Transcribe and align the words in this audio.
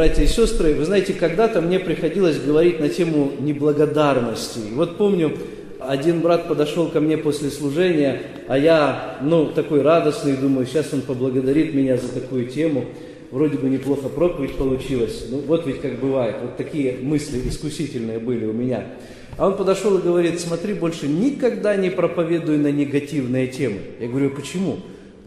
Братья 0.00 0.22
и 0.22 0.28
сестры, 0.28 0.72
вы 0.72 0.86
знаете, 0.86 1.12
когда-то 1.12 1.60
мне 1.60 1.78
приходилось 1.78 2.40
говорить 2.40 2.80
на 2.80 2.88
тему 2.88 3.32
неблагодарности. 3.38 4.60
И 4.60 4.74
вот 4.74 4.96
помню, 4.96 5.36
один 5.78 6.20
брат 6.20 6.48
подошел 6.48 6.88
ко 6.88 7.00
мне 7.00 7.18
после 7.18 7.50
служения, 7.50 8.22
а 8.48 8.56
я, 8.56 9.18
ну, 9.20 9.48
такой 9.48 9.82
радостный, 9.82 10.38
думаю, 10.38 10.64
сейчас 10.64 10.94
он 10.94 11.02
поблагодарит 11.02 11.74
меня 11.74 11.98
за 11.98 12.08
такую 12.08 12.46
тему. 12.46 12.86
Вроде 13.30 13.58
бы 13.58 13.68
неплохо 13.68 14.08
проповедь 14.08 14.54
получилась. 14.54 15.26
Ну, 15.30 15.42
вот 15.46 15.66
ведь 15.66 15.82
как 15.82 16.00
бывает. 16.00 16.36
Вот 16.40 16.56
такие 16.56 16.96
мысли 17.02 17.46
искусительные 17.46 18.20
были 18.20 18.46
у 18.46 18.54
меня. 18.54 18.86
А 19.36 19.48
он 19.48 19.54
подошел 19.58 19.98
и 19.98 20.00
говорит, 20.00 20.40
смотри, 20.40 20.72
больше 20.72 21.08
никогда 21.08 21.76
не 21.76 21.90
проповедуй 21.90 22.56
на 22.56 22.72
негативные 22.72 23.48
темы. 23.48 23.80
Я 24.00 24.08
говорю, 24.08 24.30
почему? 24.30 24.78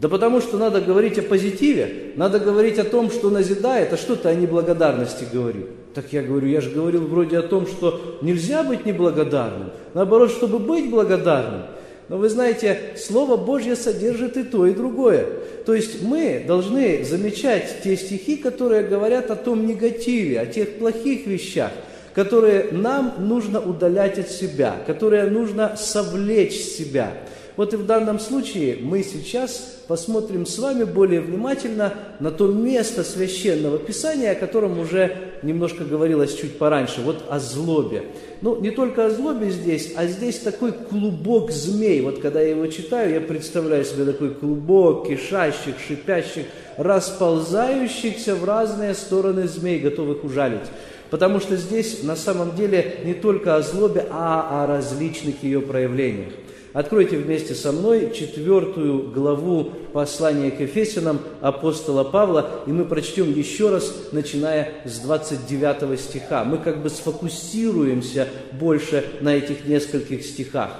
Да 0.04 0.10
потому 0.10 0.42
что 0.42 0.58
надо 0.58 0.82
говорить 0.82 1.18
о 1.18 1.22
позитиве, 1.22 2.12
надо 2.16 2.38
говорить 2.38 2.78
о 2.78 2.84
том, 2.84 3.10
что 3.10 3.30
назидает, 3.30 3.90
а 3.90 3.96
что 3.96 4.16
ты 4.16 4.28
о 4.28 4.34
неблагодарности 4.34 5.24
говорил. 5.32 5.66
Так 5.94 6.12
я 6.12 6.22
говорю, 6.22 6.46
я 6.46 6.60
же 6.60 6.68
говорил 6.68 7.06
вроде 7.06 7.38
о 7.38 7.42
том, 7.42 7.66
что 7.66 8.18
нельзя 8.20 8.64
быть 8.64 8.84
неблагодарным, 8.84 9.70
наоборот, 9.94 10.30
чтобы 10.30 10.58
быть 10.58 10.90
благодарным. 10.90 11.62
Но 12.10 12.18
вы 12.18 12.28
знаете, 12.28 12.78
Слово 12.98 13.38
Божье 13.38 13.76
содержит 13.76 14.36
и 14.36 14.42
то, 14.42 14.66
и 14.66 14.74
другое. 14.74 15.26
То 15.64 15.72
есть 15.72 16.02
мы 16.02 16.44
должны 16.46 17.02
замечать 17.02 17.76
те 17.82 17.96
стихи, 17.96 18.36
которые 18.36 18.82
говорят 18.82 19.30
о 19.30 19.36
том 19.36 19.66
негативе, 19.66 20.38
о 20.38 20.44
тех 20.44 20.76
плохих 20.76 21.26
вещах, 21.26 21.70
которые 22.12 22.72
нам 22.72 23.14
нужно 23.20 23.58
удалять 23.58 24.18
от 24.18 24.28
себя, 24.28 24.76
которые 24.86 25.30
нужно 25.30 25.78
совлечь 25.78 26.60
с 26.60 26.76
себя– 26.76 27.14
вот 27.56 27.72
и 27.72 27.76
в 27.76 27.86
данном 27.86 28.18
случае 28.18 28.78
мы 28.80 29.04
сейчас 29.04 29.82
посмотрим 29.86 30.44
с 30.44 30.58
вами 30.58 30.82
более 30.82 31.20
внимательно 31.20 31.94
на 32.18 32.32
то 32.32 32.48
место 32.48 33.04
священного 33.04 33.78
писания, 33.78 34.32
о 34.32 34.34
котором 34.34 34.78
уже 34.80 35.16
немножко 35.42 35.84
говорилось 35.84 36.34
чуть 36.34 36.58
пораньше, 36.58 37.00
вот 37.00 37.24
о 37.28 37.38
злобе. 37.38 38.06
Ну, 38.40 38.60
не 38.60 38.70
только 38.70 39.06
о 39.06 39.10
злобе 39.10 39.50
здесь, 39.50 39.92
а 39.96 40.06
здесь 40.06 40.38
такой 40.40 40.72
клубок 40.72 41.52
змей. 41.52 42.00
Вот 42.00 42.18
когда 42.20 42.40
я 42.40 42.50
его 42.50 42.66
читаю, 42.66 43.14
я 43.14 43.20
представляю 43.20 43.84
себе 43.84 44.04
такой 44.04 44.34
клубок 44.34 45.06
кишащих, 45.08 45.76
шипящих, 45.86 46.46
расползающихся 46.76 48.34
в 48.34 48.44
разные 48.44 48.94
стороны 48.94 49.46
змей, 49.46 49.78
готовых 49.78 50.24
ужалить. 50.24 50.68
Потому 51.10 51.38
что 51.38 51.56
здесь 51.56 52.02
на 52.02 52.16
самом 52.16 52.56
деле 52.56 52.96
не 53.04 53.14
только 53.14 53.54
о 53.54 53.62
злобе, 53.62 54.06
а 54.10 54.64
о 54.64 54.66
различных 54.66 55.44
ее 55.44 55.60
проявлениях. 55.60 56.32
Откройте 56.74 57.18
вместе 57.18 57.54
со 57.54 57.70
мной 57.70 58.12
четвертую 58.12 59.12
главу 59.12 59.70
послания 59.92 60.50
к 60.50 60.58
Ефесянам 60.58 61.20
апостола 61.40 62.02
Павла, 62.02 62.64
и 62.66 62.72
мы 62.72 62.84
прочтем 62.84 63.32
еще 63.32 63.70
раз, 63.70 63.94
начиная 64.10 64.72
с 64.84 64.98
29 64.98 66.00
стиха. 66.00 66.42
Мы 66.42 66.58
как 66.58 66.82
бы 66.82 66.90
сфокусируемся 66.90 68.26
больше 68.50 69.04
на 69.20 69.36
этих 69.36 69.66
нескольких 69.66 70.24
стихах. 70.24 70.72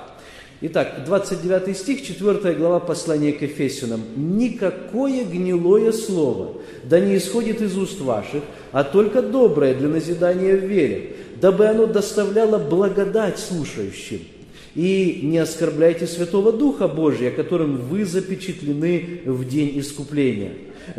Итак, 0.62 1.04
29 1.06 1.76
стих, 1.76 2.04
4 2.04 2.54
глава 2.54 2.80
послания 2.80 3.30
к 3.30 3.42
Ефесянам. 3.42 4.02
«Никакое 4.16 5.24
гнилое 5.24 5.92
слово 5.92 6.56
да 6.82 6.98
не 6.98 7.18
исходит 7.18 7.62
из 7.62 7.78
уст 7.78 8.00
ваших, 8.00 8.42
а 8.72 8.82
только 8.82 9.22
доброе 9.22 9.74
для 9.74 9.88
назидания 9.88 10.56
в 10.56 10.64
вере, 10.64 11.14
дабы 11.40 11.66
оно 11.66 11.86
доставляло 11.86 12.58
благодать 12.58 13.38
слушающим. 13.38 14.33
И 14.74 15.20
не 15.22 15.38
оскорбляйте 15.38 16.06
Святого 16.06 16.52
Духа 16.52 16.88
Божия, 16.88 17.30
которым 17.30 17.76
вы 17.76 18.04
запечатлены 18.04 19.20
в 19.24 19.48
день 19.48 19.78
искупления. 19.78 20.52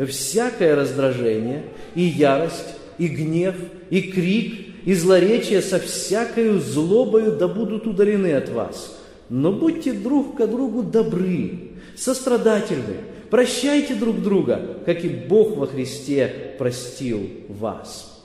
Всякое 0.08 0.74
раздражение 0.74 1.64
и 1.94 2.02
ярость, 2.02 2.74
и 2.98 3.08
гнев, 3.08 3.54
и 3.90 4.00
крик, 4.02 4.54
и 4.86 4.94
злоречие 4.94 5.60
со 5.60 5.78
всякою 5.78 6.60
злобою 6.60 7.36
да 7.36 7.48
будут 7.48 7.86
удалены 7.86 8.32
от 8.32 8.48
вас. 8.48 8.98
Но 9.28 9.52
будьте 9.52 9.92
друг 9.92 10.36
к 10.36 10.46
другу 10.46 10.82
добры, 10.82 11.72
сострадательны, 11.96 12.96
прощайте 13.28 13.94
друг 13.94 14.22
друга, 14.22 14.78
как 14.86 15.04
и 15.04 15.08
Бог 15.08 15.56
во 15.56 15.66
Христе 15.66 16.54
простил 16.58 17.28
вас. 17.48 18.15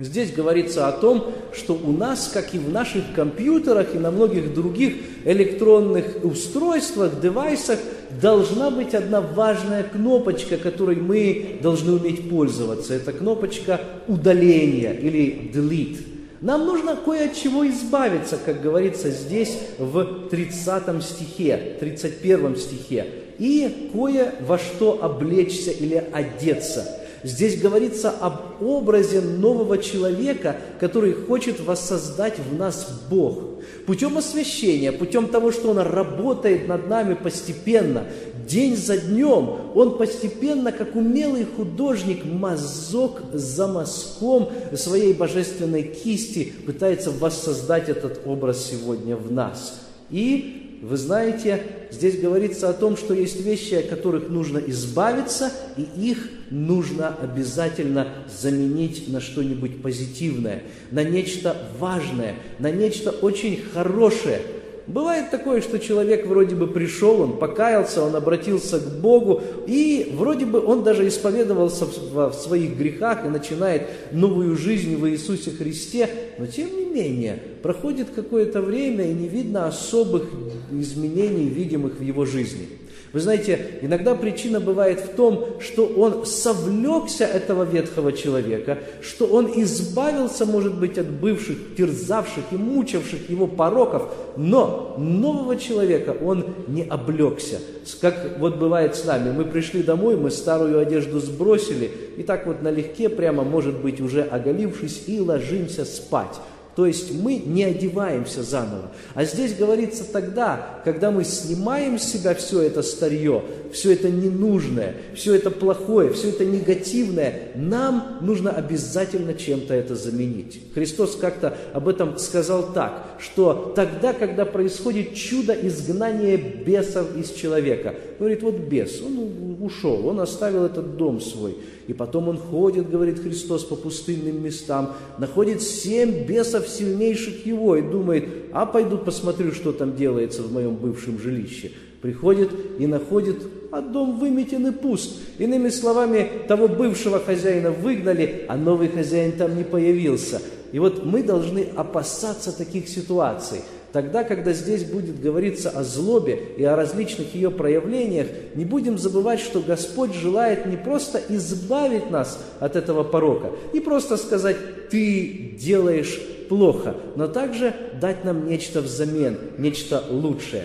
Здесь 0.00 0.32
говорится 0.32 0.86
о 0.86 0.92
том, 0.92 1.32
что 1.52 1.74
у 1.74 1.90
нас, 1.90 2.30
как 2.32 2.54
и 2.54 2.58
в 2.58 2.70
наших 2.70 3.02
компьютерах 3.16 3.96
и 3.96 3.98
на 3.98 4.12
многих 4.12 4.54
других 4.54 4.94
электронных 5.24 6.24
устройствах, 6.24 7.20
девайсах, 7.20 7.80
должна 8.22 8.70
быть 8.70 8.94
одна 8.94 9.20
важная 9.20 9.82
кнопочка, 9.82 10.56
которой 10.56 10.94
мы 10.94 11.58
должны 11.60 11.94
уметь 11.94 12.30
пользоваться. 12.30 12.94
Это 12.94 13.12
кнопочка 13.12 13.80
удаления 14.06 14.92
или 14.92 15.50
delete. 15.52 15.98
Нам 16.40 16.64
нужно 16.64 16.94
кое 16.94 17.24
от 17.24 17.34
чего 17.34 17.68
избавиться, 17.68 18.38
как 18.44 18.62
говорится 18.62 19.10
здесь 19.10 19.58
в 19.80 20.28
30 20.30 21.02
стихе, 21.02 21.76
31 21.80 22.54
стихе, 22.54 23.06
и 23.40 23.90
кое 23.92 24.32
во 24.46 24.58
что 24.58 25.02
облечься 25.02 25.72
или 25.72 26.04
одеться– 26.12 26.94
Здесь 27.22 27.60
говорится 27.60 28.10
об 28.10 28.62
образе 28.62 29.20
нового 29.20 29.78
человека, 29.78 30.56
который 30.78 31.12
хочет 31.12 31.60
воссоздать 31.60 32.38
в 32.38 32.56
нас 32.56 32.88
Бог. 33.10 33.42
Путем 33.86 34.18
освящения, 34.18 34.92
путем 34.92 35.28
того, 35.28 35.50
что 35.50 35.70
Он 35.70 35.78
работает 35.78 36.68
над 36.68 36.88
нами 36.88 37.14
постепенно, 37.14 38.04
день 38.46 38.76
за 38.76 38.98
днем, 38.98 39.72
Он 39.74 39.98
постепенно, 39.98 40.72
как 40.72 40.94
умелый 40.94 41.44
художник, 41.44 42.24
мазок 42.24 43.22
за 43.32 43.66
мазком 43.66 44.50
своей 44.74 45.12
божественной 45.12 45.82
кисти 45.82 46.52
пытается 46.66 47.10
воссоздать 47.10 47.88
этот 47.88 48.26
образ 48.26 48.64
сегодня 48.64 49.16
в 49.16 49.32
нас. 49.32 49.80
И 50.10 50.67
вы 50.82 50.96
знаете, 50.96 51.62
здесь 51.90 52.18
говорится 52.18 52.68
о 52.68 52.72
том, 52.72 52.96
что 52.96 53.14
есть 53.14 53.40
вещи, 53.40 53.74
от 53.74 53.86
которых 53.86 54.28
нужно 54.28 54.58
избавиться, 54.58 55.52
и 55.76 55.86
их 56.10 56.28
нужно 56.50 57.16
обязательно 57.20 58.08
заменить 58.40 59.08
на 59.08 59.20
что-нибудь 59.20 59.82
позитивное, 59.82 60.62
на 60.90 61.02
нечто 61.04 61.56
важное, 61.78 62.36
на 62.58 62.70
нечто 62.70 63.10
очень 63.10 63.62
хорошее– 63.72 64.40
Бывает 64.88 65.30
такое, 65.30 65.60
что 65.60 65.78
человек 65.78 66.26
вроде 66.26 66.56
бы 66.56 66.66
пришел, 66.66 67.20
он 67.20 67.36
покаялся, 67.36 68.02
он 68.02 68.16
обратился 68.16 68.80
к 68.80 69.00
Богу, 69.00 69.42
и 69.66 70.14
вроде 70.16 70.46
бы 70.46 70.64
он 70.64 70.82
даже 70.82 71.06
исповедовался 71.06 71.84
в 71.84 72.32
своих 72.32 72.74
грехах 72.74 73.26
и 73.26 73.28
начинает 73.28 73.82
новую 74.12 74.56
жизнь 74.56 74.96
в 74.96 75.06
Иисусе 75.06 75.50
Христе, 75.50 76.08
но 76.38 76.46
тем 76.46 76.74
не 76.74 76.86
менее 76.86 77.38
проходит 77.62 78.08
какое-то 78.14 78.62
время 78.62 79.10
и 79.10 79.12
не 79.12 79.28
видно 79.28 79.66
особых 79.66 80.24
изменений, 80.72 81.50
видимых 81.50 81.98
в 81.98 82.02
его 82.02 82.24
жизни. 82.24 82.66
Вы 83.12 83.20
знаете, 83.20 83.78
иногда 83.80 84.14
причина 84.14 84.60
бывает 84.60 85.00
в 85.00 85.16
том, 85.16 85.60
что 85.60 85.86
он 85.86 86.26
совлекся 86.26 87.24
этого 87.24 87.64
ветхого 87.64 88.12
человека, 88.12 88.78
что 89.00 89.26
он 89.26 89.50
избавился, 89.62 90.44
может 90.44 90.78
быть, 90.78 90.98
от 90.98 91.08
бывших, 91.08 91.76
терзавших 91.76 92.44
и 92.50 92.56
мучивших 92.56 93.30
его 93.30 93.46
пороков, 93.46 94.14
но 94.36 94.96
нового 94.98 95.56
человека 95.56 96.14
он 96.22 96.54
не 96.66 96.82
облегся. 96.82 97.60
Как 98.00 98.38
вот 98.38 98.56
бывает 98.56 98.94
с 98.94 99.04
нами, 99.04 99.32
мы 99.32 99.44
пришли 99.44 99.82
домой, 99.82 100.16
мы 100.16 100.30
старую 100.30 100.78
одежду 100.78 101.20
сбросили, 101.20 101.90
и 102.18 102.22
так 102.22 102.46
вот 102.46 102.60
налегке, 102.62 103.08
прямо, 103.08 103.42
может 103.42 103.80
быть, 103.80 104.00
уже 104.00 104.22
оголившись, 104.22 105.04
и 105.06 105.18
ложимся 105.20 105.86
спать. 105.86 106.38
То 106.78 106.86
есть 106.86 107.12
мы 107.12 107.42
не 107.44 107.64
одеваемся 107.64 108.44
заново. 108.44 108.92
А 109.14 109.24
здесь 109.24 109.52
говорится 109.52 110.04
тогда, 110.04 110.78
когда 110.84 111.10
мы 111.10 111.24
снимаем 111.24 111.98
с 111.98 112.04
себя 112.04 112.36
все 112.36 112.62
это 112.62 112.84
старье, 112.84 113.42
все 113.72 113.94
это 113.94 114.08
ненужное, 114.08 114.94
все 115.12 115.34
это 115.34 115.50
плохое, 115.50 116.12
все 116.12 116.28
это 116.28 116.44
негативное, 116.44 117.50
нам 117.56 118.18
нужно 118.20 118.52
обязательно 118.52 119.34
чем-то 119.34 119.74
это 119.74 119.96
заменить. 119.96 120.72
Христос 120.72 121.16
как-то 121.16 121.58
об 121.72 121.88
этом 121.88 122.16
сказал 122.16 122.72
так, 122.72 123.08
что 123.18 123.72
тогда, 123.74 124.12
когда 124.12 124.44
происходит 124.44 125.14
чудо 125.14 125.54
изгнания 125.54 126.36
бесов 126.36 127.08
из 127.16 127.32
человека, 127.32 127.96
говорит, 128.20 128.44
вот 128.44 128.54
бес, 128.54 129.02
он 129.04 129.47
ушел, 129.60 130.06
он 130.06 130.20
оставил 130.20 130.64
этот 130.64 130.96
дом 130.96 131.20
свой, 131.20 131.56
и 131.86 131.92
потом 131.92 132.28
он 132.28 132.38
ходит, 132.38 132.90
говорит 132.90 133.20
Христос, 133.20 133.64
по 133.64 133.76
пустынным 133.76 134.42
местам, 134.42 134.94
находит 135.18 135.62
семь 135.62 136.24
бесов 136.26 136.68
сильнейших 136.68 137.46
его 137.46 137.76
и 137.76 137.82
думает, 137.82 138.28
а 138.52 138.66
пойду 138.66 138.98
посмотрю, 138.98 139.52
что 139.52 139.72
там 139.72 139.96
делается 139.96 140.42
в 140.42 140.52
моем 140.52 140.76
бывшем 140.76 141.18
жилище. 141.18 141.72
Приходит 142.00 142.50
и 142.78 142.86
находит, 142.86 143.42
а 143.72 143.80
дом 143.80 144.18
выметен 144.18 144.66
и 144.68 144.70
пуст. 144.70 145.18
Иными 145.38 145.68
словами, 145.68 146.28
того 146.46 146.68
бывшего 146.68 147.18
хозяина 147.18 147.70
выгнали, 147.70 148.44
а 148.48 148.56
новый 148.56 148.88
хозяин 148.88 149.32
там 149.32 149.56
не 149.56 149.64
появился. 149.64 150.40
И 150.70 150.78
вот 150.78 151.04
мы 151.04 151.22
должны 151.22 151.66
опасаться 151.74 152.56
таких 152.56 152.88
ситуаций. 152.88 153.60
Тогда, 153.92 154.22
когда 154.22 154.52
здесь 154.52 154.84
будет 154.84 155.20
говориться 155.20 155.70
о 155.70 155.82
злобе 155.82 156.38
и 156.56 156.64
о 156.64 156.76
различных 156.76 157.34
ее 157.34 157.50
проявлениях, 157.50 158.26
не 158.54 158.64
будем 158.64 158.98
забывать, 158.98 159.40
что 159.40 159.60
Господь 159.60 160.14
желает 160.14 160.66
не 160.66 160.76
просто 160.76 161.20
избавить 161.30 162.10
нас 162.10 162.38
от 162.60 162.76
этого 162.76 163.02
порока, 163.02 163.52
не 163.72 163.80
просто 163.80 164.18
сказать 164.18 164.88
«ты 164.90 165.54
делаешь 165.58 166.20
плохо, 166.48 166.96
но 167.16 167.28
также 167.28 167.74
дать 168.00 168.24
нам 168.24 168.46
нечто 168.46 168.80
взамен, 168.80 169.38
нечто 169.56 170.02
лучшее. 170.10 170.64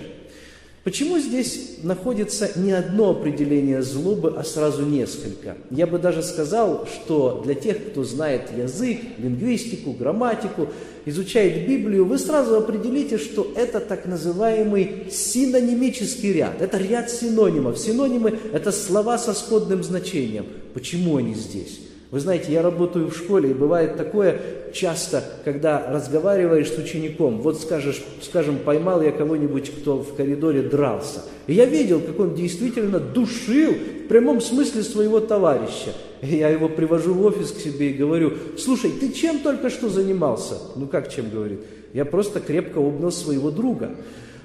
Почему 0.84 1.18
здесь 1.18 1.78
находится 1.82 2.52
не 2.60 2.74
одно 2.74 3.12
определение 3.12 3.82
злобы, 3.82 4.34
а 4.36 4.44
сразу 4.44 4.86
несколько? 4.86 5.56
Я 5.72 5.88
бы 5.88 5.98
даже 5.98 6.22
сказал, 6.22 6.86
что 6.88 7.42
для 7.46 7.56
тех, 7.56 7.92
кто 7.92 8.04
знает 8.04 8.50
язык, 8.58 9.00
лингвистику, 9.18 9.94
грамматику, 9.94 10.68
изучает 11.06 11.70
Библию, 11.70 12.04
вы 12.04 12.20
сразу 12.20 12.58
определите, 12.58 13.18
что 13.18 13.50
это 13.56 13.80
так 13.80 14.06
называемый 14.06 15.08
синонимический 15.10 16.34
ряд. 16.34 16.62
Это 16.62 16.78
ряд 16.78 17.10
синонимов. 17.10 17.78
Синонимы– 17.80 18.38
это 18.54 18.74
слова 18.74 19.18
со 19.18 19.34
сходным 19.34 19.84
значением. 19.84 20.46
Почему 20.74 21.16
они 21.16 21.34
здесь? 21.34 21.80
Вы 22.14 22.20
знаете, 22.20 22.52
я 22.52 22.62
работаю 22.62 23.10
в 23.10 23.18
школе, 23.18 23.50
и 23.50 23.54
бывает 23.56 23.98
такое 23.98 24.40
часто, 24.72 25.24
когда 25.44 25.84
разговариваешь 25.90 26.72
с 26.72 26.78
учеником, 26.78 27.42
вот 27.42 27.60
скажешь, 27.60 28.04
скажем, 28.22 28.60
поймал 28.60 29.02
я 29.02 29.12
кого-нибудь, 29.12 29.72
кто 29.72 29.98
в 29.98 30.14
коридоре 30.14 30.62
дрался. 30.62 31.24
И 31.48 31.56
я 31.56 31.66
видел, 31.66 32.00
как 32.02 32.20
он 32.20 32.36
действительно 32.36 33.00
душил 33.00 33.74
в 33.74 34.08
прямом 34.10 34.42
смысле 34.42 34.84
своего 34.84 35.22
товарища. 35.22 35.92
И 36.22 36.36
я 36.36 36.50
его 36.50 36.70
привожу 36.70 37.16
в 37.16 37.26
офис 37.26 37.52
к 37.52 37.58
себе 37.58 37.90
и 37.90 37.94
говорю, 37.96 38.34
слушай, 38.60 38.92
ты 38.92 39.12
чем 39.12 39.40
только 39.40 39.72
что 39.72 39.90
занимался? 39.90 40.60
Ну 40.76 40.86
как 40.86 41.12
чем, 41.12 41.32
говорит? 41.32 41.62
Я 41.94 42.06
просто 42.06 42.40
крепко 42.40 42.78
обнял 42.78 43.12
своего 43.12 43.50
друга. 43.50 43.90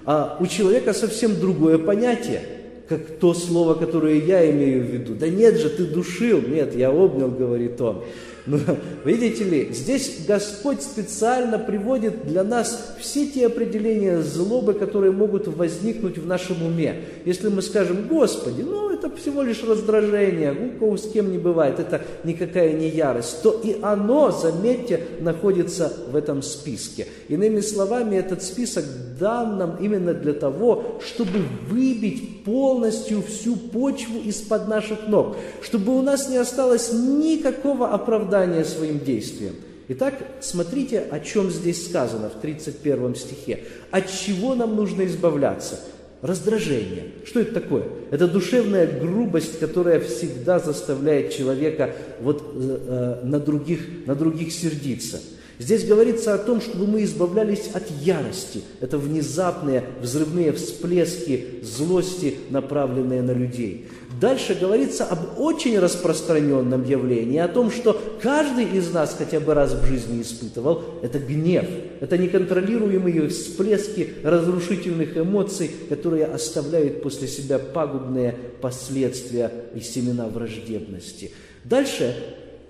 А 0.06 0.38
у 0.40 0.46
человека 0.46 0.94
совсем 0.94 1.38
другое 1.38 1.76
понятие 1.76 2.40
как 2.88 3.00
то 3.20 3.34
слово, 3.34 3.74
которое 3.74 4.16
я 4.18 4.50
имею 4.50 4.82
в 4.82 4.86
виду. 4.86 5.14
Да 5.14 5.28
нет 5.28 5.56
же, 5.56 5.68
ты 5.68 5.84
душил. 5.84 6.40
Нет, 6.40 6.74
я 6.74 6.90
обнял, 6.90 7.30
говорит 7.30 7.80
он. 7.80 8.02
Но, 8.46 8.58
видите 9.04 9.44
ли, 9.44 9.68
здесь 9.72 10.24
Господь 10.26 10.80
специально 10.80 11.58
приводит 11.58 12.26
для 12.26 12.42
нас 12.44 12.96
все 12.98 13.26
те 13.26 13.46
определения 13.46 14.22
злобы, 14.22 14.72
которые 14.72 15.12
могут 15.12 15.48
возникнуть 15.48 16.16
в 16.16 16.26
нашем 16.26 16.62
уме. 16.62 17.04
Если 17.26 17.48
мы 17.48 17.60
скажем, 17.60 18.08
Господи, 18.08 18.62
ну 18.62 18.88
это 18.98 19.14
всего 19.16 19.42
лишь 19.42 19.62
раздражение, 19.62 20.52
у 20.52 20.78
кого 20.78 20.96
с 20.96 21.10
кем 21.10 21.30
не 21.30 21.38
бывает, 21.38 21.78
это 21.78 22.02
никакая 22.24 22.72
не 22.72 22.88
ярость, 22.88 23.42
то 23.42 23.60
и 23.62 23.76
оно, 23.80 24.30
заметьте, 24.30 25.00
находится 25.20 25.92
в 26.10 26.16
этом 26.16 26.42
списке. 26.42 27.06
Иными 27.28 27.60
словами, 27.60 28.16
этот 28.16 28.42
список 28.42 28.84
дан 29.18 29.58
нам 29.58 29.76
именно 29.80 30.14
для 30.14 30.32
того, 30.32 31.00
чтобы 31.04 31.40
выбить 31.68 32.44
полностью 32.44 33.22
всю 33.22 33.56
почву 33.56 34.20
из-под 34.24 34.68
наших 34.68 35.08
ног, 35.08 35.36
чтобы 35.62 35.96
у 35.96 36.02
нас 36.02 36.28
не 36.28 36.36
осталось 36.36 36.92
никакого 36.92 37.92
оправдания 37.92 38.64
своим 38.64 39.00
действиям. 39.00 39.54
Итак, 39.90 40.14
смотрите, 40.40 41.00
о 41.10 41.18
чем 41.18 41.50
здесь 41.50 41.86
сказано 41.86 42.28
в 42.28 42.40
31 42.42 43.14
стихе. 43.14 43.64
От 43.90 44.10
чего 44.10 44.54
нам 44.54 44.76
нужно 44.76 45.06
избавляться? 45.06 45.80
Раздражение. 46.20 47.12
Что 47.24 47.40
это 47.40 47.60
такое? 47.60 47.84
Это 48.10 48.26
душевная 48.26 48.86
грубость, 48.86 49.60
которая 49.60 50.00
всегда 50.00 50.58
заставляет 50.58 51.32
человека 51.32 51.94
вот, 52.20 52.42
э, 52.54 53.18
э 53.22 53.24
на, 53.24 53.38
других, 53.38 53.80
на 54.06 54.16
других 54.16 54.52
сердиться. 54.52 55.20
Здесь 55.60 55.84
говорится 55.84 56.34
о 56.34 56.38
том, 56.38 56.60
чтобы 56.60 56.86
мы 56.86 57.02
избавлялись 57.02 57.70
от 57.74 57.90
ярости. 58.02 58.62
Это 58.80 58.96
внезапные 58.96 59.84
взрывные 60.00 60.52
всплески 60.52 61.60
злости, 61.62 62.36
направленные 62.50 63.22
на 63.22 63.32
людей. 63.32 63.88
Дальше 64.20 64.54
говорится 64.54 65.04
об 65.04 65.38
очень 65.38 65.78
распространенном 65.78 66.82
явлении, 66.84 67.38
о 67.38 67.46
том, 67.46 67.70
что 67.70 68.00
каждый 68.20 68.64
из 68.64 68.90
нас 68.90 69.14
хотя 69.16 69.38
бы 69.38 69.54
раз 69.54 69.74
в 69.74 69.86
жизни 69.86 70.22
испытывал, 70.22 70.82
это 71.02 71.20
гнев, 71.20 71.66
это 72.00 72.18
неконтролируемые 72.18 73.28
всплески 73.28 74.14
разрушительных 74.24 75.16
эмоций, 75.16 75.70
которые 75.88 76.24
оставляют 76.24 77.02
после 77.02 77.28
себя 77.28 77.60
пагубные 77.60 78.34
последствия 78.60 79.52
и 79.74 79.80
семена 79.80 80.26
враждебности. 80.26 81.30
Дальше 81.62 82.16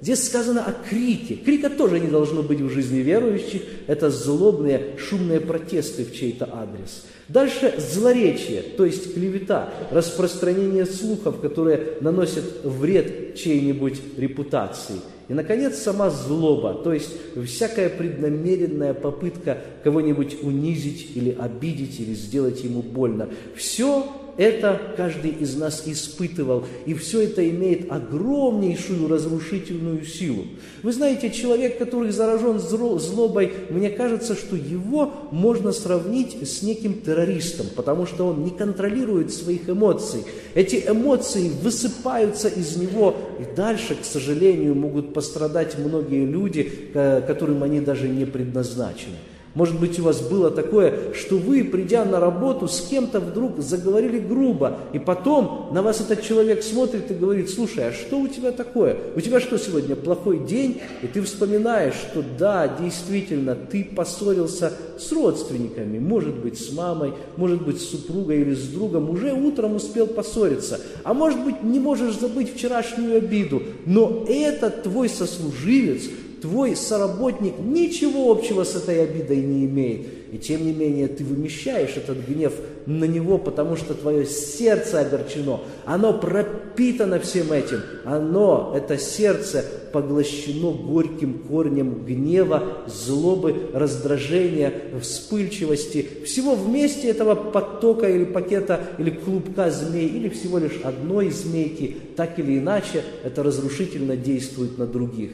Здесь 0.01 0.25
сказано 0.25 0.65
о 0.65 0.73
крике. 0.73 1.35
Крика 1.35 1.71
тоже 1.71 1.99
не 1.99 2.07
должно 2.07 2.43
быть 2.43 2.61
в 2.61 2.71
жизни 2.71 2.99
верующих. 2.99 3.63
Это 3.89 4.11
злобные, 4.11 4.97
шумные 4.97 5.41
протесты 5.41 6.05
в 6.05 6.15
чей-то 6.15 6.49
адрес. 6.53 7.05
Дальше 7.29 7.75
злоречие, 7.79 8.63
то 8.63 8.87
есть 8.87 9.13
клевета, 9.13 9.71
распространение 9.91 10.87
слухов, 10.87 11.41
которые 11.41 11.99
наносят 12.01 12.45
вред 12.65 13.35
чьей-нибудь 13.35 14.01
репутации. 14.17 14.95
И, 15.29 15.35
наконец, 15.35 15.77
сама 15.77 16.09
злоба, 16.09 16.73
то 16.73 16.93
есть 16.95 17.11
всякая 17.45 17.91
преднамеренная 17.91 18.95
попытка 18.95 19.59
кого-нибудь 19.85 20.39
унизить 20.43 21.11
или 21.15 21.37
обидеть, 21.39 22.01
или 22.01 22.15
сделать 22.15 22.65
ему 22.65 22.81
больно. 22.81 23.29
Все 23.55 24.07
это 24.39 24.81
каждый 24.97 25.33
из 25.33 25.57
нас 25.57 25.83
испытывал, 25.85 26.65
и 26.87 26.95
все 26.95 27.23
это 27.23 27.47
имеет 27.51 27.93
огромнейшую 27.93 29.09
разрушительную 29.09 30.05
силу. 30.07 30.47
Вы 30.83 30.93
знаете, 30.93 31.31
человек, 31.31 31.77
который 31.77 32.13
заражен 32.13 32.61
злобой, 32.61 33.53
мне 33.69 33.91
кажется, 33.91 34.37
что 34.37 34.57
его 34.57 35.13
можно 35.33 35.73
сравнить 35.73 36.37
с 36.49 36.63
неким 36.63 36.95
террористом, 36.95 37.67
потому 37.75 38.07
что 38.07 38.29
он 38.29 38.45
не 38.45 38.51
контролирует 38.51 39.33
своих 39.33 39.69
эмоций. 39.69 40.21
Эти 40.55 40.85
эмоции 40.89 41.51
высыпаются 41.63 42.49
из 42.49 42.77
него, 42.77 43.17
и 43.41 43.57
дальше, 43.57 43.97
к 43.97 44.05
сожалению, 44.05 44.77
могут 44.77 45.13
пострадать 45.13 45.77
многие 45.79 46.25
люди, 46.25 46.71
которым 46.93 47.65
они 47.65 47.81
даже 47.81 48.09
не 48.09 48.25
предназначены. 48.25 49.17
Может 49.59 49.81
быть, 49.81 49.99
у 49.99 50.05
вас 50.05 50.21
было 50.21 50.53
такое, 50.53 51.13
что 51.15 51.37
вы, 51.37 51.65
придя 51.65 52.05
на 52.05 52.21
работу, 52.21 52.69
с 52.69 52.81
кем-то 52.81 53.19
вдруг 53.19 53.59
заговорили 53.59 54.21
грубо, 54.21 54.79
и 54.93 55.01
потом 55.01 55.71
на 55.73 55.83
вас 55.83 56.01
этот 56.01 56.23
человек 56.23 56.63
смотрит 56.63 57.11
и 57.11 57.15
говорит, 57.15 57.51
слушай, 57.51 57.89
а 57.89 57.93
что 57.93 58.21
у 58.21 58.29
тебя 58.29 58.53
такое? 58.53 58.97
У 59.17 59.21
тебя 59.21 59.41
что 59.41 59.59
сегодня, 59.59 59.97
плохой 59.97 60.47
день? 60.47 60.81
И 61.03 61.09
ты 61.09 61.23
вспоминаешь, 61.23 61.95
что 61.95 62.23
да, 62.39 62.69
действительно, 62.69 63.57
ты 63.57 63.83
поссорился 63.83 64.75
с 64.97 65.11
родственниками, 65.11 65.99
может 65.99 66.37
быть, 66.37 66.61
с 66.61 66.73
мамой, 66.73 67.15
может 67.37 67.61
быть, 67.61 67.81
с 67.81 67.91
супругой 67.91 68.43
или 68.43 68.55
с 68.55 68.69
другом, 68.69 69.11
уже 69.11 69.33
утром 69.33 69.75
успел 69.75 70.07
поссориться, 70.07 70.81
а 71.03 71.15
может 71.15 71.43
быть, 71.43 71.65
не 71.65 71.81
можешь 71.81 72.17
забыть 72.17 72.55
вчерашнюю 72.55 73.17
обиду, 73.17 73.65
но 73.87 74.25
этот 74.29 74.85
твой 74.85 75.09
сослуживец, 75.09 76.05
твой 76.41 76.77
соработник 76.77 77.55
ничего 77.59 78.31
общего 78.31 78.65
с 78.65 78.75
этой 78.77 79.03
обидой 79.03 79.39
не 79.39 79.67
имеет. 79.67 80.07
И 80.33 80.37
тем 80.37 80.67
не 80.67 80.73
менее 80.73 81.09
ты 81.09 81.25
вымещаешь 81.25 81.97
этот 81.97 82.19
гнев 82.27 82.53
на 82.85 83.05
него, 83.05 83.39
потому 83.39 83.77
что 83.77 83.95
твое 83.95 84.27
сердце 84.27 85.01
огорчено. 85.01 85.61
Оно 85.87 86.13
пропитано 86.13 87.19
всем 87.19 87.51
этим. 87.53 87.81
Оно, 88.05 88.75
это 88.77 88.99
сердце, 88.99 89.65
поглощено 89.93 90.73
горьким 90.73 91.39
корнем 91.49 92.05
гнева, 92.05 92.85
злобы, 92.87 93.71
раздражения, 93.73 94.73
вспыльчивости. 95.01 96.07
Всего 96.27 96.55
вместе 96.55 97.09
этого 97.09 97.35
потока 97.35 98.09
или 98.09 98.25
пакета, 98.25 98.81
или 98.99 99.11
клубка 99.11 99.71
змей, 99.71 100.09
или 100.09 100.29
всего 100.29 100.59
лишь 100.59 100.81
одной 100.85 101.31
змейки, 101.31 101.97
так 102.17 102.39
или 102.39 102.59
иначе, 102.59 103.03
это 103.25 103.43
разрушительно 103.43 104.17
действует 104.17 104.77
на 104.77 104.87
других. 104.87 105.31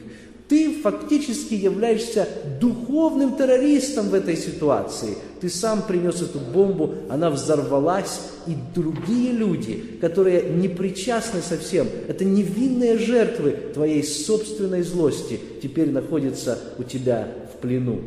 Ты 0.47 0.79
фактически 0.81 1.55
являешься 1.55 2.27
духовным 2.61 3.35
террористом 3.35 4.09
в 4.09 4.13
этой 4.13 4.37
ситуации. 4.37 5.17
Ты 5.41 5.49
сам 5.49 5.81
принес 5.81 6.21
эту 6.21 6.39
бомбу, 6.39 6.93
она 7.09 7.31
взорвалась, 7.31 8.21
и 8.45 8.55
другие 8.75 9.31
люди, 9.31 9.83
которые 9.99 10.51
не 10.51 10.67
причастны 10.67 11.41
совсем, 11.41 11.87
это 12.07 12.25
невинные 12.25 12.97
жертвы 12.97 13.57
твоей 13.73 14.03
собственной 14.03 14.83
злости, 14.83 15.39
теперь 15.63 15.89
находятся 15.89 16.59
у 16.77 16.83
тебя 16.83 17.27
в 17.53 17.61
плену. 17.61 18.01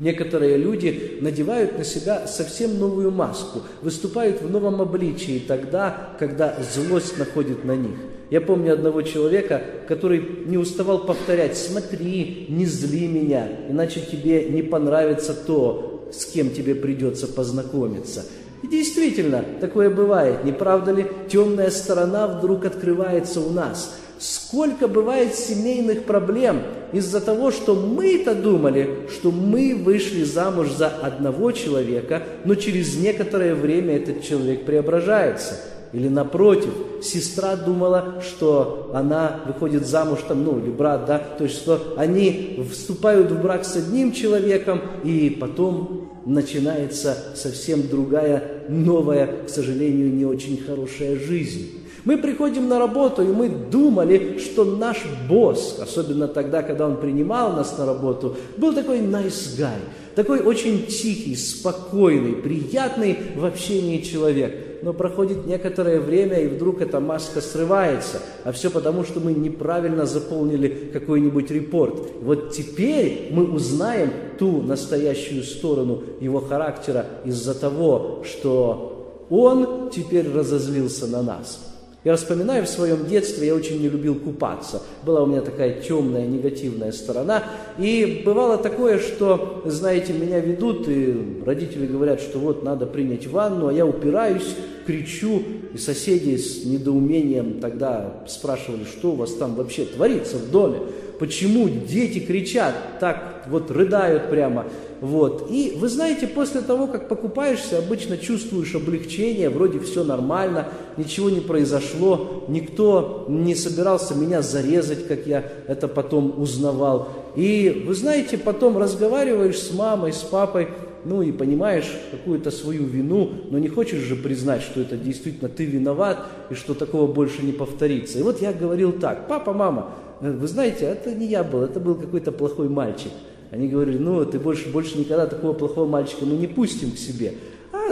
Некоторые 0.00 0.56
люди 0.56 1.18
надевают 1.20 1.76
на 1.76 1.84
себя 1.84 2.26
совсем 2.26 2.78
новую 2.78 3.10
маску, 3.10 3.60
выступают 3.82 4.40
в 4.40 4.50
новом 4.50 4.80
обличии 4.80 5.42
тогда, 5.46 6.14
когда 6.18 6.56
злость 6.74 7.18
находит 7.18 7.66
на 7.66 7.76
них. 7.76 7.96
Я 8.30 8.40
помню 8.40 8.72
одного 8.72 9.02
человека, 9.02 9.60
который 9.88 10.24
не 10.46 10.56
уставал 10.56 11.04
повторять, 11.04 11.58
смотри, 11.58 12.46
не 12.48 12.64
зли 12.64 13.08
меня, 13.08 13.46
иначе 13.68 14.00
тебе 14.00 14.48
не 14.48 14.62
понравится 14.62 15.34
то, 15.34 16.08
с 16.12 16.24
кем 16.24 16.48
тебе 16.50 16.74
придется 16.74 17.26
познакомиться. 17.26 18.24
И 18.62 18.68
действительно, 18.68 19.44
такое 19.60 19.90
бывает, 19.90 20.44
не 20.44 20.52
правда 20.52 20.92
ли? 20.92 21.06
Темная 21.28 21.70
сторона 21.70 22.26
вдруг 22.26 22.64
открывается 22.64 23.40
у 23.40 23.50
нас. 23.50 23.96
Сколько 24.20 24.86
бывает 24.86 25.34
семейных 25.34 26.04
проблем 26.04 26.60
из-за 26.92 27.22
того, 27.22 27.50
что 27.50 27.74
мы-то 27.74 28.34
думали, 28.34 29.08
что 29.08 29.30
мы 29.30 29.74
вышли 29.74 30.24
замуж 30.24 30.68
за 30.72 30.88
одного 30.88 31.52
человека, 31.52 32.22
но 32.44 32.54
через 32.54 32.98
некоторое 32.98 33.54
время 33.54 33.96
этот 33.96 34.22
человек 34.22 34.66
преображается. 34.66 35.54
Или 35.94 36.08
напротив, 36.08 36.70
сестра 37.02 37.56
думала, 37.56 38.22
что 38.22 38.90
она 38.92 39.40
выходит 39.46 39.86
замуж 39.86 40.18
там, 40.28 40.44
ну, 40.44 40.58
или 40.58 40.70
брат, 40.70 41.06
да, 41.06 41.18
то 41.18 41.44
есть, 41.44 41.56
что 41.56 41.94
они 41.96 42.62
вступают 42.70 43.30
в 43.30 43.40
брак 43.40 43.64
с 43.64 43.76
одним 43.76 44.12
человеком, 44.12 44.82
и 45.02 45.36
потом 45.40 46.10
начинается 46.26 47.16
совсем 47.34 47.88
другая, 47.88 48.64
новая, 48.68 49.44
к 49.46 49.48
сожалению, 49.48 50.12
не 50.12 50.26
очень 50.26 50.62
хорошая 50.62 51.18
жизнь. 51.18 51.79
Мы 52.04 52.16
приходим 52.16 52.68
на 52.68 52.78
работу, 52.78 53.22
и 53.22 53.26
мы 53.26 53.48
думали, 53.48 54.38
что 54.38 54.64
наш 54.64 55.04
босс, 55.28 55.78
особенно 55.80 56.28
тогда, 56.28 56.62
когда 56.62 56.86
он 56.86 56.96
принимал 56.96 57.52
нас 57.52 57.76
на 57.76 57.84
работу, 57.84 58.36
был 58.56 58.72
такой 58.72 59.00
nice 59.00 59.58
guy, 59.58 59.78
такой 60.14 60.40
очень 60.40 60.86
тихий, 60.86 61.36
спокойный, 61.36 62.34
приятный 62.34 63.18
в 63.36 63.44
общении 63.44 64.00
человек. 64.00 64.82
Но 64.82 64.94
проходит 64.94 65.46
некоторое 65.46 66.00
время, 66.00 66.40
и 66.40 66.48
вдруг 66.48 66.80
эта 66.80 67.00
маска 67.00 67.42
срывается. 67.42 68.20
А 68.44 68.52
все 68.52 68.70
потому, 68.70 69.04
что 69.04 69.20
мы 69.20 69.34
неправильно 69.34 70.06
заполнили 70.06 70.90
какой-нибудь 70.90 71.50
репорт. 71.50 72.12
Вот 72.22 72.52
теперь 72.52 73.28
мы 73.30 73.44
узнаем 73.44 74.10
ту 74.38 74.62
настоящую 74.62 75.42
сторону 75.42 76.02
его 76.20 76.40
характера 76.40 77.04
из-за 77.26 77.54
того, 77.54 78.22
что 78.24 79.26
он 79.28 79.90
теперь 79.90 80.32
разозлился 80.32 81.06
на 81.06 81.22
нас. 81.22 81.69
Я 82.02 82.16
вспоминаю 82.16 82.64
в 82.64 82.68
своем 82.68 83.06
детстве, 83.06 83.48
я 83.48 83.54
очень 83.54 83.80
не 83.82 83.88
любил 83.88 84.14
купаться. 84.14 84.82
Была 85.04 85.22
у 85.22 85.26
меня 85.26 85.42
такая 85.42 85.82
темная, 85.82 86.26
негативная 86.26 86.92
сторона. 86.92 87.44
И 87.78 88.22
бывало 88.24 88.56
такое, 88.56 88.98
что, 88.98 89.62
знаете, 89.66 90.14
меня 90.14 90.40
ведут, 90.40 90.88
и 90.88 91.42
родители 91.44 91.86
говорят, 91.86 92.22
что 92.22 92.38
вот 92.38 92.62
надо 92.62 92.86
принять 92.86 93.26
ванну, 93.26 93.68
а 93.68 93.72
я 93.72 93.84
упираюсь, 93.84 94.56
кричу, 94.90 95.42
и 95.72 95.78
соседи 95.78 96.36
с 96.36 96.64
недоумением 96.64 97.60
тогда 97.60 98.24
спрашивали, 98.26 98.84
что 98.84 99.12
у 99.12 99.16
вас 99.16 99.34
там 99.34 99.54
вообще 99.54 99.84
творится 99.84 100.36
в 100.36 100.50
доме, 100.50 100.80
почему 101.20 101.68
дети 101.68 102.18
кричат, 102.18 102.74
так 102.98 103.44
вот 103.46 103.70
рыдают 103.70 104.30
прямо. 104.30 104.66
Вот. 105.00 105.48
И 105.50 105.74
вы 105.76 105.88
знаете, 105.88 106.26
после 106.26 106.60
того, 106.60 106.86
как 106.86 107.08
покупаешься, 107.08 107.78
обычно 107.78 108.18
чувствуешь 108.18 108.74
облегчение, 108.74 109.48
вроде 109.48 109.78
все 109.78 110.02
нормально, 110.02 110.68
ничего 110.96 111.30
не 111.30 111.40
произошло, 111.40 112.44
никто 112.48 113.26
не 113.28 113.54
собирался 113.54 114.14
меня 114.14 114.42
зарезать, 114.42 115.06
как 115.06 115.26
я 115.26 115.44
это 115.68 115.88
потом 115.88 116.34
узнавал. 116.40 117.08
И 117.36 117.84
вы 117.86 117.94
знаете, 117.94 118.36
потом 118.36 118.76
разговариваешь 118.76 119.58
с 119.58 119.72
мамой, 119.72 120.12
с 120.12 120.18
папой, 120.22 120.68
ну 121.04 121.22
и 121.22 121.32
понимаешь 121.32 121.90
какую-то 122.10 122.50
свою 122.50 122.84
вину, 122.84 123.30
но 123.50 123.58
не 123.58 123.68
хочешь 123.68 124.00
же 124.00 124.16
признать, 124.16 124.62
что 124.62 124.80
это 124.80 124.96
действительно 124.96 125.48
ты 125.48 125.64
виноват 125.64 126.26
и 126.50 126.54
что 126.54 126.74
такого 126.74 127.10
больше 127.10 127.42
не 127.42 127.52
повторится. 127.52 128.18
И 128.18 128.22
вот 128.22 128.40
я 128.40 128.52
говорил 128.52 128.92
так, 128.92 129.28
папа, 129.28 129.52
мама, 129.52 129.92
вы 130.20 130.46
знаете, 130.46 130.84
это 130.84 131.14
не 131.14 131.26
я 131.26 131.42
был, 131.42 131.62
это 131.62 131.80
был 131.80 131.94
какой-то 131.94 132.32
плохой 132.32 132.68
мальчик. 132.68 133.12
Они 133.50 133.68
говорили, 133.68 133.98
ну, 133.98 134.24
ты 134.24 134.38
больше, 134.38 134.70
больше 134.70 134.98
никогда 134.98 135.26
такого 135.26 135.52
плохого 135.54 135.86
мальчика 135.86 136.24
мы 136.24 136.36
не 136.36 136.46
пустим 136.46 136.92
к 136.92 136.98
себе. 136.98 137.34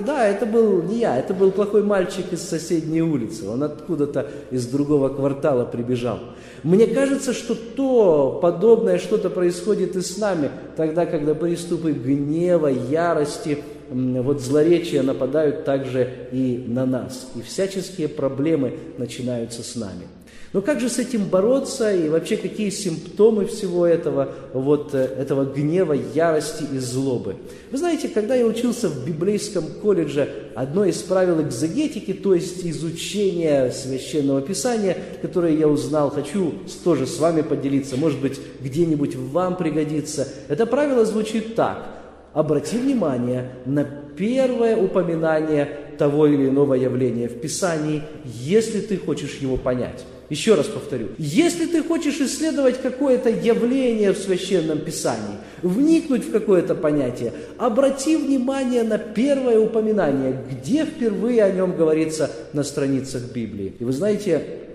Да, 0.01 0.27
это 0.27 0.47
был 0.47 0.83
не 0.83 0.99
я, 0.99 1.19
это 1.19 1.35
был 1.35 1.51
плохой 1.51 1.83
мальчик 1.83 2.33
из 2.33 2.43
соседней 2.43 3.03
улицы. 3.03 3.49
Он 3.49 3.65
откуда-то 3.65 4.29
из 4.51 4.67
другого 4.67 5.09
квартала 5.09 5.65
прибежал. 5.65 6.21
Мне 6.63 6.87
кажется, 6.87 7.33
что 7.33 7.55
то 7.55 8.39
подобное 8.41 8.99
что-то 8.99 9.29
происходит 9.29 9.97
и 9.97 10.01
с 10.01 10.17
нами, 10.19 10.51
тогда, 10.77 11.05
когда 11.05 11.35
приступы 11.35 11.93
гнева, 11.93 12.69
ярости, 12.69 13.59
вот 13.91 14.41
злоречия 14.41 15.03
нападают 15.03 15.65
также 15.65 16.29
и 16.31 16.65
на 16.67 16.87
нас. 16.87 17.29
И 17.35 17.43
всяческие 17.43 18.09
проблемы 18.09 18.79
начинаются 18.99 19.63
с 19.63 19.75
нами. 19.75 20.07
Но 20.55 20.63
как 20.63 20.81
же 20.81 20.89
с 20.89 20.99
этим 20.99 21.27
бороться 21.27 21.95
и 21.95 22.09
вообще 22.09 22.39
какие 22.39 22.71
симптомы 22.71 23.45
всего 23.45 23.87
этого, 23.87 24.31
вот 24.55 24.95
э, 24.95 24.99
этого 24.99 25.45
гнева, 25.45 25.93
ярости 25.93 26.65
и 26.73 26.79
злобы? 26.79 27.37
Вы 27.71 27.77
знаете, 27.77 28.09
когда 28.09 28.35
я 28.35 28.47
учился 28.47 28.89
в 28.89 29.07
библейском 29.07 29.65
колледже, 29.83 30.27
одно 30.55 30.87
из 30.87 31.03
правил 31.03 31.43
экзегетики, 31.43 32.15
то 32.15 32.35
есть 32.35 32.65
изучения 32.65 33.71
священного 33.71 34.41
писания, 34.41 34.97
которое 35.21 35.55
я 35.55 35.69
узнал, 35.69 36.11
хочу 36.11 36.55
тоже 36.83 37.07
с 37.07 37.19
вами 37.19 37.43
поделиться, 37.43 37.99
может 37.99 38.19
быть, 38.21 38.41
где-нибудь 38.61 39.17
вам 39.17 39.55
пригодится. 39.55 40.27
Это 40.49 40.65
правило 40.65 41.05
звучит 41.05 41.57
так. 41.57 41.87
Обрати 42.33 42.79
внимание 42.79 43.51
на 43.67 43.85
первое 43.85 44.77
упоминание 44.77 45.69
того 45.99 46.27
или 46.27 46.49
иного 46.49 46.73
явления 46.73 47.29
в 47.29 47.39
Писании, 47.39 48.03
если 48.25 48.81
ты 48.81 48.97
хочешь 48.97 49.39
его 49.41 49.59
понять. 49.59 50.07
Еще 50.31 50.55
раз 50.55 50.67
повторю, 50.67 51.09
если 51.17 51.65
ты 51.65 51.83
хочешь 51.83 52.21
исследовать 52.21 52.83
какое-то 52.83 53.31
явление 53.31 54.13
в 54.13 54.19
Священном 54.19 54.81
Писании, 54.81 55.39
вникнуть 55.63 56.27
в 56.27 56.33
какое-то 56.33 56.75
понятие, 56.75 57.33
обрати 57.57 58.17
внимание 58.17 58.83
на 58.83 58.99
первое 58.99 59.59
упоминание, 59.59 60.39
где 60.51 60.85
впервые 60.85 61.45
о 61.45 61.51
нем 61.51 61.75
говорится 61.75 62.31
на 62.53 62.63
страницах 62.63 63.23
Библии. 63.33 63.73
И 63.79 63.85
вы 63.85 63.93
знаете, 63.93 64.68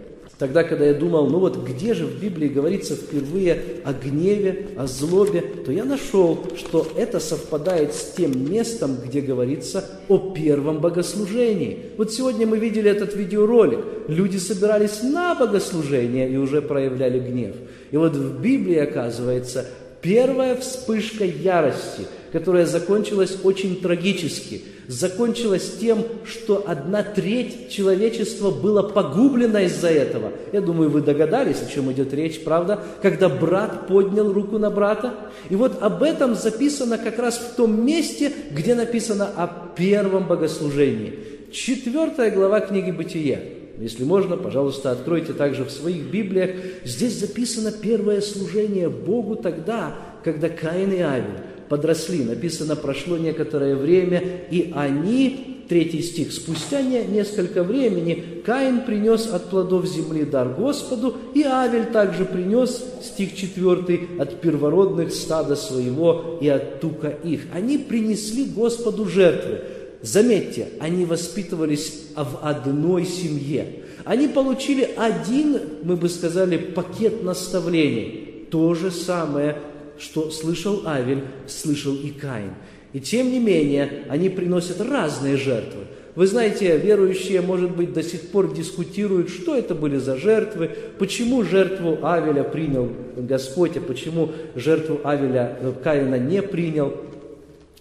Тогда, 0.43 0.65
когда 0.65 0.83
я 0.83 0.93
думал, 0.93 1.29
ну 1.29 1.39
вот 1.39 1.65
где 1.65 1.93
же 1.93 2.05
в 2.05 2.21
Библии 2.21 2.49
говорится 2.49 2.95
впервые 2.95 3.63
о 3.85 3.93
гневе, 3.93 4.71
о 4.75 4.87
злобе, 4.87 5.39
то 5.39 5.71
я 5.71 5.85
нашел, 5.85 6.37
что 6.57 6.85
это 6.97 7.21
совпадает 7.21 7.93
с 7.93 8.11
тем 8.17 8.51
местом, 8.51 8.97
где 9.05 9.21
говорится 9.21 9.85
о 10.09 10.17
первом 10.17 10.81
богослужении. 10.81 11.91
Вот 11.95 12.11
сегодня 12.11 12.45
мы 12.45 12.59
видели 12.59 12.91
этот 12.91 13.15
видеоролик. 13.15 13.79
Люди 14.09 14.35
собирались 14.35 15.01
на 15.01 15.33
богослужение 15.33 16.29
и 16.29 16.35
уже 16.35 16.61
проявляли 16.61 17.19
гнев. 17.19 17.55
И 17.91 17.95
вот 17.95 18.13
в 18.13 18.41
Библии, 18.41 18.79
оказывается, 18.79 19.65
первая 20.01 20.57
вспышка 20.57 21.23
ярости, 21.23 22.05
которая 22.33 22.65
закончилась 22.65 23.37
очень 23.43 23.79
трагически– 23.79 24.63
закончилось 24.87 25.77
тем, 25.79 26.03
что 26.25 26.63
одна 26.67 27.03
треть 27.03 27.69
человечества 27.69 28.51
было 28.51 28.83
погублена 28.83 29.61
из-за 29.63 29.89
этого. 29.89 30.31
Я 30.51 30.61
думаю, 30.61 30.89
вы 30.89 31.01
догадались, 31.01 31.61
о 31.61 31.71
чем 31.71 31.91
идет 31.91 32.13
речь, 32.13 32.43
правда? 32.43 32.79
Когда 33.01 33.29
брат 33.29 33.87
поднял 33.87 34.31
руку 34.31 34.57
на 34.57 34.69
брата. 34.69 35.13
И 35.49 35.55
вот 35.55 35.81
об 35.81 36.03
этом 36.03 36.35
записано 36.35 36.97
как 36.97 37.19
раз 37.19 37.37
в 37.37 37.55
том 37.55 37.85
месте, 37.85 38.31
где 38.51 38.75
написано 38.75 39.25
о 39.35 39.47
первом 39.75 40.27
богослужении. 40.27 41.19
Четвертая 41.51 42.31
глава 42.31 42.59
книги 42.61 42.91
«Бытие». 42.91 43.59
Если 43.79 44.03
можно, 44.03 44.37
пожалуйста, 44.37 44.91
откройте 44.91 45.33
также 45.33 45.63
в 45.63 45.71
своих 45.71 46.03
Библиях. 46.03 46.51
Здесь 46.83 47.19
записано 47.19 47.71
первое 47.71 48.21
служение 48.21 48.87
Богу 48.87 49.35
тогда, 49.35 49.95
когда 50.23 50.47
Каин 50.47 50.91
и 50.91 50.99
Авель 50.99 51.52
подросли. 51.69 52.23
Написано, 52.23 52.75
прошло 52.75 53.17
некоторое 53.17 53.75
время, 53.75 54.21
и 54.51 54.71
они, 54.75 55.63
третий 55.69 56.01
стих, 56.01 56.31
спустя 56.31 56.81
не, 56.81 57.03
несколько 57.05 57.63
времени 57.63 58.41
Каин 58.45 58.81
принес 58.81 59.27
от 59.27 59.49
плодов 59.49 59.85
земли 59.87 60.23
дар 60.23 60.49
Господу, 60.49 61.15
и 61.33 61.43
Авель 61.43 61.85
также 61.85 62.25
принес, 62.25 62.83
стих 63.01 63.35
четвертый, 63.35 64.07
от 64.19 64.41
первородных 64.41 65.13
стада 65.13 65.55
своего 65.55 66.37
и 66.41 66.47
от 66.47 66.79
тука 66.81 67.09
их. 67.23 67.41
Они 67.53 67.77
принесли 67.77 68.45
Господу 68.45 69.05
жертвы. 69.05 69.61
Заметьте, 70.01 70.67
они 70.79 71.05
воспитывались 71.05 72.07
в 72.15 72.39
одной 72.45 73.05
семье. 73.05 73.83
Они 74.03 74.27
получили 74.27 74.89
один, 74.97 75.59
мы 75.83 75.95
бы 75.95 76.09
сказали, 76.09 76.57
пакет 76.57 77.23
наставлений. 77.23 78.47
То 78.51 78.73
же 78.73 78.91
самое 78.91 79.57
что 79.97 80.31
слышал 80.31 80.83
Авель, 80.85 81.23
слышал 81.47 81.95
и 81.95 82.09
Каин. 82.09 82.51
И 82.93 82.99
тем 82.99 83.31
не 83.31 83.39
менее, 83.39 84.03
они 84.09 84.29
приносят 84.29 84.79
разные 84.81 85.37
жертвы. 85.37 85.81
Вы 86.15 86.27
знаете, 86.27 86.77
верующие, 86.77 87.41
может 87.41 87.75
быть, 87.75 87.93
до 87.93 88.03
сих 88.03 88.29
пор 88.29 88.53
дискутируют, 88.53 89.29
что 89.29 89.55
это 89.55 89.73
были 89.73 89.97
за 89.97 90.15
жертвы, 90.15 90.69
почему 90.99 91.43
жертву 91.43 91.97
Авеля 92.03 92.43
принял 92.43 92.89
Господь, 93.17 93.77
а 93.77 93.81
почему 93.81 94.31
жертву 94.55 94.99
Авеля 95.03 95.57
э, 95.59 95.73
Каина 95.83 96.19
не 96.19 96.43
принял. 96.43 96.93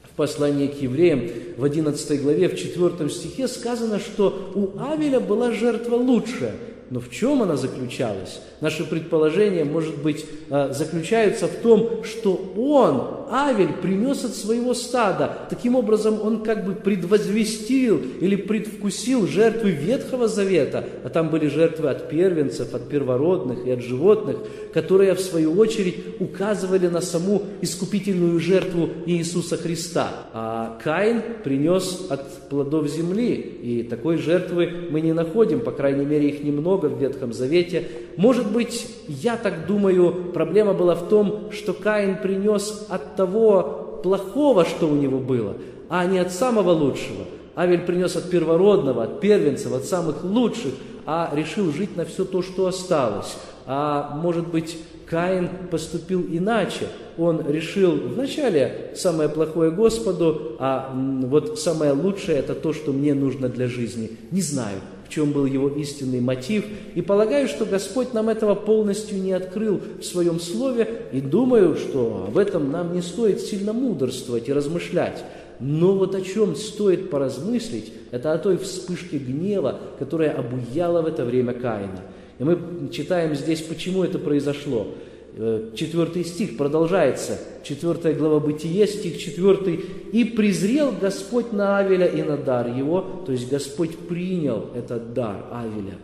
В 0.04 0.14
послании 0.14 0.66
к 0.66 0.80
евреям 0.80 1.22
в 1.56 1.64
11 1.64 2.22
главе, 2.22 2.48
в 2.48 2.56
4 2.56 3.08
стихе 3.08 3.48
сказано, 3.48 3.98
что 3.98 4.52
у 4.54 4.78
Авеля 4.78 5.20
была 5.20 5.52
жертва 5.52 5.96
лучшая– 5.96 6.52
но 6.92 7.00
в 7.00 7.08
чем 7.08 7.42
она 7.42 7.56
заключалась? 7.56 8.42
Наши 8.60 8.84
предположения, 8.84 9.64
может 9.64 10.02
быть, 10.02 10.26
э, 10.50 10.74
заключаются 10.74 11.48
в 11.48 11.56
том, 11.62 12.04
что 12.04 12.52
он, 12.54 13.21
Авель 13.32 13.72
принес 13.72 14.24
от 14.26 14.34
своего 14.34 14.74
стада. 14.74 15.38
Таким 15.48 15.74
образом, 15.74 16.20
он 16.22 16.42
как 16.42 16.66
бы 16.66 16.74
предвозвестил 16.74 17.98
или 18.20 18.36
предвкусил 18.36 19.26
жертвы 19.26 19.70
Ветхого 19.70 20.28
Завета, 20.28 20.84
а 21.02 21.08
там 21.08 21.30
были 21.30 21.46
жертвы 21.46 21.88
от 21.88 22.10
первенцев, 22.10 22.74
от 22.74 22.90
первородных 22.90 23.64
и 23.64 23.70
от 23.70 23.80
животных, 23.80 24.36
которые, 24.74 25.14
в 25.14 25.20
свою 25.20 25.52
очередь, 25.54 25.96
указывали 26.20 26.88
на 26.88 27.00
саму 27.00 27.42
искупительную 27.62 28.38
жертву 28.38 28.90
Иисуса 29.06 29.56
Христа. 29.56 30.10
А 30.34 30.78
Каин 30.84 31.22
принес 31.42 32.06
от 32.10 32.50
плодов 32.50 32.86
земли, 32.86 33.32
и 33.32 33.82
такой 33.82 34.18
жертвы 34.18 34.88
мы 34.90 35.00
не 35.00 35.14
находим, 35.14 35.60
по 35.60 35.70
крайней 35.70 36.04
мере, 36.04 36.28
их 36.28 36.44
немного 36.44 36.86
в 36.86 37.00
Ветхом 37.00 37.32
Завете. 37.32 37.88
Может 38.16 38.52
быть, 38.52 38.86
я 39.08 39.36
так 39.36 39.66
думаю, 39.66 40.32
проблема 40.34 40.74
была 40.74 40.94
в 40.94 41.08
том, 41.08 41.50
что 41.50 41.72
Каин 41.72 42.16
принес 42.16 42.86
от 42.90 43.16
того 43.16 43.21
плохого, 43.26 44.64
что 44.64 44.86
у 44.88 44.94
него 44.94 45.18
было, 45.18 45.56
а 45.88 46.04
не 46.06 46.18
от 46.18 46.32
самого 46.32 46.70
лучшего. 46.70 47.24
Авель 47.54 47.82
принес 47.82 48.16
от 48.16 48.30
первородного, 48.30 49.04
от 49.04 49.20
первенцев, 49.20 49.72
от 49.72 49.84
самых 49.84 50.24
лучших, 50.24 50.72
а 51.04 51.30
решил 51.34 51.72
жить 51.72 51.96
на 51.96 52.04
все 52.04 52.24
то, 52.24 52.42
что 52.42 52.66
осталось. 52.66 53.36
А 53.66 54.14
может 54.16 54.48
быть, 54.48 54.78
Каин 55.12 55.50
поступил 55.70 56.26
иначе. 56.26 56.86
Он 57.18 57.46
решил 57.46 57.92
вначале 57.92 58.92
самое 58.94 59.28
плохое 59.28 59.70
Господу, 59.70 60.56
а 60.58 60.90
вот 60.94 61.60
самое 61.60 61.92
лучшее 61.92 62.38
это 62.38 62.54
то, 62.54 62.72
что 62.72 62.94
мне 62.94 63.12
нужно 63.12 63.50
для 63.50 63.66
жизни. 63.66 64.12
Не 64.30 64.40
знаю, 64.40 64.78
в 65.04 65.10
чем 65.10 65.32
был 65.32 65.44
его 65.44 65.68
истинный 65.68 66.20
мотив. 66.20 66.64
И 66.94 67.02
полагаю, 67.02 67.46
что 67.46 67.66
Господь 67.66 68.14
нам 68.14 68.30
этого 68.30 68.54
полностью 68.54 69.18
не 69.18 69.32
открыл 69.32 69.82
в 70.00 70.02
своем 70.02 70.40
слове. 70.40 70.88
И 71.12 71.20
думаю, 71.20 71.76
что 71.76 72.24
об 72.28 72.38
этом 72.38 72.72
нам 72.72 72.94
не 72.94 73.02
стоит 73.02 73.42
сильно 73.42 73.74
мудрствовать 73.74 74.48
и 74.48 74.52
размышлять. 74.54 75.22
Но 75.60 75.92
вот 75.92 76.14
о 76.14 76.22
чем 76.22 76.56
стоит 76.56 77.10
поразмыслить, 77.10 77.92
это 78.12 78.32
о 78.32 78.38
той 78.38 78.56
вспышке 78.56 79.18
гнева, 79.18 79.78
которая 79.98 80.30
обуяла 80.30 81.02
в 81.02 81.06
это 81.06 81.26
время 81.26 81.52
Каина. 81.52 82.00
И 82.38 82.44
мы 82.44 82.58
читаем 82.90 83.34
здесь, 83.36 83.60
почему 83.60 84.02
это 84.02 84.18
произошло. 84.18 84.88
Э, 85.34 85.70
четвертый 85.74 86.26
стих 86.26 86.58
продолжается, 86.58 87.38
четвертая 87.64 88.12
глава 88.12 88.38
Бытие, 88.38 88.86
стих 88.86 89.18
четвертый. 89.18 89.80
«И 90.12 90.24
презрел 90.24 90.92
Господь 90.92 91.52
на 91.52 91.78
Авеля 91.78 92.06
и 92.06 92.22
на 92.22 92.36
дар 92.36 92.68
его», 92.68 93.22
то 93.24 93.32
есть 93.32 93.48
Господь 93.48 93.96
принял 93.96 94.68
этот 94.74 95.14
дар 95.14 95.46
Авеля. 95.50 95.96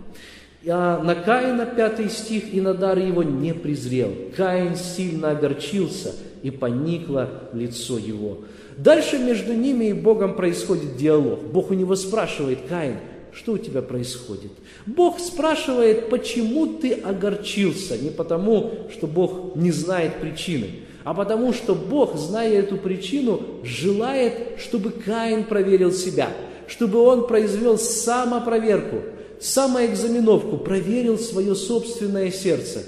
А 0.66 1.02
на 1.02 1.14
Каина, 1.14 1.66
пятый 1.66 2.08
стих, 2.08 2.54
и 2.54 2.60
на 2.62 2.72
дар 2.72 2.98
его 2.98 3.22
не 3.22 3.52
презрел. 3.52 4.10
Каин 4.34 4.76
сильно 4.76 5.32
огорчился, 5.32 6.14
и 6.42 6.50
поникло 6.50 7.28
лицо 7.52 7.98
его. 7.98 8.38
Дальше 8.78 9.18
между 9.18 9.52
ними 9.52 9.86
и 9.86 9.92
Богом 9.92 10.36
происходит 10.36 10.96
диалог. 10.96 11.42
Бог 11.52 11.70
у 11.70 11.74
него 11.74 11.96
спрашивает, 11.96 12.60
Каин, 12.68 12.96
что 13.32 13.52
у 13.52 13.58
тебя 13.58 13.82
происходит? 13.82 14.52
Бог 14.86 15.18
спрашивает, 15.18 16.08
почему 16.08 16.66
ты 16.66 16.92
огорчился? 16.92 17.96
Не 17.96 18.10
потому, 18.10 18.88
что 18.92 19.06
Бог 19.06 19.56
не 19.56 19.70
знает 19.70 20.20
причины, 20.20 20.70
а 21.04 21.14
потому, 21.14 21.52
что 21.52 21.74
Бог, 21.74 22.16
зная 22.16 22.58
эту 22.58 22.76
причину, 22.76 23.40
желает, 23.62 24.60
чтобы 24.60 24.90
Каин 24.90 25.44
проверил 25.44 25.92
себя, 25.92 26.30
чтобы 26.66 27.00
он 27.00 27.26
произвел 27.26 27.78
самопроверку, 27.78 28.98
самоэкзаменовку, 29.40 30.58
проверил 30.58 31.18
свое 31.18 31.54
собственное 31.54 32.30
сердце. 32.30 32.80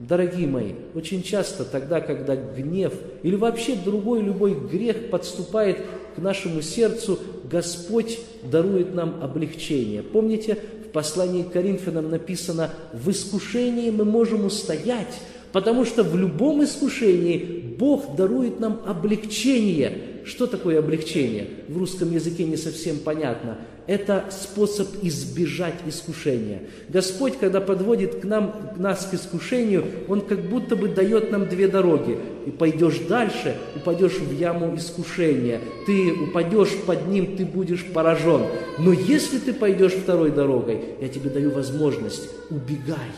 Дорогие 0.00 0.46
мои, 0.46 0.72
очень 0.94 1.24
часто 1.24 1.64
тогда, 1.64 2.00
когда 2.00 2.36
гнев 2.36 2.92
или 3.24 3.34
вообще 3.34 3.74
другой 3.74 4.22
любой 4.22 4.54
грех 4.54 5.10
подступает 5.10 5.78
к 6.18 6.22
нашему 6.22 6.62
сердцу, 6.62 7.18
Господь 7.50 8.18
дарует 8.42 8.94
нам 8.94 9.22
облегчение. 9.22 10.02
Помните, 10.02 10.58
в 10.86 10.90
послании 10.90 11.42
к 11.42 11.52
Коринфянам 11.52 12.10
написано, 12.10 12.70
в 12.92 13.10
искушении 13.10 13.90
мы 13.90 14.04
можем 14.04 14.44
устоять, 14.44 15.20
потому 15.52 15.84
что 15.84 16.02
в 16.02 16.16
любом 16.16 16.64
искушении 16.64 17.74
Бог 17.78 18.16
дарует 18.16 18.58
нам 18.60 18.80
облегчение. 18.84 20.22
Что 20.24 20.46
такое 20.46 20.78
облегчение? 20.80 21.46
В 21.68 21.78
русском 21.78 22.12
языке 22.12 22.44
не 22.44 22.56
совсем 22.56 22.98
понятно. 22.98 23.58
Это 23.88 24.26
способ 24.30 24.86
избежать 25.02 25.76
искушения. 25.86 26.60
Господь, 26.90 27.38
когда 27.38 27.62
подводит 27.62 28.16
к 28.20 28.24
нам, 28.24 28.74
нас 28.76 29.08
к 29.10 29.14
искушению, 29.14 29.86
Он 30.08 30.20
как 30.20 30.42
будто 30.42 30.76
бы 30.76 30.88
дает 30.88 31.32
нам 31.32 31.48
две 31.48 31.68
дороги. 31.68 32.18
И 32.44 32.50
пойдешь 32.50 32.98
дальше, 33.08 33.56
упадешь 33.74 34.18
в 34.18 34.30
яму 34.38 34.76
искушения. 34.76 35.62
Ты 35.86 36.12
упадешь 36.12 36.76
под 36.84 37.08
ним, 37.08 37.38
ты 37.38 37.46
будешь 37.46 37.86
поражен. 37.86 38.42
Но 38.78 38.92
если 38.92 39.38
ты 39.38 39.54
пойдешь 39.54 39.94
второй 39.94 40.32
дорогой, 40.32 40.80
я 41.00 41.08
тебе 41.08 41.30
даю 41.30 41.50
возможность, 41.50 42.28
убегай. 42.50 43.08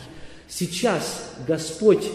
Сейчас 0.47 1.33
Господь 1.45 2.09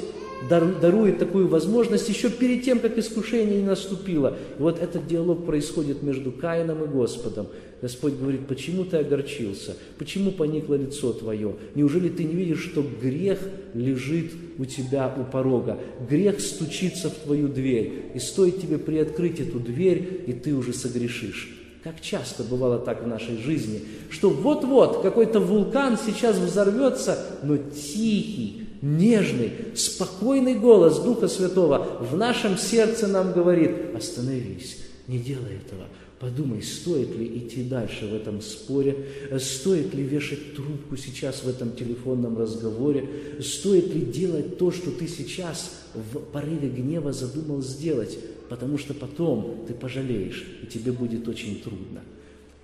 дарует 0.48 1.18
такую 1.18 1.48
возможность 1.48 2.08
еще 2.08 2.30
перед 2.30 2.62
тем, 2.62 2.78
как 2.78 2.98
искушение 2.98 3.60
не 3.60 3.66
наступило. 3.66 4.36
И 4.58 4.62
вот 4.62 4.80
этот 4.80 5.06
диалог 5.06 5.44
происходит 5.46 6.02
между 6.02 6.30
Каином 6.32 6.84
и 6.84 6.86
Господом. 6.86 7.48
Господь 7.82 8.14
говорит, 8.14 8.46
почему 8.46 8.84
ты 8.84 8.98
огорчился? 8.98 9.76
Почему 9.98 10.30
поникло 10.30 10.74
лицо 10.74 11.12
твое? 11.12 11.56
Неужели 11.74 12.08
ты 12.08 12.24
не 12.24 12.34
видишь, 12.34 12.62
что 12.62 12.82
грех 12.82 13.38
лежит 13.74 14.32
у 14.58 14.64
тебя 14.64 15.14
у 15.14 15.24
порога? 15.30 15.78
Грех 16.08 16.40
стучится 16.40 17.10
в 17.10 17.14
твою 17.14 17.48
дверь, 17.48 18.12
и 18.14 18.18
стоит 18.18 18.60
тебе 18.60 18.78
приоткрыть 18.78 19.40
эту 19.40 19.60
дверь, 19.60 20.22
и 20.26 20.32
ты 20.32 20.54
уже 20.54 20.72
согрешишь. 20.72 21.54
Как 21.84 22.00
часто 22.00 22.42
бывало 22.42 22.78
так 22.78 23.04
в 23.04 23.06
нашей 23.06 23.36
жизни, 23.36 23.82
что 24.10 24.30
вот-вот 24.30 25.02
какой-то 25.02 25.38
вулкан 25.38 25.96
сейчас 26.04 26.36
взорвется, 26.36 27.24
но 27.42 27.58
тихий, 27.58 28.65
нежный, 28.86 29.52
спокойный 29.74 30.54
голос 30.54 30.98
Духа 30.98 31.28
Святого 31.28 31.98
в 32.00 32.16
нашем 32.16 32.56
сердце 32.56 33.06
нам 33.06 33.32
говорит, 33.32 33.94
остановись, 33.94 34.78
не 35.08 35.18
делай 35.18 35.56
этого, 35.64 35.86
Подумай, 36.18 36.62
стоит 36.62 37.14
ли 37.14 37.26
идти 37.36 37.62
дальше 37.62 38.06
в 38.06 38.14
этом 38.14 38.40
споре, 38.40 39.06
стоит 39.38 39.92
ли 39.92 40.02
вешать 40.02 40.54
трубку 40.54 40.96
сейчас 40.96 41.42
в 41.42 41.48
этом 41.48 41.76
телефонном 41.76 42.38
разговоре, 42.38 43.06
стоит 43.42 43.94
ли 43.94 44.00
делать 44.00 44.56
то, 44.56 44.72
что 44.72 44.90
ты 44.90 45.08
сейчас 45.08 45.72
в 45.92 46.20
порыве 46.32 46.70
гнева 46.70 47.12
задумал 47.12 47.60
сделать, 47.60 48.18
потому 48.48 48.78
что 48.78 48.94
потом 48.94 49.66
ты 49.68 49.74
пожалеешь, 49.74 50.46
и 50.62 50.66
тебе 50.66 50.90
будет 50.90 51.28
очень 51.28 51.60
трудно. 51.60 52.00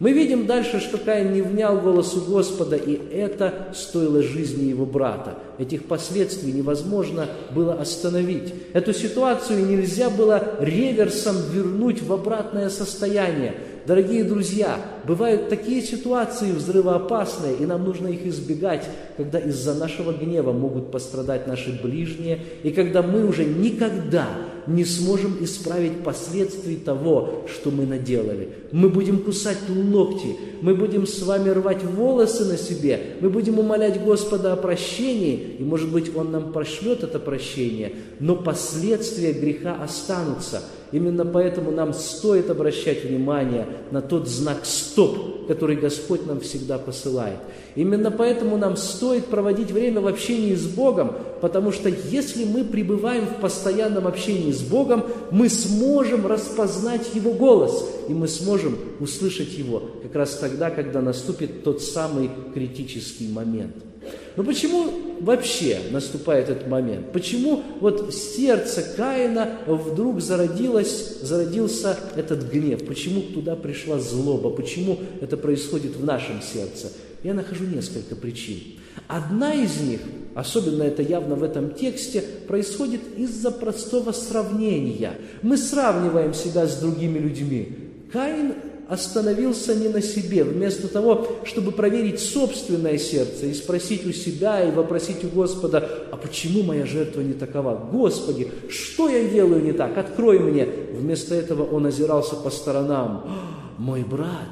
Мы 0.03 0.13
видим 0.15 0.47
дальше, 0.47 0.81
что 0.81 0.99
Каин 0.99 1.33
не 1.33 1.43
внял 1.43 1.81
голосу 1.81 2.23
Господа, 2.23 2.75
и 2.75 2.99
это 3.15 3.69
стоило 3.73 4.21
жизни 4.21 4.65
его 4.65 4.85
брата. 4.85 5.39
Этих 5.61 5.85
последствий 5.85 6.51
невозможно 6.51 7.29
было 7.55 7.75
остановить. 7.75 8.53
Эту 8.73 8.93
ситуацию 8.93 9.65
нельзя 9.65 10.11
было 10.11 10.57
реверсом 10.59 11.37
вернуть 11.53 12.03
в 12.03 12.13
обратное 12.13 12.69
состояние. 12.69 13.55
Дорогие 13.87 14.25
друзья, 14.25 14.77
бывают 15.07 15.49
такие 15.49 15.81
ситуации 15.81 16.51
взрывоопасные, 16.51 17.55
и 17.55 17.65
нам 17.65 17.85
нужно 17.85 18.09
их 18.09 18.27
избегать, 18.27 18.85
когда 19.17 19.39
из-за 19.39 19.75
нашего 19.75 20.11
гнева 20.11 20.51
могут 20.51 20.91
пострадать 20.91 21.47
наши 21.47 21.81
ближние, 21.81 22.41
и 22.65 22.73
когда 22.73 23.03
мы 23.03 23.25
уже 23.25 23.45
никогда 23.45 24.27
не 24.67 24.85
сможем 24.85 25.37
исправить 25.41 26.03
последствий 26.03 26.77
того, 26.77 27.45
что 27.53 27.71
мы 27.71 27.87
наделали. 27.87 28.51
Мы 28.73 28.89
будем 28.89 29.19
кусать 29.19 29.59
локти, 29.69 30.37
мы 30.61 30.75
будем 30.75 31.07
с 31.07 31.23
вами 31.23 31.51
рвать 31.51 31.83
волосы 31.83 32.45
на 32.45 32.57
себе, 32.57 33.17
мы 33.21 33.31
будем 33.31 33.59
умолять 33.59 34.03
Господа 34.03 34.53
о 34.53 34.57
прощении, 34.57 35.57
и, 35.59 35.63
может 35.63 35.91
быть, 35.91 36.15
Он 36.15 36.31
нам 36.31 36.53
прошлет 36.53 37.03
это 37.03 37.19
прощение, 37.19 37.93
но 38.21 38.37
последствия 38.37 39.33
греха 39.33 39.83
останутся– 39.83 40.63
Именно 40.93 41.25
поэтому 41.25 41.71
нам 41.71 41.95
стоит 41.95 42.51
обращать 42.51 43.05
внимание 43.05 43.67
на 43.91 44.03
тот 44.03 44.29
знак 44.29 44.59
«стоп», 44.65 45.47
который 45.49 45.77
Господь 45.77 46.27
нам 46.27 46.41
всегда 46.41 46.79
посылает. 46.79 47.39
Именно 47.75 48.11
поэтому 48.11 48.59
нам 48.59 48.77
стоит 48.77 49.27
проводить 49.27 49.71
время 49.71 50.01
в 50.01 50.07
общении 50.07 50.55
с 50.55 50.67
Богом, 50.67 51.13
потому 51.41 51.73
что 51.73 51.89
если 51.89 52.45
мы 52.45 52.65
пребываем 52.65 53.27
в 53.27 53.41
постоянном 53.41 54.07
общении 54.07 54.53
с 54.53 54.61
Богом, 54.61 55.05
мы 55.31 55.49
сможем 55.49 56.27
распознать 56.27 57.15
Его 57.15 57.33
голос, 57.33 57.89
и 58.09 58.13
мы 58.13 58.29
сможем 58.29 58.77
услышать 59.01 59.57
Его 59.57 59.83
как 60.03 60.15
раз 60.15 60.37
тогда, 60.37 60.71
когда 60.71 61.01
наступит 61.01 61.65
тот 61.65 61.83
самый 61.83 62.31
критический 62.55 63.29
момент– 63.29 63.75
но 64.37 64.45
почему 64.45 64.91
вообще 65.23 65.79
наступает 65.91 66.51
этот 66.51 66.69
момент? 66.69 67.13
Почему 67.13 67.63
вот 67.81 68.13
сердце 68.13 68.83
Каина 68.97 69.59
вдруг 69.67 70.21
зародилось, 70.21 71.21
зародился 71.23 71.97
этот 72.17 72.51
гнев? 72.51 72.85
Почему 72.85 73.23
туда 73.23 73.57
пришла 73.57 73.99
злоба? 73.99 74.51
Почему 74.51 74.99
это 75.21 75.37
происходит 75.37 75.97
в 75.97 76.05
нашем 76.05 76.43
сердце? 76.43 76.89
Я 77.23 77.35
нахожу 77.35 77.65
несколько 77.65 78.17
причин. 78.17 78.59
Одна 79.07 79.55
из 79.55 79.81
них, 79.81 80.01
особенно 80.35 80.83
это 80.83 81.03
явно 81.03 81.37
в 81.37 81.43
этом 81.43 81.73
тексте, 81.75 82.23
происходит 82.49 83.01
из-за 83.17 83.51
простого 83.51 84.13
сравнения. 84.13 85.13
Мы 85.41 85.57
сравниваем 85.57 86.35
себя 86.35 86.67
с 86.67 86.79
другими 86.79 87.19
людьми. 87.19 87.79
Каин 88.13 88.55
остановился 88.93 89.75
не 89.75 89.89
на 89.89 90.03
себе. 90.03 90.45
Вместо 90.45 90.87
того, 90.87 91.27
чтобы 91.45 91.73
проверить 91.73 92.21
собственное 92.21 92.99
сердце 92.99 93.47
и 93.47 93.55
спросить 93.55 94.07
у 94.07 94.13
себя 94.13 94.63
и 94.63 94.71
вопросить 94.71 95.25
у 95.25 95.29
Господа, 95.29 95.89
а 96.11 96.17
почему 96.19 96.63
моя 96.63 96.85
жертва 96.85 97.23
не 97.23 97.33
такова? 97.33 97.89
Господи, 97.91 98.49
что 98.69 99.09
я 99.09 99.25
делаю 99.25 99.65
не 99.65 99.73
так? 99.73 99.97
Открой 99.97 100.41
мне. 100.41 100.69
Вместо 100.93 101.35
этого 101.35 101.65
он 101.65 101.87
озирался 101.87 102.37
по 102.37 102.51
сторонам. 102.51 103.25
Мой 103.79 104.05
брат, 104.05 104.51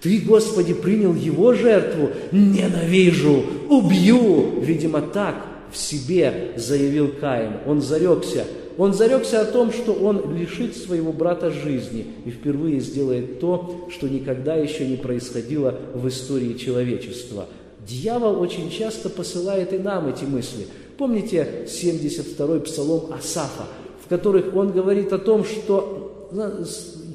ты, 0.00 0.20
Господи, 0.20 0.72
принял 0.72 1.14
его 1.14 1.52
жертву? 1.52 2.08
Ненавижу, 2.32 3.44
убью. 3.68 4.58
Видимо, 4.60 5.02
так 5.02 5.34
в 5.70 5.76
себе 5.76 6.54
заявил 6.56 7.12
Каин. 7.20 7.58
Он 7.66 7.82
зарекся– 7.82 8.46
он 8.78 8.94
зарекся 8.94 9.40
о 9.40 9.44
том, 9.44 9.72
что 9.72 9.92
он 9.92 10.34
лишит 10.36 10.76
своего 10.76 11.12
брата 11.12 11.50
жизни 11.50 12.06
и 12.24 12.30
впервые 12.30 12.80
сделает 12.80 13.40
то, 13.40 13.88
что 13.90 14.08
никогда 14.08 14.56
еще 14.56 14.86
не 14.86 14.96
происходило 14.96 15.78
в 15.94 16.08
истории 16.08 16.54
человечества. 16.54 17.46
Дьявол 17.86 18.40
очень 18.40 18.70
часто 18.70 19.08
посылает 19.08 19.72
и 19.72 19.78
нам 19.78 20.08
эти 20.08 20.24
мысли. 20.24 20.66
Помните 20.96 21.66
72-й 21.66 22.60
псалом 22.60 23.12
Асафа, 23.12 23.64
в 24.04 24.08
которых 24.08 24.54
он 24.54 24.72
говорит 24.72 25.12
о 25.12 25.18
том, 25.18 25.44
что 25.44 26.30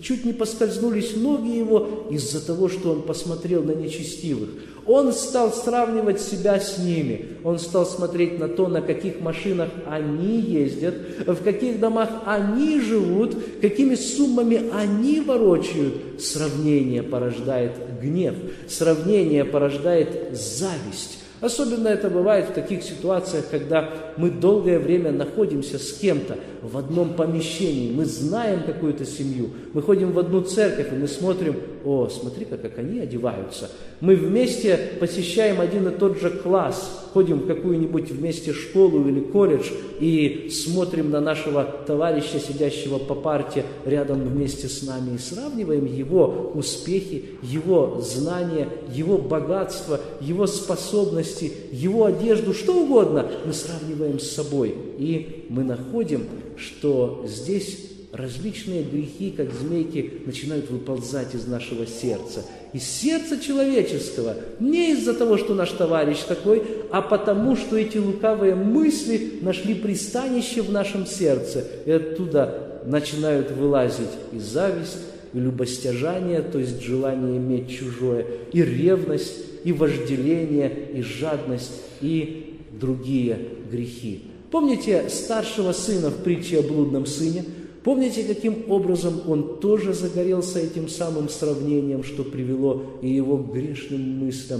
чуть 0.02 0.26
не 0.26 0.34
поскользнулись 0.34 1.16
ноги 1.16 1.58
его 1.58 2.08
из-за 2.10 2.46
того, 2.46 2.70
что 2.70 2.92
он 2.92 3.02
посмотрел 3.04 3.64
на 3.64 3.72
нечестивых. 3.72 4.50
Он 4.88 5.12
стал 5.12 5.52
сравнивать 5.52 6.22
себя 6.22 6.60
с 6.60 6.78
ними. 6.78 7.38
Он 7.44 7.60
стал 7.60 7.86
смотреть 7.86 8.40
на 8.40 8.48
то, 8.48 8.68
на 8.68 8.82
каких 8.82 9.20
машинах 9.20 9.70
они 9.86 10.40
ездят, 10.40 10.96
в 11.28 11.44
каких 11.44 11.80
домах 11.80 12.10
они 12.26 12.80
живут, 12.80 13.36
какими 13.62 13.96
суммами 13.96 14.70
они 14.74 15.20
ворочают. 15.20 16.22
Сравнение 16.22 17.04
порождает 17.04 17.74
гнев, 18.02 18.36
сравнение 18.70 19.44
порождает 19.44 20.38
зависть. 20.38 21.20
Особенно 21.40 21.90
это 21.90 22.10
бывает 22.10 22.50
в 22.50 22.54
таких 22.54 22.82
ситуациях, 22.82 23.46
когда 23.52 23.90
мы 24.18 24.32
долгое 24.32 24.80
время 24.80 25.12
находимся 25.12 25.78
с 25.78 25.94
кем-то 25.94 26.38
в 26.64 26.76
одном 26.78 27.14
помещении, 27.14 27.94
мы 27.94 28.06
знаем 28.06 28.64
какую-то 28.64 29.06
семью, 29.06 29.52
мы 29.74 29.84
ходим 29.84 30.14
в 30.14 30.20
одну 30.20 30.42
церковь, 30.42 30.92
и 30.92 30.96
мы 30.96 31.08
смотрим, 31.08 31.58
о, 31.88 32.10
смотри-ка, 32.10 32.58
как 32.58 32.78
они 32.80 33.00
одеваются. 33.00 33.70
Мы 34.02 34.16
вместе 34.16 34.78
посещаем 35.00 35.62
один 35.62 35.88
и 35.88 35.98
тот 35.98 36.20
же 36.20 36.30
класс, 36.30 37.08
ходим 37.14 37.40
в 37.40 37.48
какую-нибудь 37.48 38.12
вместе 38.12 38.52
школу 38.52 39.08
или 39.08 39.22
колледж 39.22 39.70
и 40.02 40.50
смотрим 40.52 41.10
на 41.10 41.22
нашего 41.22 41.64
товарища, 41.64 42.40
сидящего 42.40 42.98
по 42.98 43.16
парте 43.16 43.64
рядом 43.86 44.22
вместе 44.22 44.68
с 44.68 44.84
нами, 44.84 45.16
и 45.16 45.18
сравниваем 45.18 45.86
его 45.86 46.52
успехи, 46.54 47.26
его 47.42 48.02
знания, 48.02 48.68
его 48.94 49.18
богатство, 49.18 50.00
его 50.20 50.46
способности, 50.46 51.54
его 51.72 52.06
одежду, 52.06 52.54
что 52.54 52.84
угодно, 52.84 53.26
мы 53.46 53.54
сравниваем 53.54 54.20
с 54.20 54.30
собой. 54.30 54.76
И 54.98 55.46
мы 55.50 55.64
находим, 55.64 56.26
что 56.58 57.24
здесь 57.26 57.97
различные 58.18 58.84
грехи, 58.84 59.32
как 59.36 59.54
змейки, 59.54 60.22
начинают 60.26 60.70
выползать 60.70 61.36
из 61.36 61.46
нашего 61.48 61.86
сердца. 61.86 62.44
Из 62.74 62.84
сердца 62.84 63.40
человеческого. 63.40 64.36
Не 64.60 64.92
из-за 64.92 65.14
того, 65.14 65.38
что 65.38 65.54
наш 65.54 65.72
товарищ 65.72 66.20
такой, 66.28 66.64
а 66.92 67.02
потому, 67.02 67.56
что 67.56 67.78
эти 67.78 67.98
лукавые 67.98 68.56
мысли 68.56 69.40
нашли 69.42 69.76
пристанище 69.76 70.62
в 70.62 70.72
нашем 70.72 71.06
сердце. 71.06 71.66
И 71.86 71.92
оттуда 71.92 72.82
начинают 72.86 73.52
вылазить 73.52 74.10
и 74.32 74.40
зависть, 74.40 74.98
и 75.34 75.40
любостяжание, 75.40 76.42
то 76.42 76.58
есть 76.60 76.82
желание 76.82 77.38
иметь 77.38 77.70
чужое, 77.70 78.26
и 78.52 78.62
ревность, 78.62 79.36
и 79.64 79.74
вожделение, 79.74 80.72
и 80.94 81.02
жадность, 81.02 81.74
и 82.02 82.62
другие 82.72 83.38
грехи. 83.70 84.24
Помните 84.52 85.10
старшего 85.10 85.74
сына 85.74 86.10
в 86.10 86.24
притче 86.24 86.60
о 86.60 86.62
блудном 86.62 87.06
сыне? 87.06 87.44
Помните, 87.88 88.26
каким 88.26 88.70
образом 88.70 89.22
он 89.30 89.60
тоже 89.62 89.94
загорелся 89.94 90.60
этим 90.60 90.90
самым 90.90 91.30
сравнением, 91.30 92.04
что 92.04 92.26
привело 92.26 92.84
и 93.02 93.08
его 93.08 93.38
к 93.38 93.54
грешным 93.54 94.26
мыслям? 94.26 94.60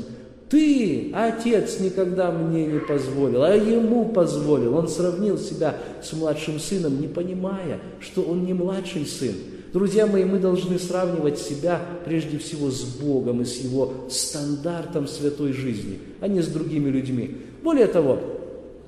Ты, 0.50 1.12
отец, 1.14 1.82
никогда 1.82 2.32
мне 2.32 2.66
не 2.68 2.80
позволил, 2.80 3.44
а 3.44 3.54
ему 3.54 4.06
позволил. 4.06 4.78
Он 4.78 4.88
сравнил 4.88 5.38
себя 5.38 5.76
с 6.02 6.14
младшим 6.14 6.58
сыном, 6.58 7.02
не 7.02 7.10
понимая, 7.10 7.82
что 8.00 8.22
он 8.22 8.46
не 8.46 8.54
младший 8.54 9.06
сын. 9.06 9.36
Друзья 9.74 10.08
мои, 10.08 10.24
мы 10.24 10.40
должны 10.40 10.80
сравнивать 10.80 11.38
себя 11.38 11.82
прежде 12.06 12.38
всего 12.38 12.72
с 12.72 12.82
Богом 12.84 13.42
и 13.42 13.46
с 13.46 13.58
Его 13.58 13.92
стандартом 14.10 15.06
святой 15.06 15.52
жизни, 15.52 16.00
а 16.22 16.30
не 16.30 16.42
с 16.42 16.48
другими 16.48 16.90
людьми. 16.90 17.36
Более 17.62 17.88
того, 17.88 18.37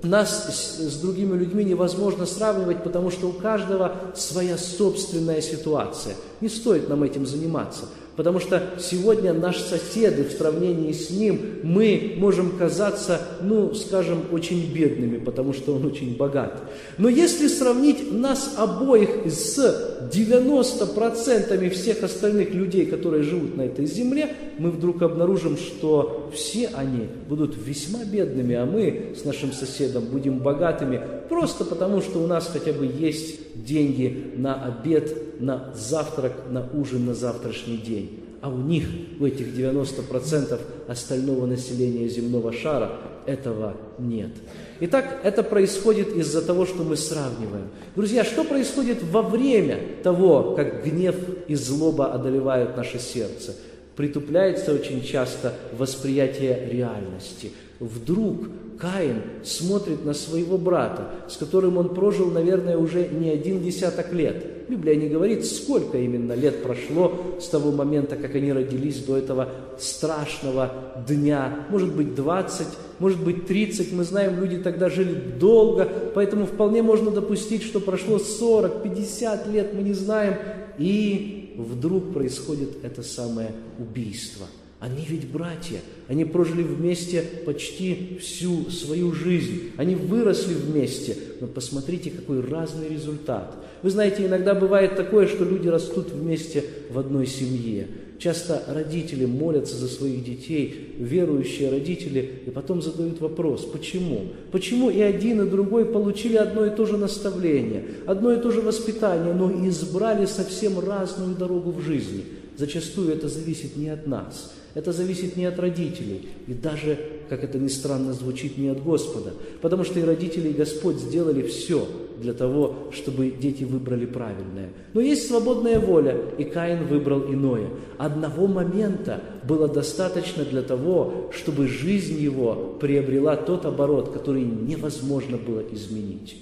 нас 0.03 0.77
с 0.79 0.95
другими 0.99 1.37
людьми 1.37 1.63
невозможно 1.63 2.25
сравнивать, 2.25 2.83
потому 2.83 3.11
что 3.11 3.27
у 3.27 3.33
каждого 3.33 3.95
своя 4.15 4.57
собственная 4.57 5.41
ситуация. 5.41 6.15
Не 6.41 6.49
стоит 6.49 6.87
нам 6.89 7.03
этим 7.03 7.25
заниматься. 7.25 7.85
Потому 8.15 8.39
что 8.39 8.61
сегодня 8.79 9.33
наш 9.33 9.57
сосед, 9.57 10.19
в 10.19 10.37
сравнении 10.37 10.91
с 10.91 11.09
ним 11.09 11.59
мы 11.63 12.15
можем 12.17 12.57
казаться, 12.57 13.21
ну, 13.41 13.73
скажем, 13.73 14.23
очень 14.31 14.73
бедными, 14.73 15.17
потому 15.17 15.53
что 15.53 15.75
он 15.75 15.85
очень 15.85 16.17
богат. 16.17 16.61
Но 16.97 17.07
если 17.07 17.47
сравнить 17.47 18.11
нас 18.11 18.55
обоих 18.57 19.25
с 19.25 20.09
90% 20.11 21.69
всех 21.69 22.03
остальных 22.03 22.53
людей, 22.53 22.85
которые 22.85 23.23
живут 23.23 23.55
на 23.55 23.61
этой 23.61 23.85
земле, 23.85 24.35
мы 24.57 24.71
вдруг 24.71 25.01
обнаружим, 25.01 25.57
что 25.57 26.29
все 26.33 26.69
они 26.73 27.07
будут 27.27 27.55
весьма 27.57 28.03
бедными, 28.03 28.55
а 28.55 28.65
мы 28.65 29.13
с 29.15 29.23
нашим 29.23 29.53
соседом 29.53 30.05
будем 30.05 30.39
богатыми, 30.39 31.01
просто 31.29 31.63
потому 31.63 32.01
что 32.01 32.19
у 32.19 32.27
нас 32.27 32.49
хотя 32.51 32.73
бы 32.73 32.85
есть 32.85 33.39
деньги 33.55 34.33
на 34.35 34.65
обед, 34.65 35.41
на 35.41 35.73
завтрак, 35.73 36.33
на 36.49 36.67
ужин 36.73 37.05
на 37.05 37.13
завтрашний 37.13 37.77
день. 37.77 38.08
А 38.41 38.49
у 38.49 38.57
них, 38.57 38.85
у 39.19 39.25
этих 39.25 39.47
90% 39.47 40.59
остального 40.87 41.45
населения 41.45 42.07
земного 42.07 42.53
шара, 42.53 42.91
этого 43.25 43.75
нет. 43.97 44.31
Итак, 44.79 45.19
это 45.23 45.43
происходит 45.43 46.15
из-за 46.15 46.41
того, 46.41 46.65
что 46.65 46.83
мы 46.83 46.95
сравниваем. 46.95 47.67
Друзья, 47.95 48.23
что 48.23 48.45
происходит 48.45 49.03
во 49.03 49.21
время 49.21 49.77
того, 50.03 50.55
как 50.55 50.85
гнев 50.85 51.15
и 51.47 51.55
злоба 51.55 52.13
одолевают 52.13 52.77
наше 52.77 52.97
сердце? 52.97 53.55
Притупляется 53.97 54.73
очень 54.73 55.03
часто 55.03 55.53
восприятие 55.77 56.69
реальности. 56.71 57.51
Вдруг 57.79 58.47
Каин 58.79 59.21
смотрит 59.43 60.05
на 60.05 60.13
своего 60.13 60.57
брата, 60.57 61.11
с 61.27 61.35
которым 61.35 61.77
он 61.77 61.93
прожил, 61.93 62.31
наверное, 62.31 62.77
уже 62.77 63.09
не 63.09 63.29
один 63.29 63.61
десяток 63.61 64.13
лет. 64.13 64.69
Библия 64.69 64.95
не 64.95 65.09
говорит, 65.09 65.45
сколько 65.45 65.97
именно 65.97 66.31
лет 66.31 66.63
прошло 66.63 67.37
с 67.41 67.47
того 67.47 67.71
момента, 67.71 68.15
как 68.15 68.35
они 68.35 68.53
родились 68.53 69.03
до 69.03 69.17
этого 69.17 69.49
страшного 69.77 70.71
дня. 71.05 71.65
Может 71.69 71.93
быть, 71.93 72.15
20, 72.15 72.67
может 72.99 73.21
быть, 73.21 73.47
30. 73.47 73.91
Мы 73.91 74.05
знаем, 74.05 74.39
люди 74.39 74.57
тогда 74.57 74.89
жили 74.89 75.13
долго, 75.13 75.85
поэтому 76.15 76.45
вполне 76.45 76.81
можно 76.81 77.11
допустить, 77.11 77.63
что 77.63 77.81
прошло 77.81 78.17
40, 78.17 78.83
50 78.83 79.47
лет, 79.47 79.73
мы 79.73 79.81
не 79.81 79.93
знаем. 79.93 80.35
И 80.77 81.55
вдруг 81.57 82.13
происходит 82.13 82.83
это 82.83 83.03
самое 83.03 83.51
убийство– 83.77 84.45
они 84.79 85.05
ведь 85.09 85.27
братья, 85.27 85.81
они 86.07 86.23
прожили 86.23 86.63
вместе 86.63 87.21
почти 87.45 88.17
всю 88.21 88.69
свою 88.69 89.11
жизнь, 89.11 89.71
они 89.75 89.95
выросли 89.95 90.53
вместе, 90.53 91.17
но 91.41 91.47
посмотрите, 91.47 92.11
какой 92.11 92.39
разный 92.39 92.87
результат. 92.87 93.55
Вы 93.83 93.89
знаете, 93.89 94.25
иногда 94.25 94.55
бывает 94.55 94.95
такое, 94.95 95.27
что 95.27 95.43
люди 95.43 95.67
растут 95.67 96.11
вместе 96.11 96.63
в 96.89 96.97
одной 96.97 97.27
семье. 97.27 97.87
Часто 98.19 98.63
родители 98.67 99.25
молятся 99.25 99.75
за 99.75 99.87
своих 99.87 100.23
детей, 100.23 100.95
верующие 100.97 101.69
родители, 101.69 102.41
и 102.45 102.49
потом 102.49 102.81
задают 102.81 103.19
вопрос, 103.19 103.65
почему? 103.65 104.27
Почему 104.51 104.89
и 104.89 105.01
один, 105.01 105.41
и 105.41 105.49
другой 105.49 105.85
получили 105.85 106.35
одно 106.37 106.65
и 106.65 106.75
то 106.75 106.85
же 106.85 106.97
наставление, 106.97 107.83
одно 108.05 108.33
и 108.33 108.41
то 108.41 108.51
же 108.51 108.61
воспитание, 108.61 109.33
но 109.33 109.51
избрали 109.67 110.25
совсем 110.25 110.79
разную 110.79 111.35
дорогу 111.35 111.71
в 111.71 111.81
жизни? 111.81 112.23
Зачастую 112.57 113.13
это 113.13 113.27
зависит 113.27 113.75
не 113.75 113.89
от 113.89 114.07
нас– 114.07 114.53
Это 114.75 114.91
зависит 114.91 115.35
не 115.35 115.45
от 115.45 115.57
родителей, 115.59 116.29
и 116.47 116.53
даже, 116.53 116.97
как 117.27 117.43
это 117.43 117.57
ни 117.57 117.67
странно 117.67 118.13
звучит, 118.13 118.57
не 118.57 118.69
от 118.69 118.83
Господа. 118.83 119.33
Потому 119.61 119.83
что 119.83 119.99
и 119.99 120.03
родители, 120.03 120.49
и 120.49 120.53
Господь 120.53 120.97
сделали 120.97 121.41
все 121.41 121.87
для 122.21 122.33
того, 122.33 122.75
чтобы 122.91 123.31
дети 123.31 123.63
выбрали 123.63 124.05
правильное. 124.05 124.69
Но 124.93 125.01
есть 125.01 125.27
свободная 125.27 125.79
воля, 125.79 126.17
и 126.37 126.43
Каин 126.43 126.85
выбрал 126.85 127.31
иное. 127.33 127.67
Одного 127.97 128.45
момента 128.45 129.21
было 129.43 129.67
достаточно 129.67 130.45
для 130.45 130.61
того, 130.61 131.31
чтобы 131.31 131.67
жизнь 131.67 132.19
его 132.19 132.77
приобрела 132.79 133.35
тот 133.37 133.65
оборот, 133.65 134.11
который 134.11 134.43
невозможно 134.43 135.37
было 135.37 135.63
изменить. 135.71 136.35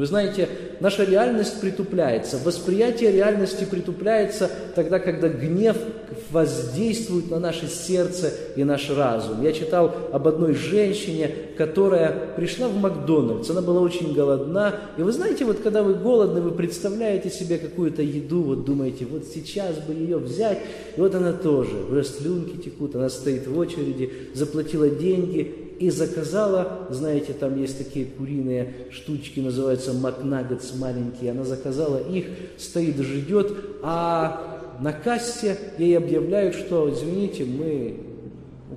Вы 0.00 0.06
знаете, 0.06 0.48
наша 0.80 1.04
реальность 1.04 1.60
притупляется, 1.60 2.38
восприятие 2.42 3.12
реальности 3.12 3.66
притупляется 3.70 4.50
тогда, 4.74 4.98
когда 4.98 5.28
гнев 5.28 5.76
воздействует 6.30 7.30
на 7.30 7.38
наше 7.38 7.68
сердце 7.68 8.32
и 8.56 8.64
наш 8.64 8.88
разум. 8.88 9.42
Я 9.42 9.52
читал 9.52 9.94
об 10.10 10.26
одной 10.26 10.54
женщине, 10.54 11.30
которая 11.58 12.32
пришла 12.34 12.68
в 12.68 12.76
Макдональдс, 12.76 13.50
она 13.50 13.60
была 13.60 13.82
очень 13.82 14.14
голодна, 14.14 14.74
и 14.96 15.02
вы 15.02 15.12
знаете, 15.12 15.44
вот 15.44 15.58
когда 15.58 15.82
вы 15.82 15.92
голодны, 15.92 16.40
вы 16.40 16.52
представляете 16.52 17.28
себе 17.28 17.58
какую-то 17.58 18.00
еду, 18.00 18.40
вот 18.40 18.64
думаете, 18.64 19.04
вот 19.04 19.26
сейчас 19.26 19.76
бы 19.80 19.92
ее 19.92 20.16
взять, 20.16 20.60
и 20.96 21.00
вот 21.00 21.14
она 21.14 21.34
тоже, 21.34 21.76
уже 21.90 22.04
слюнки 22.04 22.56
текут, 22.56 22.96
она 22.96 23.10
стоит 23.10 23.46
в 23.46 23.58
очереди, 23.58 24.10
заплатила 24.32 24.88
деньги, 24.88 25.59
и 25.80 25.88
заказала, 25.88 26.86
знаете, 26.90 27.32
там 27.32 27.58
есть 27.58 27.78
такие 27.78 28.04
куриные 28.04 28.74
штучки, 28.90 29.40
называются 29.40 29.94
макнаггетс 29.94 30.74
маленькие, 30.74 31.30
она 31.30 31.44
заказала 31.44 31.96
их, 31.96 32.26
стоит, 32.58 32.98
ждет, 32.98 33.56
а 33.82 34.76
на 34.80 34.92
кассе 34.92 35.56
ей 35.78 35.96
объявляют, 35.96 36.54
что, 36.54 36.92
извините, 36.92 37.46
мы, 37.46 37.96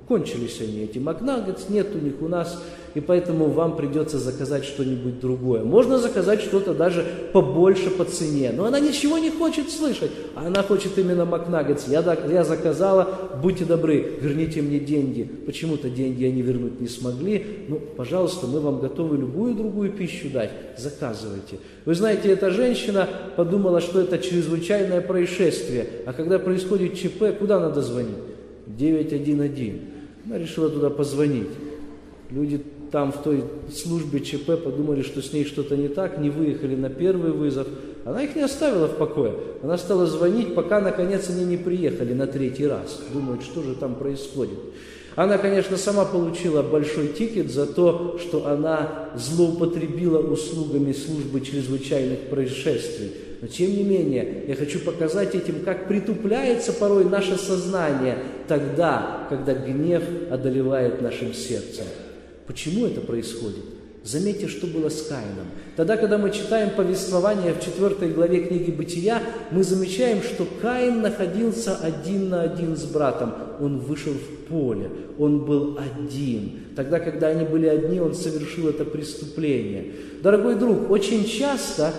кончились 0.00 0.60
они, 0.60 0.80
эти 0.80 0.98
макнаггетс, 0.98 1.68
нет 1.68 1.88
у 1.94 1.98
них 1.98 2.14
у 2.20 2.28
нас, 2.28 2.62
и 2.94 3.00
поэтому 3.00 3.46
вам 3.46 3.76
придется 3.76 4.18
заказать 4.18 4.64
что-нибудь 4.64 5.20
другое. 5.20 5.64
Можно 5.64 5.98
заказать 5.98 6.40
что-то 6.40 6.74
даже 6.74 7.04
побольше 7.32 7.90
по 7.90 8.04
цене, 8.04 8.52
но 8.56 8.66
она 8.66 8.78
ничего 8.78 9.18
не 9.18 9.30
хочет 9.30 9.70
слышать, 9.70 10.12
а 10.36 10.46
она 10.46 10.62
хочет 10.62 10.96
именно 10.96 11.24
Макнаггетс. 11.24 11.88
Я, 11.88 12.02
я 12.28 12.44
заказала, 12.44 13.30
будьте 13.42 13.64
добры, 13.64 14.18
верните 14.20 14.62
мне 14.62 14.78
деньги. 14.78 15.22
Почему-то 15.22 15.90
деньги 15.90 16.24
они 16.24 16.42
вернуть 16.42 16.80
не 16.80 16.88
смогли. 16.88 17.66
Ну, 17.68 17.80
пожалуйста, 17.96 18.46
мы 18.46 18.60
вам 18.60 18.80
готовы 18.80 19.16
любую 19.16 19.54
другую 19.54 19.90
пищу 19.90 20.30
дать, 20.30 20.50
заказывайте. 20.76 21.58
Вы 21.84 21.94
знаете, 21.94 22.30
эта 22.30 22.50
женщина 22.50 23.08
подумала, 23.36 23.80
что 23.80 24.00
это 24.00 24.18
чрезвычайное 24.18 25.00
происшествие, 25.00 25.86
а 26.06 26.12
когда 26.12 26.38
происходит 26.38 26.94
ЧП, 26.94 27.36
куда 27.38 27.58
надо 27.58 27.82
звонить? 27.82 28.33
911. 28.66 29.72
Она 30.26 30.38
решила 30.38 30.70
туда 30.70 30.90
позвонить. 30.90 31.48
Люди 32.30 32.60
там 32.90 33.12
в 33.12 33.22
той 33.22 33.44
службе 33.74 34.20
ЧП 34.20 34.62
подумали, 34.62 35.02
что 35.02 35.20
с 35.20 35.32
ней 35.32 35.44
что-то 35.44 35.76
не 35.76 35.88
так, 35.88 36.18
не 36.18 36.30
выехали 36.30 36.76
на 36.76 36.88
первый 36.88 37.32
вызов. 37.32 37.66
Она 38.04 38.22
их 38.22 38.36
не 38.36 38.42
оставила 38.42 38.86
в 38.86 38.96
покое. 38.96 39.34
Она 39.62 39.76
стала 39.78 40.06
звонить, 40.06 40.54
пока 40.54 40.80
наконец 40.80 41.28
они 41.28 41.44
не 41.44 41.56
приехали 41.56 42.12
на 42.12 42.26
третий 42.26 42.66
раз. 42.66 43.02
Думают, 43.12 43.42
что 43.42 43.62
же 43.62 43.74
там 43.74 43.96
происходит. 43.96 44.58
Она, 45.16 45.38
конечно, 45.38 45.76
сама 45.76 46.04
получила 46.04 46.62
большой 46.62 47.08
тикет 47.08 47.50
за 47.50 47.66
то, 47.66 48.18
что 48.18 48.46
она 48.46 49.10
злоупотребила 49.16 50.18
услугами 50.18 50.92
службы 50.92 51.40
чрезвычайных 51.40 52.28
происшествий. 52.30 53.12
Но 53.40 53.48
тем 53.48 53.70
не 53.70 53.82
менее, 53.82 54.44
я 54.48 54.54
хочу 54.54 54.80
показать 54.80 55.34
этим, 55.34 55.60
как 55.64 55.88
притупляется 55.88 56.72
порой 56.72 57.04
наше 57.04 57.36
сознание 57.36 58.18
тогда, 58.48 59.26
когда 59.28 59.54
гнев 59.54 60.02
одолевает 60.30 61.02
нашим 61.02 61.34
сердцем. 61.34 61.84
Почему 62.46 62.86
это 62.86 63.00
происходит? 63.00 63.64
Заметьте, 64.04 64.48
что 64.48 64.66
было 64.66 64.90
с 64.90 65.00
Каином. 65.06 65.46
Тогда, 65.76 65.96
когда 65.96 66.18
мы 66.18 66.30
читаем 66.30 66.70
повествование 66.76 67.54
в 67.54 67.64
4 67.64 68.12
главе 68.12 68.44
книги 68.44 68.70
Бытия, 68.70 69.22
мы 69.50 69.64
замечаем, 69.64 70.22
что 70.22 70.46
Каин 70.60 71.00
находился 71.00 71.74
один 71.76 72.28
на 72.28 72.42
один 72.42 72.76
с 72.76 72.84
братом. 72.84 73.32
Он 73.60 73.78
вышел 73.78 74.12
в 74.12 74.46
поле, 74.46 74.90
он 75.18 75.46
был 75.46 75.78
один. 75.78 76.64
Тогда, 76.76 77.00
когда 77.00 77.28
они 77.28 77.46
были 77.46 77.66
одни, 77.66 77.98
он 77.98 78.14
совершил 78.14 78.68
это 78.68 78.84
преступление. 78.84 79.92
Дорогой 80.22 80.56
друг, 80.56 80.90
очень 80.90 81.24
часто 81.24 81.94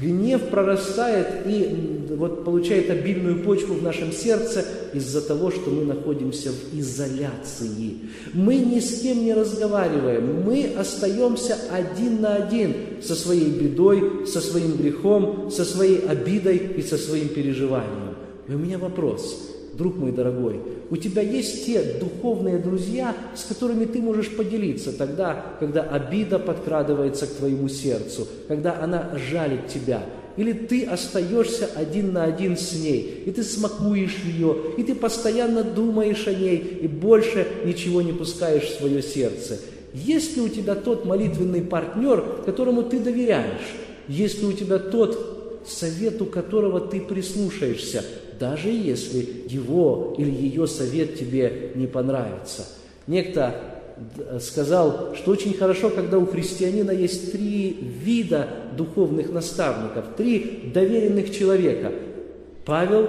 гнев 0.00 0.48
прорастает 0.48 1.46
и 1.46 2.06
вот 2.10 2.44
получает 2.44 2.90
обильную 2.90 3.42
почву 3.42 3.74
в 3.74 3.82
нашем 3.82 4.12
сердце 4.12 4.64
из-за 4.92 5.20
того, 5.20 5.50
что 5.50 5.70
мы 5.70 5.84
находимся 5.84 6.50
в 6.50 6.78
изоляции. 6.78 7.98
Мы 8.32 8.56
ни 8.56 8.80
с 8.80 9.00
кем 9.00 9.24
не 9.24 9.34
разговариваем, 9.34 10.42
мы 10.42 10.72
остаемся 10.78 11.56
один 11.72 12.20
на 12.20 12.36
один 12.36 12.74
со 13.02 13.14
своей 13.14 13.50
бедой, 13.50 14.26
со 14.26 14.40
своим 14.40 14.76
грехом, 14.76 15.50
со 15.50 15.64
своей 15.64 16.06
обидой 16.06 16.56
и 16.56 16.82
со 16.82 16.96
своим 16.96 17.28
переживанием. 17.28 18.16
И 18.48 18.54
у 18.54 18.58
меня 18.58 18.78
вопрос, 18.78 19.53
друг 19.76 19.96
мой 19.96 20.12
дорогой, 20.12 20.60
у 20.90 20.96
тебя 20.96 21.22
есть 21.22 21.66
те 21.66 21.82
духовные 22.00 22.58
друзья, 22.58 23.14
с 23.34 23.44
которыми 23.44 23.84
ты 23.84 24.00
можешь 24.00 24.30
поделиться 24.30 24.92
тогда, 24.92 25.44
когда 25.60 25.82
обида 25.82 26.38
подкрадывается 26.38 27.26
к 27.26 27.34
твоему 27.34 27.68
сердцу, 27.68 28.26
когда 28.48 28.80
она 28.80 29.16
жалит 29.30 29.68
тебя, 29.68 30.04
или 30.36 30.52
ты 30.52 30.84
остаешься 30.84 31.68
один 31.76 32.12
на 32.12 32.24
один 32.24 32.56
с 32.56 32.72
ней, 32.72 33.22
и 33.26 33.30
ты 33.30 33.42
смакуешь 33.42 34.18
ее, 34.24 34.56
и 34.76 34.82
ты 34.82 34.94
постоянно 34.94 35.62
думаешь 35.62 36.26
о 36.26 36.34
ней, 36.34 36.56
и 36.56 36.88
больше 36.88 37.46
ничего 37.64 38.02
не 38.02 38.12
пускаешь 38.12 38.64
в 38.64 38.78
свое 38.78 39.02
сердце. 39.02 39.60
Есть 39.92 40.36
ли 40.36 40.42
у 40.42 40.48
тебя 40.48 40.74
тот 40.74 41.04
молитвенный 41.04 41.62
партнер, 41.62 42.42
которому 42.44 42.82
ты 42.82 42.98
доверяешь? 42.98 43.74
Есть 44.08 44.40
ли 44.40 44.48
у 44.48 44.52
тебя 44.52 44.78
тот, 44.78 45.62
совету 45.66 46.26
которого 46.26 46.80
ты 46.80 47.00
прислушаешься, 47.00 48.04
даже 48.44 48.68
если 48.68 49.26
его 49.48 50.14
или 50.18 50.30
ее 50.30 50.66
совет 50.66 51.18
тебе 51.18 51.70
не 51.74 51.86
понравится? 51.86 52.66
Некто 53.06 53.54
сказал, 54.38 55.14
что 55.14 55.30
очень 55.30 55.54
хорошо, 55.54 55.88
когда 55.88 56.18
у 56.18 56.26
христианина 56.26 56.90
есть 56.90 57.32
три 57.32 57.70
вида 57.70 58.48
духовных 58.76 59.32
наставников, 59.32 60.04
три 60.18 60.70
доверенных 60.74 61.34
человека. 61.34 61.90
Павел, 62.66 63.08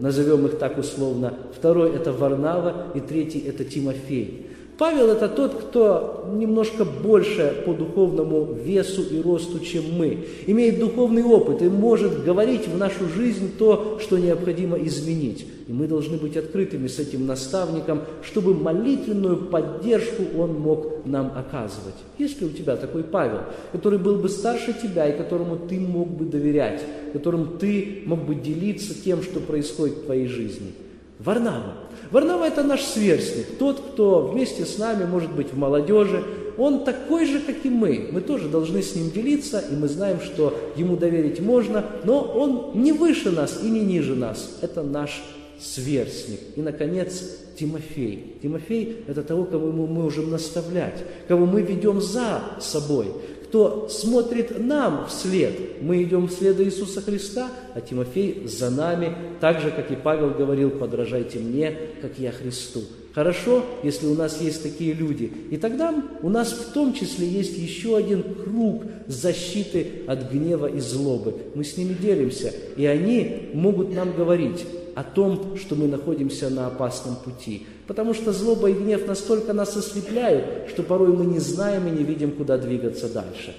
назовем 0.00 0.46
их 0.46 0.58
так 0.58 0.76
условно, 0.76 1.34
второй– 1.56 1.94
это 1.94 2.12
Варнава, 2.12 2.88
и 2.96 3.00
третий– 3.00 3.38
это 3.46 3.64
Тимофей. 3.64 4.43
Павел– 4.76 5.10
это 5.10 5.28
тот, 5.28 5.54
кто 5.54 6.28
немножко 6.34 6.84
больше 6.84 7.62
по 7.64 7.72
духовному 7.72 8.54
весу 8.54 9.02
и 9.02 9.20
росту, 9.20 9.60
чем 9.60 9.84
мы, 9.96 10.26
имеет 10.48 10.80
духовный 10.80 11.22
опыт 11.22 11.62
и 11.62 11.68
может 11.68 12.24
говорить 12.24 12.66
в 12.66 12.76
нашу 12.76 13.08
жизнь 13.08 13.52
то, 13.56 13.98
что 14.00 14.18
необходимо 14.18 14.76
изменить. 14.78 15.46
И 15.68 15.72
мы 15.72 15.86
должны 15.86 16.16
быть 16.16 16.36
открытыми 16.36 16.88
с 16.88 16.98
этим 16.98 17.24
наставником, 17.24 18.02
чтобы 18.22 18.52
молитвенную 18.52 19.36
поддержку 19.46 20.24
он 20.36 20.54
мог 20.54 21.06
нам 21.06 21.32
оказывать. 21.36 21.94
Есть 22.18 22.40
ли 22.40 22.48
у 22.48 22.50
тебя 22.50 22.76
такой 22.76 23.04
Павел, 23.04 23.42
который 23.70 24.00
был 24.00 24.16
бы 24.16 24.28
старше 24.28 24.74
тебя 24.74 25.08
и 25.08 25.16
которому 25.16 25.56
ты 25.56 25.78
мог 25.78 26.08
бы 26.08 26.24
доверять, 26.24 26.82
которым 27.12 27.58
ты 27.58 28.02
мог 28.06 28.24
бы 28.24 28.34
делиться 28.34 28.92
тем, 28.92 29.22
что 29.22 29.38
происходит 29.38 29.98
в 29.98 30.04
твоей 30.06 30.26
жизни? 30.26 30.72
Варнава. 31.18 31.74
Варнава– 32.10 32.44
это 32.46 32.62
наш 32.62 32.82
сверстник, 32.82 33.58
тот, 33.58 33.80
кто 33.80 34.28
вместе 34.28 34.64
с 34.64 34.78
нами, 34.78 35.04
может 35.04 35.32
быть, 35.32 35.52
в 35.52 35.56
молодежи. 35.56 36.24
Он 36.56 36.84
такой 36.84 37.26
же, 37.26 37.40
как 37.40 37.64
и 37.64 37.68
мы. 37.68 38.10
Мы 38.12 38.20
тоже 38.20 38.48
должны 38.48 38.82
с 38.82 38.94
ним 38.94 39.10
делиться, 39.10 39.58
и 39.58 39.74
мы 39.74 39.88
знаем, 39.88 40.20
что 40.20 40.56
ему 40.76 40.96
доверить 40.96 41.40
можно, 41.40 41.84
но 42.04 42.22
он 42.22 42.80
не 42.80 42.92
выше 42.92 43.30
нас 43.30 43.60
и 43.62 43.68
не 43.68 43.80
ниже 43.80 44.14
нас. 44.14 44.58
Это 44.60 44.82
наш 44.82 45.22
сверстник. 45.58 46.40
И, 46.54 46.62
наконец, 46.62 47.22
Тимофей. 47.58 48.36
Тимофей– 48.42 49.04
это 49.08 49.22
того, 49.22 49.44
кого 49.44 49.72
мы 49.72 49.86
можем 49.86 50.30
наставлять, 50.30 51.02
кого 51.26 51.46
мы 51.46 51.62
ведем 51.62 52.00
за 52.00 52.40
собой, 52.60 53.06
кто 53.44 53.88
смотрит 53.88 54.58
нам 54.58 55.06
вслед. 55.06 55.82
Мы 55.82 56.02
идем 56.02 56.28
вслед 56.28 56.60
Иисуса 56.60 57.00
Христа, 57.00 57.48
а 57.74 57.80
Тимофей 57.80 58.46
за 58.46 58.70
нами, 58.70 59.14
так 59.40 59.60
же, 59.60 59.70
как 59.70 59.90
и 59.90 59.96
Павел 59.96 60.30
говорил, 60.30 60.70
подражайте 60.70 61.38
мне, 61.38 61.76
как 62.00 62.18
я 62.18 62.32
Христу. 62.32 62.82
Хорошо, 63.14 63.64
если 63.84 64.06
у 64.08 64.14
нас 64.14 64.40
есть 64.40 64.62
такие 64.62 64.92
люди. 64.92 65.30
И 65.50 65.56
тогда 65.56 65.94
у 66.22 66.28
нас 66.28 66.50
в 66.52 66.72
том 66.72 66.92
числе 66.94 67.28
есть 67.28 67.56
еще 67.56 67.96
один 67.96 68.22
круг 68.22 68.82
защиты 69.06 70.02
от 70.08 70.32
гнева 70.32 70.66
и 70.66 70.80
злобы. 70.80 71.36
Мы 71.54 71.62
с 71.62 71.76
ними 71.76 71.94
делимся, 71.94 72.52
и 72.76 72.86
они 72.86 73.50
могут 73.52 73.94
нам 73.94 74.12
говорить 74.12 74.66
о 74.96 75.04
том, 75.04 75.56
что 75.56 75.76
мы 75.76 75.86
находимся 75.86 76.50
на 76.50 76.66
опасном 76.66 77.16
пути. 77.16 77.66
Потому 77.86 78.14
что 78.14 78.32
злоба 78.32 78.70
и 78.70 78.72
гнев 78.72 79.06
настолько 79.06 79.52
нас 79.52 79.76
ослепляют, 79.76 80.70
что 80.70 80.82
порой 80.82 81.08
мы 81.08 81.26
не 81.26 81.38
знаем 81.38 81.86
и 81.86 81.90
не 81.90 82.02
видим, 82.02 82.32
куда 82.32 82.56
двигаться 82.56 83.12
дальше. 83.12 83.54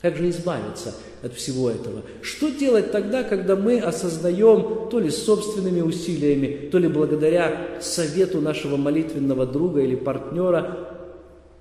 Как 0.00 0.16
же 0.16 0.28
избавиться 0.28 0.94
от 1.22 1.32
всего 1.32 1.70
этого? 1.70 2.02
Что 2.20 2.50
делать 2.50 2.92
тогда, 2.92 3.24
когда 3.24 3.56
мы 3.56 3.80
осознаем 3.80 4.90
то 4.90 5.00
ли 5.00 5.10
собственными 5.10 5.80
усилиями, 5.80 6.68
то 6.70 6.78
ли 6.78 6.88
благодаря 6.88 7.80
совету 7.80 8.40
нашего 8.42 8.76
молитвенного 8.76 9.46
друга 9.46 9.80
или 9.80 9.96
партнера, 9.96 10.90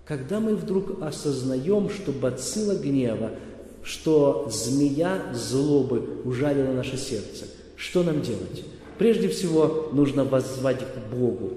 когда 0.06 0.42
мы 0.42 0.56
вдруг 0.56 1.02
осознаем, 1.02 1.90
что 1.90 2.12
бацилла 2.12 2.76
гнева, 2.76 3.32
что 3.82 4.50
змея 4.52 5.22
злобы 5.34 6.04
ужалила 6.26 6.74
наше 6.74 6.98
сердце, 6.98 7.46
что 7.78 8.04
нам 8.04 8.22
делать? 8.22 8.66
Прежде 8.98 9.30
всего, 9.30 9.90
нужно 9.94 10.26
воззвать 10.26 10.80
к 10.80 11.16
Богу. 11.16 11.54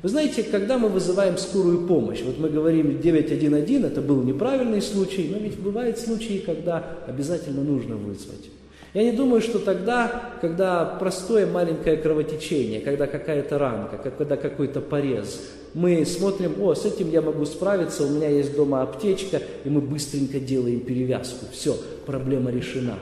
Вы 0.00 0.08
знаете, 0.10 0.44
когда 0.44 0.78
мы 0.78 0.88
вызываем 0.88 1.36
скорую 1.38 1.86
помощь, 1.88 2.22
вот 2.22 2.38
мы 2.38 2.48
говорим 2.48 3.00
911, 3.00 3.84
это 3.84 4.00
был 4.00 4.22
неправильный 4.22 4.80
случай, 4.80 5.28
но 5.30 5.38
ведь 5.38 5.58
бывают 5.58 5.98
случаи, 5.98 6.42
когда 6.44 6.98
обязательно 7.08 7.62
нужно 7.62 7.96
вызвать. 7.96 8.50
Я 8.94 9.02
не 9.02 9.12
думаю, 9.12 9.42
что 9.42 9.58
тогда, 9.58 10.32
когда 10.40 10.84
простое 10.84 11.46
маленькое 11.46 11.96
кровотечение, 11.96 12.80
когда 12.80 13.06
какая-то 13.06 13.58
ранка, 13.58 13.98
когда 13.98 14.36
какой-то 14.36 14.80
порез, 14.80 15.42
мы 15.74 16.06
смотрим, 16.06 16.62
о, 16.62 16.74
с 16.74 16.86
этим 16.86 17.10
я 17.10 17.20
могу 17.20 17.44
справиться, 17.44 18.04
у 18.04 18.08
меня 18.08 18.28
есть 18.28 18.56
дома 18.56 18.82
аптечка, 18.82 19.42
и 19.64 19.68
мы 19.68 19.80
быстренько 19.80 20.40
делаем 20.40 20.80
перевязку. 20.80 21.46
Все, 21.52 21.76
проблема 22.06 22.50
решена. 22.50 22.94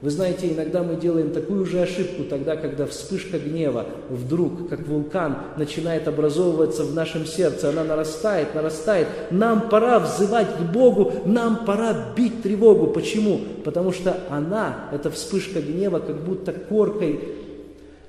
Вы 0.00 0.10
знаете, 0.10 0.48
иногда 0.52 0.84
мы 0.84 0.94
делаем 0.94 1.32
такую 1.32 1.66
же 1.66 1.80
ошибку 1.80 2.22
тогда, 2.22 2.54
когда 2.54 2.86
вспышка 2.86 3.36
гнева 3.36 3.86
вдруг, 4.08 4.68
как 4.68 4.86
вулкан, 4.86 5.38
начинает 5.56 6.06
образовываться 6.06 6.84
в 6.84 6.94
нашем 6.94 7.26
сердце, 7.26 7.70
она 7.70 7.82
нарастает, 7.82 8.54
нарастает. 8.54 9.08
Нам 9.32 9.68
пора 9.68 9.98
взывать 9.98 10.56
к 10.56 10.60
Богу, 10.72 11.12
нам 11.24 11.64
пора 11.64 12.12
бить 12.16 12.42
тревогу. 12.42 12.86
Почему? 12.88 13.40
Потому 13.64 13.90
что 13.92 14.16
она, 14.30 14.88
эта 14.92 15.10
вспышка 15.10 15.60
гнева, 15.60 15.98
как 15.98 16.24
будто 16.24 16.52
коркой 16.52 17.18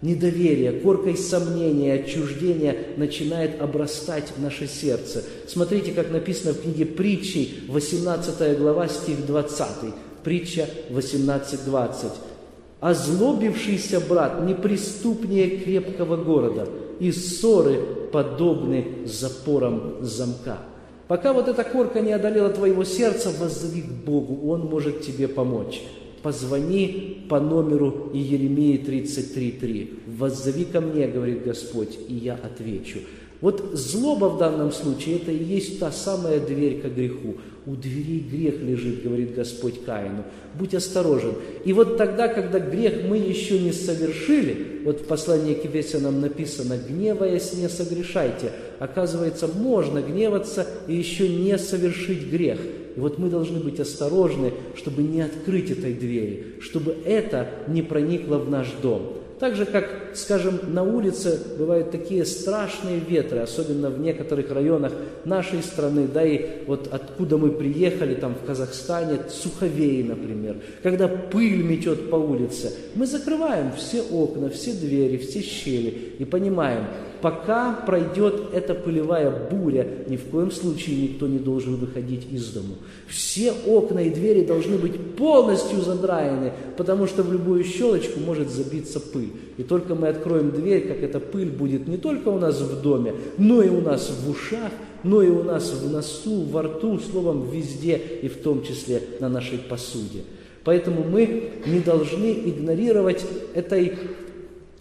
недоверия, 0.04 0.80
коркой 0.80 1.18
сомнения, 1.18 1.96
отчуждения 1.96 2.76
начинает 2.98 3.60
обрастать 3.60 4.32
наше 4.38 4.68
сердце. 4.68 5.24
Смотрите, 5.48 5.92
как 5.92 6.12
написано 6.12 6.54
в 6.54 6.62
книге 6.62 6.86
притчей, 6.86 7.64
18 7.68 8.60
глава, 8.60 8.88
стих 8.88 9.26
20. 9.26 9.68
Притча 10.24 10.68
18.20. 10.90 12.12
«Озлобившийся 12.80 14.00
брат 14.00 14.46
неприступнее 14.46 15.58
крепкого 15.58 16.18
города, 16.18 16.68
и 17.00 17.12
ссоры 17.12 17.82
подобны 18.12 19.06
запорам 19.06 19.98
замка». 20.02 20.60
Пока 21.10 21.34
вот 21.34 21.48
эта 21.48 21.64
корка 21.64 22.02
не 22.02 22.12
одолела 22.12 22.50
твоего 22.50 22.84
сердца, 22.84 23.32
воззови 23.40 23.82
к 23.82 23.92
Богу, 24.06 24.48
Он 24.52 24.68
может 24.68 25.02
тебе 25.02 25.28
помочь. 25.28 25.82
Позвони 26.22 27.26
по 27.28 27.40
номеру 27.40 28.12
Иеремии 28.14 28.78
33.3. 28.78 30.18
«Воззови 30.18 30.66
ко 30.66 30.82
мне,— 30.82 31.08
говорит 31.08 31.44
Господь,— 31.44 31.98
и 32.08 32.14
я 32.14 32.36
отвечу». 32.36 33.00
Вот 33.42 33.72
злоба 33.74 34.26
в 34.26 34.38
данном 34.38 34.72
случае– 34.72 35.16
это 35.18 35.32
и 35.32 35.42
есть 35.42 35.80
та 35.80 35.92
самая 35.92 36.40
дверь 36.40 36.82
к 36.82 36.86
греху. 36.94 37.38
У 37.66 37.76
двери 37.76 38.20
грех 38.20 38.62
лежит, 38.62 39.04
говорит 39.04 39.34
Господь 39.34 39.86
Каину. 39.86 40.24
Будь 40.58 40.74
осторожен. 40.74 41.36
И 41.64 41.72
вот 41.72 41.98
тогда, 41.98 42.28
когда 42.28 42.60
грех 42.60 43.04
мы 43.08 43.18
еще 43.18 43.60
не 43.60 43.72
совершили, 43.72 44.82
вот 44.84 45.02
в 45.02 45.06
послании 45.06 45.54
к 45.54 45.64
Ефесянам 45.64 46.20
написано, 46.20 46.78
гневаясь 46.78 47.54
не 47.54 47.70
согрешайте. 47.70 48.52
Оказывается, 48.80 49.48
можно 49.48 50.02
гневаться 50.02 50.68
и 50.88 50.96
еще 50.96 51.30
не 51.30 51.58
совершить 51.58 52.30
грех. 52.30 52.60
И 52.96 53.00
вот 53.00 53.20
мы 53.20 53.30
должны 53.30 53.60
быть 53.60 53.80
осторожны, 53.80 54.52
чтобы 54.76 55.04
не 55.04 55.22
открыть 55.22 55.72
этой 55.72 55.94
двери, 55.94 56.56
чтобы 56.60 56.98
это 57.06 57.48
не 57.68 57.84
проникло 57.84 58.38
в 58.38 58.50
наш 58.50 58.68
дом. 58.82 59.14
Так 59.40 59.56
же, 59.56 59.66
как, 59.66 60.12
скажем, 60.16 60.60
на 60.68 60.84
улице 60.84 61.40
бывают 61.58 61.92
такие 61.92 62.26
страшные 62.26 63.00
ветры, 63.00 63.40
особенно 63.40 63.90
в 63.90 63.98
некоторых 63.98 64.52
районах 64.52 64.92
нашей 65.24 65.64
страны, 65.64 66.10
да 66.14 66.26
и 66.26 66.66
вот 66.68 66.90
откуда 66.92 67.38
мы 67.38 67.52
приехали, 67.52 68.16
там 68.16 68.36
в 68.36 68.46
Казахстане, 68.46 69.20
Суховей, 69.30 70.04
например, 70.04 70.58
когда 70.84 71.08
пыль 71.08 71.64
метет 71.64 72.10
по 72.10 72.18
улице, 72.18 72.74
мы 72.96 73.06
закрываем 73.06 73.72
все 73.78 74.02
окна, 74.02 74.50
все 74.50 74.74
двери, 74.74 75.16
все 75.16 75.42
щели 75.42 76.16
и 76.20 76.26
понимаем, 76.26 76.84
пока 77.22 77.74
пройдет 77.74 78.54
эта 78.54 78.74
пылевая 78.74 79.32
буря, 79.50 79.88
ни 80.08 80.18
в 80.18 80.26
коем 80.26 80.52
случае 80.52 81.02
никто 81.02 81.28
не 81.28 81.40
должен 81.40 81.76
выходить 81.76 82.28
из 82.32 82.50
дому. 82.50 82.76
Все 83.08 83.54
окна 83.66 84.00
и 84.00 84.10
двери 84.10 84.46
должны 84.46 84.78
быть 84.78 85.16
полностью 85.16 85.82
задраены, 85.82 86.54
потому 86.78 87.08
что 87.08 87.24
в 87.24 87.32
любую 87.32 87.64
щелочку 87.64 88.20
может 88.20 88.50
забиться 88.50 89.00
пыль. 89.00 89.32
И 89.58 89.64
только 89.64 89.96
мы 89.96 90.08
откроем 90.08 90.52
дверь, 90.52 90.88
как 90.88 91.04
эта 91.04 91.20
пыль 91.20 91.50
будет 91.50 91.88
не 91.88 91.98
только 91.98 92.30
у 92.30 92.40
нас 92.40 92.60
в 92.60 92.82
доме, 92.82 93.14
но 93.38 93.62
и 93.62 93.70
у 93.70 93.82
нас 93.82 94.10
в 94.10 94.30
ушах, 94.30 94.72
но 95.04 95.22
и 95.22 95.30
у 95.30 95.44
нас 95.44 95.72
в 95.72 95.92
носу, 95.92 96.44
во 96.44 96.64
рту, 96.64 97.00
словом, 97.00 97.50
везде, 97.50 98.00
и 98.22 98.28
в 98.28 98.38
том 98.38 98.64
числе 98.64 99.02
на 99.20 99.30
нашей 99.30 99.58
посуде. 99.58 100.24
Поэтому 100.64 101.04
мы 101.04 101.52
не 101.66 101.80
должны 101.80 102.32
игнорировать 102.32 103.26
этой 103.54 103.94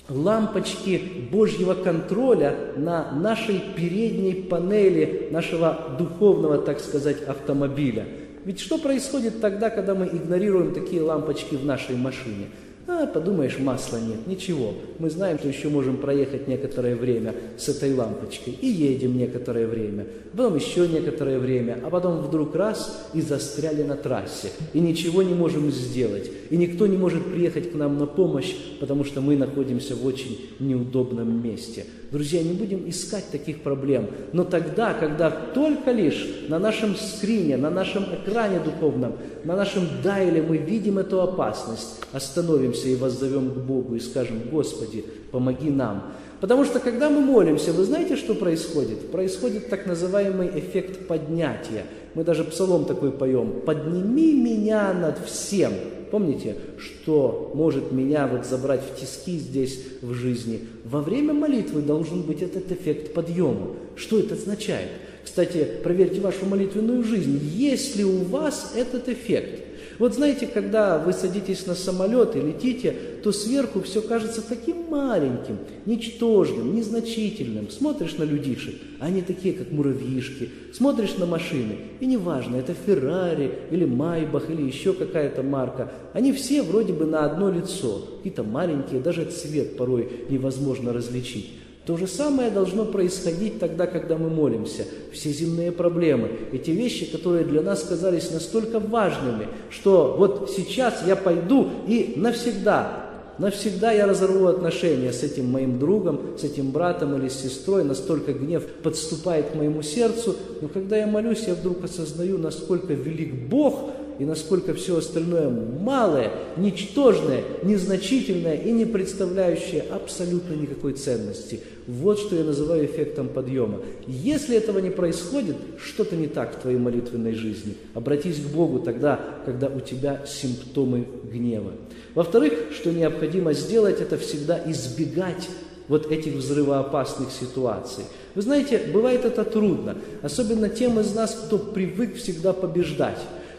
лампочки 0.09 1.29
Божьего 1.31 1.75
контроля 1.75 2.55
на 2.77 3.13
нашей 3.13 3.61
передней 3.77 4.35
панели 4.35 5.29
нашего 5.31 5.97
духовного, 5.99 6.59
так 6.59 6.81
сказать, 6.81 7.23
автомобиля. 7.23 8.07
Ведь 8.45 8.61
что 8.61 8.79
происходит 8.79 9.41
тогда, 9.41 9.69
когда 9.69 9.95
мы 9.95 10.07
игнорируем 10.07 10.73
такие 10.73 11.03
лампочки 11.03 11.55
в 11.55 11.65
нашей 11.65 11.97
машине? 11.97 12.47
А, 12.91 13.07
подумаешь, 13.07 13.59
масла 13.59 13.99
нет, 13.99 14.27
ничего. 14.27 14.73
Мы 14.99 15.11
знаем, 15.11 15.39
что 15.39 15.49
еще 15.49 15.69
можем 15.69 15.99
проехать 15.99 16.49
некоторое 16.49 16.97
время 16.97 17.35
с 17.59 17.69
этой 17.69 17.93
лампочкой. 17.95 18.55
И 18.55 18.67
едем 18.67 19.19
некоторое 19.19 19.67
время. 19.67 20.07
Потом 20.33 20.57
еще 20.57 20.89
некоторое 20.89 21.39
время. 21.39 21.81
А 21.85 21.91
потом 21.91 22.23
вдруг 22.23 22.57
раз 22.57 23.11
и 23.13 23.21
застряли 23.21 23.83
на 23.83 23.95
трассе. 23.95 24.53
И 24.73 24.81
ничего 24.81 25.23
не 25.23 25.35
можем 25.35 25.71
сделать. 25.71 26.31
И 26.49 26.57
никто 26.57 26.87
не 26.87 26.97
может 26.97 27.27
приехать 27.27 27.73
к 27.73 27.75
нам 27.75 27.99
на 27.99 28.07
помощь, 28.07 28.55
потому 28.81 29.05
что 29.05 29.21
мы 29.21 29.37
находимся 29.37 29.95
в 29.95 30.07
очень 30.07 30.49
неудобном 30.59 31.45
месте. 31.45 31.85
Друзья, 32.11 32.43
не 32.43 32.55
будем 32.55 32.89
искать 32.89 33.31
таких 33.31 33.63
проблем. 33.63 34.07
Но 34.33 34.45
тогда, 34.45 34.95
когда 34.95 35.31
только 35.31 35.91
лишь 35.91 36.27
на 36.49 36.59
нашем 36.59 36.97
скрине, 36.97 37.59
на 37.59 37.69
нашем 37.69 38.05
экране 38.05 38.61
духовном, 38.61 39.17
на 39.45 39.55
нашем 39.55 39.87
дайле 40.03 40.41
мы 40.41 40.57
видим 40.57 40.97
эту 40.99 41.21
опасность, 41.21 42.01
остановимся 42.13 42.89
и 42.89 42.97
воззовем 42.97 43.51
к 43.51 43.59
Богу 43.59 43.95
и 43.95 44.01
скажем, 44.01 44.41
Господи, 44.51 45.05
помоги 45.31 45.69
нам. 45.69 46.15
Потому 46.41 46.65
что 46.65 46.81
когда 46.81 47.11
мы 47.11 47.21
молимся, 47.21 47.73
вы 47.73 47.85
знаете, 47.85 48.17
что 48.17 48.35
происходит? 48.35 49.11
Происходит 49.11 49.69
так 49.69 49.85
называемый 49.85 50.49
эффект 50.59 51.09
поднятия. 51.09 51.85
Мы 52.15 52.25
даже 52.25 52.45
псалом 52.45 52.87
такой 52.87 53.13
поем. 53.13 53.61
«Подними 53.67 54.33
меня 54.33 54.95
над 54.95 55.19
всем». 55.27 55.73
Помните, 56.11 56.57
что 56.79 57.53
может 57.55 57.93
меня 57.93 58.27
вот 58.27 58.47
забрать 58.47 58.83
в 58.83 58.99
тиски 58.99 59.39
здесь 59.39 59.81
в 60.03 60.15
жизни? 60.15 60.61
Во 60.85 61.01
время 61.01 61.35
молитвы 61.35 61.83
должен 61.83 62.23
быть 62.23 62.43
этот 62.43 62.71
эффект 62.73 63.13
подъема. 63.13 63.69
Что 63.97 64.19
это 64.19 64.35
означает? 64.35 64.91
Кстати, 65.25 65.67
проверьте 65.83 66.21
вашу 66.21 66.47
молитвенную 66.47 67.05
жизнь. 67.05 67.39
Есть 67.55 67.97
ли 67.97 68.05
у 68.05 68.25
вас 68.25 68.73
этот 68.77 69.09
эффект? 69.09 69.68
Вот 69.99 70.15
знаете, 70.15 70.47
когда 70.47 70.99
вы 70.99 71.13
садитесь 71.13 71.67
на 71.67 71.75
самолет 71.75 72.37
и 72.37 72.41
летите, 72.41 72.95
то 73.25 73.33
сверху 73.33 73.81
все 73.81 74.01
кажется 74.01 74.43
таким 74.43 74.89
маленьким, 74.89 75.59
ничтожным, 75.87 76.75
незначительным. 76.75 77.69
Смотришь 77.69 78.17
на 78.17 78.23
людишек, 78.23 78.77
они 79.01 79.23
такие, 79.23 79.55
как 79.55 79.73
муравьишки. 79.73 80.51
Смотришь 80.73 81.17
на 81.17 81.27
машины, 81.27 81.77
и 81.99 82.07
неважно, 82.07 82.57
это 82.57 82.75
Феррари 82.75 83.51
или 83.73 83.85
Майбах 83.85 84.51
или 84.51 84.63
еще 84.63 84.93
какая-то 84.93 85.43
марка. 85.43 85.91
Они 86.13 86.33
все 86.33 86.63
вроде 86.63 86.93
бы 86.93 87.05
на 87.05 87.25
одно 87.25 87.51
лицо, 87.51 88.07
какие-то 88.19 88.45
маленькие, 88.45 89.01
даже 89.01 89.25
цвет 89.25 89.77
порой 89.77 90.09
невозможно 90.29 90.93
различить. 90.93 91.51
То 91.89 91.97
же 91.97 92.07
самое 92.07 92.51
должно 92.51 92.85
происходить 92.85 93.59
тогда, 93.59 93.87
когда 93.87 94.19
мы 94.19 94.29
молимся. 94.29 94.85
Все 95.11 95.31
земные 95.31 95.73
проблемы, 95.73 96.29
эти 96.53 96.71
вещи, 96.71 97.11
которые 97.11 97.47
для 97.47 97.63
нас 97.63 97.83
казались 97.83 98.31
настолько 98.31 98.79
важными, 98.79 99.49
что 99.71 100.15
вот 100.19 100.53
сейчас 100.55 101.03
я 101.07 101.17
пойду 101.17 101.71
и 101.87 102.13
навсегда 102.17 103.09
навсегда 103.39 103.93
я 103.93 104.07
разорву 104.07 104.49
отношения 104.49 105.13
с 105.13 105.23
этим 105.23 105.51
моим 105.51 105.79
другом, 105.79 106.37
с 106.39 106.45
этим 106.45 106.71
братом 106.71 107.17
или 107.17 107.29
с 107.29 107.41
сестрой, 107.41 107.85
настолько 107.85 108.33
гнев 108.33 108.65
подступает 108.83 109.51
к 109.51 109.55
моему 109.55 109.83
сердцу, 109.83 110.37
но 110.61 110.69
когда 110.69 110.97
я 110.97 111.07
молюсь, 111.07 111.45
я 111.47 111.55
вдруг 111.55 111.85
осознаю, 111.85 112.39
насколько 112.39 112.93
велик 112.95 113.33
Бог, 113.49 113.91
и 114.19 114.25
насколько 114.25 114.75
все 114.75 114.99
остальное 114.99 115.49
малое, 115.49 116.33
ничтожное, 116.57 117.43
незначительное 117.63 118.57
и 118.57 118.73
не 118.73 118.85
представляющее 118.85 119.83
абсолютно 119.91 120.55
никакой 120.55 120.95
ценности. 120.95 121.61
Вот 121.87 122.19
что 122.19 122.37
я 122.37 122.45
называю 122.45 122.85
эффектом 122.85 123.29
подъема. 123.29 123.81
Если 124.07 124.57
этого 124.57 124.79
не 124.79 124.91
происходит, 124.91 125.57
что-то 125.83 126.17
не 126.17 126.27
так 126.27 126.57
в 126.57 126.61
твоей 126.61 126.79
молитвенной 126.79 127.33
жизни. 127.33 127.77
Обратись 127.95 128.41
к 128.41 128.49
Богу 128.49 128.81
тогда, 128.81 129.21
когда 129.45 129.69
у 129.69 129.81
тебя 129.81 130.23
симптомы 130.27 131.07
гнева. 131.25 131.73
Во-вторых, 132.15 132.53
что 132.75 132.91
необходимо 132.91 133.53
сделать, 133.53 134.01
это 134.01 134.19
всегда 134.19 134.61
избегать 134.67 135.49
вот 135.89 136.13
этих 136.13 136.35
взрывоопасных 136.35 137.31
ситуаций. 137.31 138.05
Вы 138.35 138.43
знаете, 138.43 138.91
бывает 138.93 139.25
это 139.25 139.45
трудно, 139.45 139.97
особенно 140.23 140.69
тем 140.69 141.01
из 141.01 141.15
нас, 141.15 141.35
кто 141.47 141.59
привык 141.59 142.17
всегда 142.17 142.53
побеждать, 142.53 143.19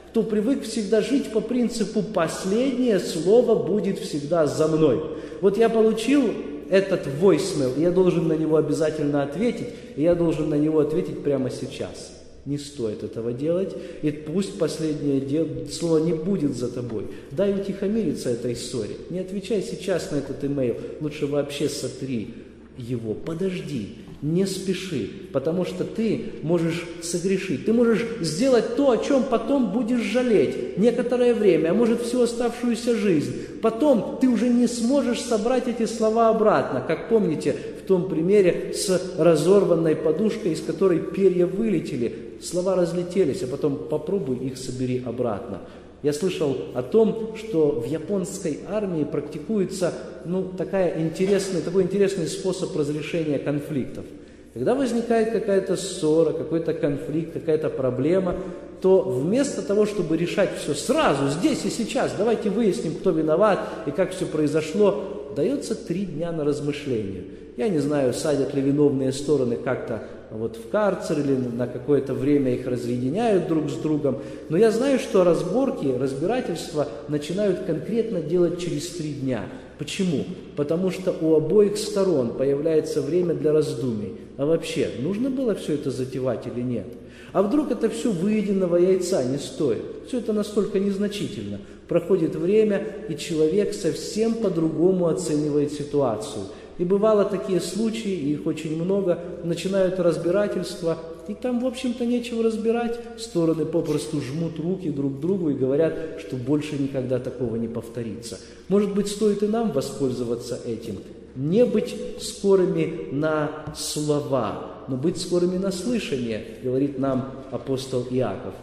кто 0.09 0.23
привык 0.23 0.63
всегда 0.63 1.01
жить 1.01 1.31
по 1.31 1.39
принципу 1.39 2.01
«последнее 2.01 2.99
слово 2.99 3.55
будет 3.55 3.99
всегда 3.99 4.47
за 4.47 4.67
мной». 4.67 5.01
Вот 5.41 5.57
я 5.57 5.69
получил 5.69 6.23
этот 6.69 7.07
voicemail, 7.21 7.79
я 7.79 7.91
должен 7.91 8.27
на 8.27 8.33
него 8.33 8.57
обязательно 8.57 9.23
ответить, 9.23 9.69
и 9.95 10.03
я 10.03 10.15
должен 10.15 10.49
на 10.49 10.55
него 10.55 10.79
ответить 10.79 11.23
прямо 11.23 11.49
сейчас– 11.49 12.11
не 12.49 12.57
стоит 12.57 13.03
этого 13.03 13.31
делать, 13.31 13.75
и 14.01 14.09
пусть 14.11 14.57
последнее 14.57 15.67
слово 15.67 15.99
не 15.99 16.13
будет 16.13 16.55
за 16.55 16.67
тобой. 16.67 17.05
Дай 17.31 17.53
утихомириться 17.53 18.31
этой 18.31 18.55
ссоре. 18.55 18.95
Не 19.09 19.19
отвечай 19.19 19.61
сейчас 19.61 20.11
на 20.11 20.15
этот 20.15 20.43
имейл, 20.43 20.75
лучше 20.99 21.27
вообще 21.27 21.69
сотри 21.69 22.33
его. 22.77 23.13
Подожди, 23.13 23.97
не 24.21 24.45
спеши, 24.45 25.09
потому 25.31 25.65
что 25.65 25.83
ты 25.83 26.25
можешь 26.41 26.85
согрешить. 27.01 27.65
Ты 27.65 27.73
можешь 27.73 28.05
сделать 28.19 28.75
то, 28.75 28.91
о 28.91 28.97
чем 28.97 29.23
потом 29.23 29.71
будешь 29.71 30.01
жалеть 30.01 30.77
некоторое 30.77 31.33
время, 31.33 31.69
а 31.69 31.73
может 31.73 32.01
всю 32.01 32.21
оставшуюся 32.21 32.95
жизнь. 32.95 33.33
Потом 33.61 34.17
ты 34.19 34.27
уже 34.27 34.49
не 34.49 34.67
сможешь 34.67 35.21
собрать 35.21 35.67
эти 35.67 35.85
слова 35.85 36.29
обратно, 36.29 36.83
как 36.85 37.07
помните 37.09 37.55
в 37.81 37.87
том 37.87 38.09
примере 38.09 38.73
с 38.73 39.01
разорванной 39.17 39.95
подушкой, 39.95 40.51
из 40.53 40.61
которой 40.61 40.99
перья 40.99 41.45
вылетели. 41.45 42.37
Слова 42.41 42.75
разлетелись, 42.75 43.43
а 43.43 43.47
потом 43.47 43.77
попробуй 43.89 44.37
их 44.37 44.57
собери 44.57 45.01
обратно. 45.05 45.61
Я 46.01 46.13
слышал 46.13 46.55
о 46.75 46.81
том, 46.81 47.35
что 47.35 47.71
в 47.71 47.85
японской 47.85 48.59
армии 48.69 49.03
практикуется 49.03 49.93
ну, 50.25 50.43
такая 50.43 51.01
интересный, 51.01 51.61
такой 51.61 51.83
интересный 51.83 52.27
способ 52.27 52.75
разрешения 52.75 53.37
конфликтов. 53.37 54.05
Когда 54.53 54.75
возникает 54.75 55.31
какая-то 55.31 55.75
ссора, 55.75 56.31
какой-то 56.31 56.73
конфликт, 56.73 57.33
какая-то 57.33 57.69
проблема, 57.69 58.35
то 58.81 59.01
вместо 59.01 59.61
того, 59.61 59.85
чтобы 59.85 60.15
решать 60.15 60.57
все 60.57 60.73
сразу, 60.73 61.27
здесь 61.27 61.65
и 61.65 61.69
сейчас, 61.69 62.13
давайте 62.17 62.49
выясним, 62.49 62.95
кто 62.95 63.11
виноват 63.11 63.59
и 63.85 63.91
как 63.91 64.11
все 64.11 64.25
произошло, 64.25 65.33
дается 65.35 65.75
три 65.75 66.05
дня 66.05 66.31
на 66.31 66.45
размышление. 66.45 67.25
Я 67.57 67.67
не 67.67 67.79
знаю, 67.79 68.13
садят 68.13 68.53
ли 68.53 68.61
виновные 68.61 69.11
стороны 69.11 69.57
как-то 69.57 70.03
вот 70.31 70.57
в 70.57 70.69
карцер 70.69 71.19
или 71.19 71.35
на 71.35 71.67
какое-то 71.67 72.13
время 72.13 72.53
их 72.53 72.67
разъединяют 72.67 73.47
друг 73.47 73.69
с 73.69 73.75
другом. 73.75 74.19
Но 74.49 74.57
я 74.57 74.71
знаю, 74.71 74.99
что 74.99 75.23
разборки, 75.23 75.87
разбирательства 75.87 76.87
начинают 77.07 77.65
конкретно 77.65 78.21
делать 78.21 78.59
через 78.59 78.87
три 78.89 79.13
дня. 79.13 79.45
Почему? 79.77 80.25
Потому 80.55 80.91
что 80.91 81.15
у 81.21 81.35
обоих 81.35 81.77
сторон 81.77 82.35
появляется 82.37 83.01
время 83.01 83.33
для 83.33 83.53
раздумий. 83.53 84.17
А 84.37 84.45
вообще, 84.45 84.89
нужно 84.99 85.29
было 85.29 85.55
все 85.55 85.75
это 85.75 85.89
затевать 85.89 86.45
или 86.47 86.61
нет? 86.61 86.87
А 87.31 87.41
вдруг 87.43 87.71
это 87.71 87.89
все 87.89 88.11
выеденного 88.11 88.75
яйца 88.75 89.23
не 89.23 89.37
стоит? 89.37 89.83
Все 90.07 90.19
это 90.19 90.33
настолько 90.33 90.79
незначительно. 90.79 91.59
Проходит 91.87 92.35
время, 92.35 92.85
и 93.07 93.15
человек 93.15 93.73
совсем 93.73 94.33
по-другому 94.35 95.07
оценивает 95.07 95.71
ситуацию– 95.71 96.43
и 96.79 96.85
бывало 96.85 97.25
такие 97.25 97.59
случаи, 97.59 98.31
их 98.31 98.47
очень 98.47 98.81
много, 98.81 99.19
начинают 99.43 99.99
разбирательства, 99.99 100.97
и 101.27 101.33
там, 101.33 101.59
в 101.59 101.67
общем-то, 101.67 102.05
нечего 102.05 102.41
разбирать. 102.41 102.97
Стороны 103.19 103.65
попросту 103.65 104.21
жмут 104.21 104.57
руки 104.59 104.89
друг 104.89 105.19
другу 105.19 105.49
и 105.49 105.55
говорят, 105.55 105.93
что 106.19 106.37
больше 106.37 106.81
никогда 106.81 107.19
такого 107.19 107.57
не 107.57 107.67
повторится. 107.67 108.39
Может 108.69 108.95
быть, 108.95 109.09
стоит 109.09 109.43
и 109.43 109.47
нам 109.47 109.71
воспользоваться 109.73 110.57
этим. 110.65 110.99
Не 111.35 111.65
быть 111.65 111.95
скорыми 112.21 113.09
на 113.11 113.51
слова, 113.75 114.85
но 114.87 114.95
быть 114.95 115.21
скорыми 115.21 115.57
на 115.57 115.73
слышание, 115.73 116.45
говорит 116.63 116.97
нам 116.97 117.33
апостол 117.51 118.07
Иаков. 118.09 118.53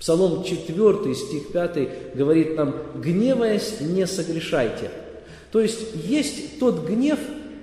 Псалом 0.00 0.42
4, 0.42 1.14
стих 1.14 1.52
5 1.52 2.16
говорит 2.16 2.56
нам, 2.56 2.74
«Гневаясь, 2.96 3.80
не 3.80 4.06
согрешайте». 4.08 4.90
То 5.56 5.62
есть 5.62 5.86
есть 6.04 6.58
тот 6.58 6.86
гнев, 6.86 7.18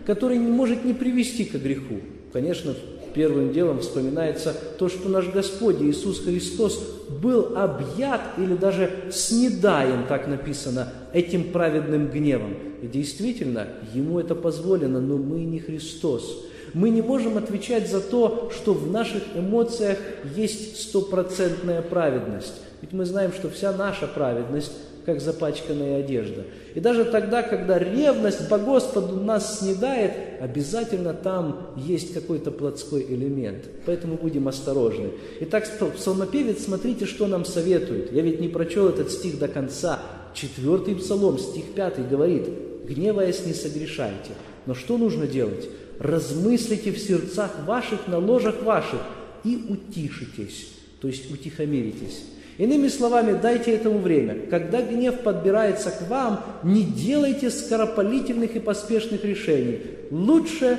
который 0.07 0.39
не 0.39 0.49
может 0.49 0.83
не 0.83 0.93
привести 0.93 1.45
к 1.45 1.53
греху. 1.53 1.99
Конечно, 2.31 2.73
первым 3.13 3.53
делом 3.53 3.81
вспоминается 3.81 4.55
то, 4.79 4.89
что 4.89 5.09
наш 5.09 5.29
Господь 5.29 5.79
Иисус 5.79 6.21
Христос 6.21 6.83
был 7.21 7.55
объят 7.55 8.21
или 8.39 8.55
даже 8.55 8.89
снедаем, 9.11 10.07
так 10.07 10.27
написано, 10.27 10.91
этим 11.13 11.51
праведным 11.51 12.07
гневом. 12.07 12.55
И 12.81 12.87
действительно, 12.87 13.67
Ему 13.93 14.19
это 14.19 14.33
позволено, 14.33 14.99
но 14.99 15.17
мы 15.17 15.41
не 15.41 15.59
Христос. 15.59 16.47
Мы 16.73 16.89
не 16.89 17.03
можем 17.03 17.37
отвечать 17.37 17.91
за 17.91 18.01
то, 18.01 18.49
что 18.51 18.73
в 18.73 18.91
наших 18.91 19.21
эмоциях 19.35 19.99
есть 20.35 20.81
стопроцентная 20.81 21.83
праведность. 21.83 22.55
Ведь 22.81 22.91
мы 22.91 23.05
знаем, 23.05 23.31
что 23.33 23.51
вся 23.51 23.71
наша 23.71 24.07
праведность 24.07 24.71
как 25.05 25.21
запачканная 25.21 25.99
одежда. 25.99 26.43
И 26.75 26.79
даже 26.79 27.05
тогда, 27.05 27.43
когда 27.43 27.77
ревность 27.77 28.49
по 28.49 28.57
Господу 28.57 29.17
нас 29.17 29.59
снедает, 29.59 30.13
обязательно 30.41 31.13
там 31.13 31.73
есть 31.75 32.13
какой-то 32.13 32.51
плотской 32.51 33.05
элемент. 33.07 33.65
Поэтому 33.85 34.15
будем 34.15 34.47
осторожны. 34.47 35.11
Итак, 35.41 35.67
псалмопевец, 35.95 36.63
смотрите, 36.63 37.05
что 37.05 37.27
нам 37.27 37.45
советует. 37.45 38.11
Я 38.11 38.21
ведь 38.21 38.39
не 38.39 38.47
прочел 38.47 38.87
этот 38.87 39.11
стих 39.11 39.39
до 39.39 39.47
конца. 39.47 39.99
Четвертый 40.33 40.95
псалом, 40.95 41.37
стих 41.37 41.73
пятый 41.75 42.05
говорит, 42.05 42.47
«Гневаясь, 42.85 43.45
не 43.45 43.53
согрешайте». 43.53 44.31
Но 44.65 44.73
что 44.73 44.97
нужно 44.97 45.27
делать? 45.27 45.69
Размыслите 45.99 46.91
в 46.91 46.97
сердцах 46.97 47.65
ваших, 47.65 48.07
на 48.07 48.17
ложах 48.17 48.63
ваших, 48.63 48.99
и 49.43 49.65
утишитесь, 49.69 50.69
то 51.01 51.07
есть 51.07 51.31
утихомиритесь. 51.31 52.23
Иными 52.57 52.87
словами, 52.87 53.37
дайте 53.41 53.71
этому 53.71 53.99
время. 53.99 54.37
Когда 54.49 54.81
гнев 54.81 55.21
подбирается 55.21 55.89
к 55.89 56.07
вам, 56.07 56.43
не 56.63 56.83
делайте 56.83 57.49
скоропалительных 57.49 58.55
и 58.55 58.59
поспешных 58.59 59.25
решений. 59.25 59.81
Лучше, 60.11 60.77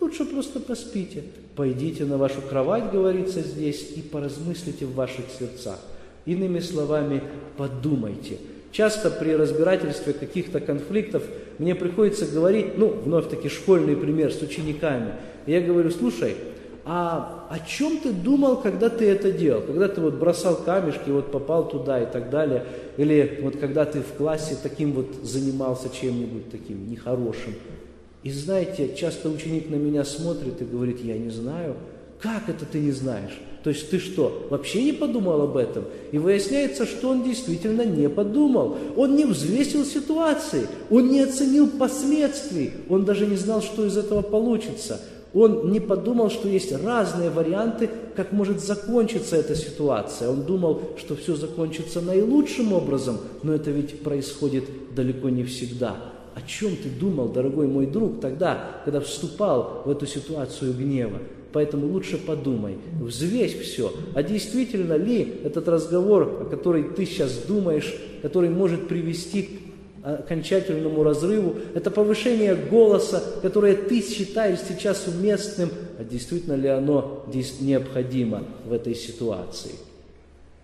лучше 0.00 0.24
просто 0.24 0.58
поспите. 0.58 1.22
Пойдите 1.54 2.04
на 2.04 2.18
вашу 2.18 2.42
кровать, 2.42 2.90
говорится 2.90 3.40
здесь, 3.40 3.92
и 3.96 4.00
поразмыслите 4.00 4.84
в 4.84 4.94
ваших 4.94 5.24
сердцах. 5.38 5.78
Иными 6.26 6.58
словами, 6.58 7.22
подумайте. 7.56 8.38
Часто 8.72 9.10
при 9.10 9.30
разбирательстве 9.30 10.12
каких-то 10.12 10.60
конфликтов 10.60 11.22
мне 11.58 11.74
приходится 11.74 12.26
говорить, 12.26 12.76
ну, 12.76 12.88
вновь-таки 12.88 13.48
школьный 13.48 13.96
пример 13.96 14.32
с 14.32 14.42
учениками. 14.42 15.12
Я 15.46 15.60
говорю, 15.60 15.90
слушай, 15.90 16.34
а 16.88 17.48
о 17.50 17.58
чем 17.58 17.98
ты 17.98 18.12
думал, 18.12 18.58
когда 18.58 18.88
ты 18.88 19.06
это 19.10 19.32
делал? 19.32 19.60
Когда 19.60 19.88
ты 19.88 20.00
вот 20.00 20.14
бросал 20.14 20.54
камешки, 20.54 21.10
вот 21.10 21.32
попал 21.32 21.68
туда 21.68 22.00
и 22.00 22.06
так 22.06 22.30
далее. 22.30 22.64
Или 22.96 23.40
вот 23.42 23.56
когда 23.56 23.84
ты 23.84 24.02
в 24.02 24.12
классе 24.12 24.56
таким 24.62 24.92
вот 24.92 25.08
занимался 25.24 25.88
чем-нибудь 25.90 26.48
таким 26.48 26.88
нехорошим. 26.88 27.54
И 28.22 28.30
знаете, 28.30 28.94
часто 28.94 29.28
ученик 29.28 29.68
на 29.68 29.74
меня 29.74 30.04
смотрит 30.04 30.62
и 30.62 30.64
говорит, 30.64 31.04
я 31.04 31.18
не 31.18 31.30
знаю. 31.30 31.74
Как 32.20 32.48
это 32.48 32.64
ты 32.64 32.78
не 32.78 32.92
знаешь? 32.92 33.36
То 33.64 33.70
есть 33.70 33.90
ты 33.90 33.98
что, 33.98 34.46
вообще 34.48 34.84
не 34.84 34.92
подумал 34.92 35.42
об 35.42 35.56
этом? 35.56 35.86
И 36.12 36.18
выясняется, 36.18 36.86
что 36.86 37.08
он 37.08 37.24
действительно 37.24 37.82
не 37.82 38.08
подумал. 38.08 38.76
Он 38.96 39.16
не 39.16 39.24
взвесил 39.24 39.84
ситуации, 39.84 40.68
он 40.88 41.08
не 41.08 41.20
оценил 41.20 41.68
последствий, 41.68 42.74
он 42.88 43.04
даже 43.04 43.26
не 43.26 43.34
знал, 43.34 43.60
что 43.60 43.84
из 43.84 43.96
этого 43.96 44.22
получится. 44.22 45.00
Он 45.36 45.70
не 45.70 45.80
подумал, 45.80 46.30
что 46.30 46.48
есть 46.48 46.72
разные 46.72 47.28
варианты, 47.28 47.90
как 48.16 48.32
может 48.32 48.58
закончиться 48.58 49.36
эта 49.36 49.54
ситуация. 49.54 50.30
Он 50.30 50.44
думал, 50.44 50.80
что 50.96 51.14
все 51.14 51.36
закончится 51.36 52.00
наилучшим 52.00 52.72
образом, 52.72 53.18
но 53.42 53.54
это 53.54 53.70
ведь 53.70 54.00
происходит 54.00 54.64
далеко 54.94 55.28
не 55.28 55.44
всегда. 55.44 55.94
О 56.34 56.40
чем 56.40 56.74
ты 56.76 56.88
думал, 56.88 57.28
дорогой 57.28 57.66
мой 57.66 57.84
друг, 57.84 58.18
тогда, 58.22 58.80
когда 58.86 59.00
вступал 59.00 59.82
в 59.84 59.90
эту 59.90 60.06
ситуацию 60.06 60.72
гнева? 60.72 61.18
Поэтому 61.52 61.86
лучше 61.86 62.16
подумай, 62.16 62.78
взвесь 62.98 63.54
все. 63.58 63.92
А 64.14 64.22
действительно 64.22 64.94
ли 64.94 65.34
этот 65.44 65.68
разговор, 65.68 66.22
о 66.40 66.44
котором 66.46 66.94
ты 66.94 67.04
сейчас 67.04 67.44
думаешь, 67.46 67.94
который 68.22 68.48
может 68.48 68.88
привести 68.88 69.65
окончательному 70.14 71.02
разрыву, 71.02 71.56
это 71.74 71.90
повышение 71.90 72.54
голоса, 72.54 73.22
которое 73.42 73.74
ты 73.74 74.00
считаешь 74.00 74.60
сейчас 74.60 75.06
уместным, 75.08 75.70
а 75.98 76.04
действительно 76.04 76.54
ли 76.54 76.68
оно 76.68 77.26
необходимо 77.60 78.44
в 78.64 78.72
этой 78.72 78.94
ситуации. 78.94 79.72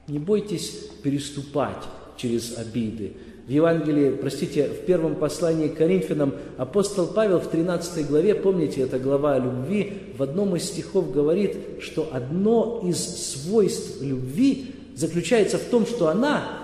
Не 0.06 0.20
бойтесь 0.20 0.90
переступать 1.02 1.82
через 2.16 2.56
обиды. 2.56 3.14
В 3.46 3.50
Евангелии, 3.50 4.10
простите, 4.12 4.68
в 4.68 4.86
первом 4.86 5.16
послании 5.16 5.66
к 5.66 5.76
Коринфянам 5.76 6.34
апостол 6.58 7.08
Павел 7.08 7.40
в 7.40 7.48
13 7.48 8.06
главе, 8.06 8.36
помните, 8.36 8.82
это 8.82 9.00
глава 9.00 9.34
о 9.34 9.38
любви, 9.40 9.94
в 10.16 10.22
одном 10.22 10.54
из 10.54 10.64
стихов 10.64 11.12
говорит, 11.12 11.56
что 11.80 12.08
одно 12.12 12.80
из 12.86 12.98
свойств 12.98 14.00
любви 14.00 14.76
заключается 14.94 15.58
в 15.58 15.64
том, 15.64 15.86
что 15.86 16.08
она, 16.08 16.61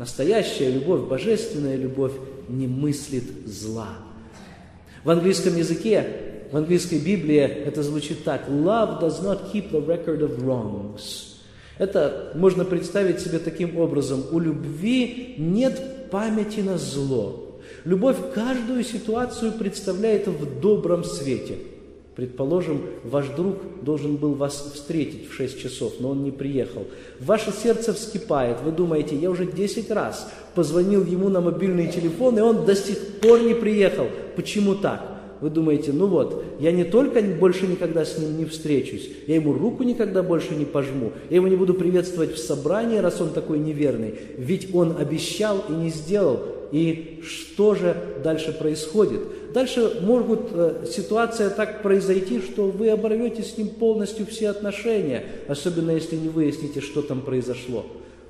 настоящая 0.00 0.70
любовь, 0.70 1.02
божественная 1.02 1.76
любовь, 1.76 2.14
не 2.48 2.66
мыслит 2.66 3.24
зла. 3.46 3.98
В 5.04 5.10
английском 5.10 5.54
языке, 5.56 6.06
в 6.50 6.56
английской 6.56 6.98
Библии 6.98 7.40
это 7.40 7.82
звучит 7.82 8.24
так. 8.24 8.48
Love 8.48 9.02
does 9.02 9.22
not 9.22 9.52
keep 9.52 9.70
the 9.70 9.86
record 9.86 10.20
of 10.20 10.42
wrongs. 10.42 11.36
Это 11.76 12.32
можно 12.34 12.64
представить 12.64 13.20
себе 13.20 13.38
таким 13.38 13.76
образом. 13.76 14.24
У 14.32 14.38
любви 14.38 15.34
нет 15.36 16.08
памяти 16.10 16.60
на 16.60 16.78
зло. 16.78 17.60
Любовь 17.84 18.16
каждую 18.34 18.84
ситуацию 18.84 19.52
представляет 19.52 20.26
в 20.28 20.60
добром 20.60 21.04
свете. 21.04 21.58
Предположим, 22.16 22.82
ваш 23.04 23.28
друг 23.28 23.56
должен 23.82 24.16
был 24.16 24.34
вас 24.34 24.72
встретить 24.74 25.28
в 25.28 25.32
6 25.32 25.60
часов, 25.60 25.94
но 26.00 26.10
он 26.10 26.24
не 26.24 26.30
приехал. 26.30 26.84
Ваше 27.20 27.52
сердце 27.52 27.94
вскипает, 27.94 28.58
вы 28.64 28.72
думаете, 28.72 29.16
я 29.16 29.30
уже 29.30 29.46
10 29.46 29.90
раз 29.90 30.30
позвонил 30.54 31.04
ему 31.04 31.28
на 31.28 31.40
мобильный 31.40 31.86
телефон, 31.90 32.38
и 32.38 32.42
он 32.42 32.64
до 32.66 32.74
сих 32.74 33.20
пор 33.20 33.40
не 33.40 33.54
приехал. 33.54 34.06
Почему 34.36 34.74
так? 34.74 35.10
вы 35.40 35.50
думаете, 35.50 35.92
ну 35.92 36.06
вот, 36.06 36.44
я 36.60 36.70
не 36.70 36.84
только 36.84 37.20
больше 37.22 37.66
никогда 37.66 38.04
с 38.04 38.18
ним 38.18 38.36
не 38.36 38.44
встречусь, 38.44 39.08
я 39.26 39.36
ему 39.36 39.52
руку 39.52 39.82
никогда 39.82 40.22
больше 40.22 40.54
не 40.54 40.64
пожму, 40.64 41.12
я 41.30 41.36
его 41.36 41.48
не 41.48 41.56
буду 41.56 41.74
приветствовать 41.74 42.34
в 42.34 42.38
собрании, 42.38 42.98
раз 42.98 43.20
он 43.20 43.30
такой 43.30 43.58
неверный, 43.58 44.14
ведь 44.36 44.74
он 44.74 44.96
обещал 44.98 45.64
и 45.68 45.72
не 45.72 45.90
сделал. 45.90 46.40
И 46.72 47.20
что 47.24 47.74
же 47.74 47.96
дальше 48.22 48.52
происходит? 48.52 49.52
Дальше 49.52 50.00
может 50.02 50.40
э, 50.52 50.84
ситуация 50.88 51.50
так 51.50 51.82
произойти, 51.82 52.40
что 52.40 52.66
вы 52.66 52.90
оборвете 52.90 53.42
с 53.42 53.58
ним 53.58 53.68
полностью 53.68 54.26
все 54.26 54.50
отношения, 54.50 55.24
особенно 55.48 55.90
если 55.90 56.16
не 56.16 56.28
выясните, 56.28 56.80
что 56.80 57.02
там 57.02 57.22
произошло. 57.22 57.84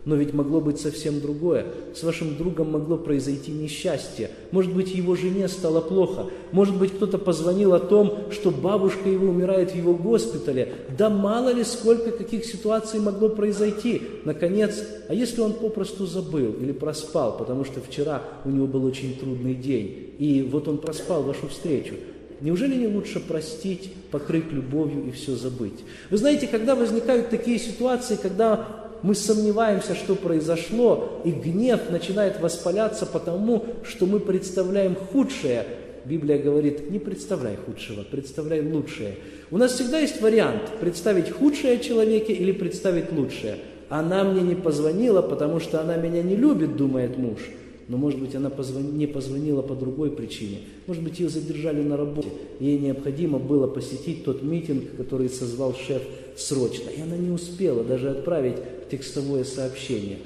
Но 0.04 0.16
ведь 0.16 0.32
могло 0.32 0.60
быть 0.60 0.80
совсем 0.80 1.20
другое. 1.20 1.66
С 1.94 2.02
вашим 2.02 2.36
другом 2.36 2.72
могло 2.72 2.96
произойти 2.96 3.52
несчастье. 3.52 4.30
Может 4.50 4.74
быть, 4.74 4.94
его 4.94 5.14
жене 5.14 5.46
стало 5.48 5.80
плохо. 5.80 6.26
Может 6.52 6.78
быть, 6.78 6.92
кто-то 6.92 7.18
позвонил 7.18 7.74
о 7.74 7.80
том, 7.80 8.30
что 8.30 8.50
бабушка 8.50 9.08
его 9.08 9.28
умирает 9.28 9.72
в 9.72 9.76
его 9.76 9.94
госпитале. 9.94 10.72
Да 10.96 11.10
мало 11.10 11.52
ли, 11.52 11.64
сколько 11.64 12.12
каких 12.12 12.46
ситуаций 12.46 12.98
могло 12.98 13.28
произойти. 13.28 14.02
Наконец, 14.24 14.82
а 15.08 15.14
если 15.14 15.42
он 15.42 15.52
попросту 15.52 16.06
забыл 16.06 16.52
или 16.52 16.72
проспал, 16.72 17.36
потому 17.36 17.64
что 17.64 17.80
вчера 17.80 18.22
у 18.44 18.50
него 18.50 18.66
был 18.66 18.84
очень 18.84 19.16
трудный 19.18 19.54
день, 19.54 20.14
и 20.18 20.42
вот 20.42 20.66
он 20.66 20.78
проспал 20.78 21.22
вашу 21.22 21.48
встречу. 21.48 21.94
Неужели 22.40 22.74
не 22.74 22.88
лучше 22.88 23.20
простить, 23.20 23.92
покрыть 24.10 24.50
любовью 24.50 25.06
и 25.06 25.10
все 25.10 25.34
забыть? 25.34 25.84
Вы 26.08 26.16
знаете, 26.16 26.46
когда 26.46 26.74
возникают 26.74 27.28
такие 27.28 27.58
ситуации, 27.58 28.16
когда 28.16 28.89
мы 29.02 29.14
сомневаемся, 29.14 29.94
что 29.94 30.14
произошло, 30.14 31.20
и 31.24 31.30
гнев 31.30 31.90
начинает 31.90 32.40
воспаляться 32.40 33.06
потому, 33.06 33.64
что 33.82 34.06
мы 34.06 34.20
представляем 34.20 34.94
худшее. 34.94 35.64
Библия 36.04 36.38
говорит, 36.38 36.90
не 36.90 36.98
представляй 36.98 37.56
худшего, 37.56 38.02
представляй 38.02 38.62
лучшее. 38.62 39.16
У 39.50 39.58
нас 39.58 39.72
всегда 39.72 39.98
есть 39.98 40.20
вариант 40.20 40.62
представить 40.80 41.30
худшее 41.30 41.74
о 41.74 41.78
человеке 41.78 42.32
или 42.32 42.52
представить 42.52 43.12
лучшее. 43.12 43.56
Она 43.88 44.24
мне 44.24 44.42
не 44.42 44.54
позвонила, 44.54 45.20
потому 45.20 45.60
что 45.60 45.80
она 45.80 45.96
меня 45.96 46.22
не 46.22 46.36
любит, 46.36 46.76
думает 46.76 47.18
муж. 47.18 47.40
Но, 47.88 47.96
может 47.96 48.20
быть, 48.20 48.36
она 48.36 48.50
позвон... 48.50 48.96
не 48.96 49.08
позвонила 49.08 49.62
по 49.62 49.74
другой 49.74 50.12
причине. 50.12 50.58
Может 50.86 51.02
быть, 51.02 51.18
ее 51.18 51.28
задержали 51.28 51.82
на 51.82 51.96
работе. 51.96 52.28
Ей 52.60 52.78
необходимо 52.78 53.40
было 53.40 53.66
посетить 53.66 54.24
тот 54.24 54.44
митинг, 54.44 54.96
который 54.96 55.28
созвал 55.28 55.74
шеф 55.74 56.02
срочно. 56.36 56.88
И 56.90 57.00
она 57.00 57.16
не 57.16 57.30
успела 57.30 57.82
даже 57.82 58.10
отправить 58.10 58.58
текстовое 58.90 59.44
сообщение. 59.44 60.18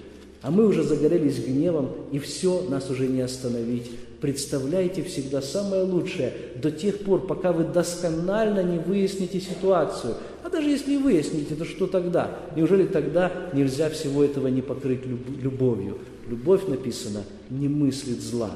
А 0.42 0.50
мы 0.50 0.66
уже 0.66 0.82
загорелись 0.82 1.38
гневом, 1.38 1.90
и 2.12 2.18
все, 2.18 2.62
нас 2.68 2.90
уже 2.90 3.06
не 3.06 3.22
остановить. 3.22 3.90
Представляйте 4.20 5.02
всегда 5.02 5.40
самое 5.42 5.84
лучшее 5.84 6.32
до 6.56 6.70
тех 6.70 7.00
пор, 7.00 7.26
пока 7.26 7.52
вы 7.52 7.64
досконально 7.64 8.62
не 8.62 8.78
выясните 8.78 9.40
ситуацию. 9.40 10.14
А 10.42 10.50
даже 10.50 10.68
если 10.68 10.96
выясните, 10.96 11.54
то 11.54 11.64
что 11.64 11.86
тогда? 11.86 12.38
Неужели 12.56 12.86
тогда 12.86 13.32
нельзя 13.52 13.88
всего 13.90 14.22
этого 14.22 14.48
не 14.48 14.62
покрыть 14.62 15.00
любовью? 15.06 15.98
Любовь, 16.28 16.66
написано, 16.68 17.24
не 17.50 17.68
мыслит 17.68 18.20
зла. 18.20 18.50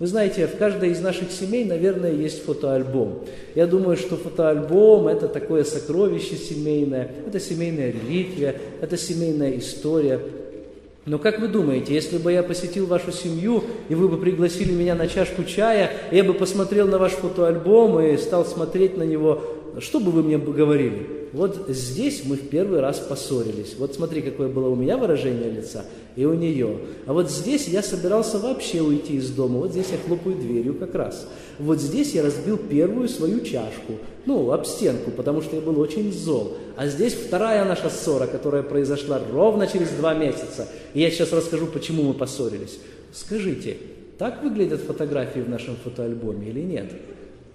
Вы 0.00 0.08
знаете, 0.08 0.48
в 0.48 0.56
каждой 0.56 0.90
из 0.90 1.00
наших 1.00 1.30
семей, 1.30 1.64
наверное, 1.64 2.12
есть 2.12 2.44
фотоальбом. 2.44 3.20
Я 3.54 3.66
думаю, 3.66 3.96
что 3.96 4.16
фотоальбом– 4.16 5.06
это 5.08 5.28
такое 5.28 5.62
сокровище 5.62 6.36
семейное, 6.36 7.10
это 7.26 7.38
семейная 7.38 7.92
реликвия, 7.92 8.56
это 8.80 8.96
семейная 8.96 9.56
история. 9.56 10.20
Но 11.06 11.18
как 11.18 11.38
вы 11.38 11.48
думаете, 11.48 11.94
если 11.94 12.18
бы 12.18 12.32
я 12.32 12.42
посетил 12.42 12.86
вашу 12.86 13.12
семью, 13.12 13.62
и 13.88 13.94
вы 13.94 14.08
бы 14.08 14.16
пригласили 14.16 14.72
меня 14.72 14.94
на 14.94 15.06
чашку 15.06 15.44
чая, 15.44 15.90
я 16.10 16.24
бы 16.24 16.34
посмотрел 16.34 16.88
на 16.88 16.98
ваш 16.98 17.12
фотоальбом 17.12 18.00
и 18.00 18.16
стал 18.16 18.44
смотреть 18.46 18.96
на 18.96 19.02
него, 19.02 19.42
что 19.80 20.00
бы 20.00 20.10
вы 20.10 20.22
мне 20.22 20.38
говорили? 20.38 21.28
Вот 21.32 21.66
здесь 21.68 22.22
мы 22.24 22.36
в 22.36 22.48
первый 22.48 22.80
раз 22.80 23.00
поссорились. 23.00 23.74
Вот 23.76 23.94
смотри, 23.94 24.22
какое 24.22 24.48
было 24.48 24.68
у 24.68 24.76
меня 24.76 24.96
выражение 24.96 25.50
лица 25.50 25.84
и 26.14 26.24
у 26.24 26.34
нее. 26.34 26.78
А 27.06 27.12
вот 27.12 27.28
здесь 27.28 27.66
я 27.66 27.82
собирался 27.82 28.38
вообще 28.38 28.82
уйти 28.82 29.16
из 29.16 29.30
дома. 29.30 29.58
Вот 29.58 29.72
здесь 29.72 29.88
я 29.90 29.98
хлопаю 29.98 30.36
дверью 30.36 30.74
как 30.74 30.94
раз. 30.94 31.26
Вот 31.58 31.80
здесь 31.80 32.14
я 32.14 32.22
разбил 32.22 32.56
первую 32.56 33.08
свою 33.08 33.40
чашку. 33.40 33.94
Ну, 34.26 34.52
об 34.52 34.64
стенку, 34.64 35.10
потому 35.10 35.42
что 35.42 35.56
я 35.56 35.62
был 35.62 35.80
очень 35.80 36.12
зол. 36.12 36.56
А 36.76 36.86
здесь 36.86 37.14
вторая 37.14 37.64
наша 37.64 37.90
ссора, 37.90 38.28
которая 38.28 38.62
произошла 38.62 39.20
ровно 39.32 39.66
через 39.66 39.90
два 39.90 40.14
месяца. 40.14 40.68
И 40.94 41.00
я 41.00 41.10
сейчас 41.10 41.32
расскажу, 41.32 41.66
почему 41.66 42.04
мы 42.04 42.14
поссорились. 42.14 42.78
Скажите, 43.12 43.76
так 44.18 44.42
выглядят 44.42 44.80
фотографии 44.82 45.40
в 45.40 45.48
нашем 45.48 45.74
фотоальбоме 45.82 46.48
или 46.48 46.60
нет? 46.60 46.92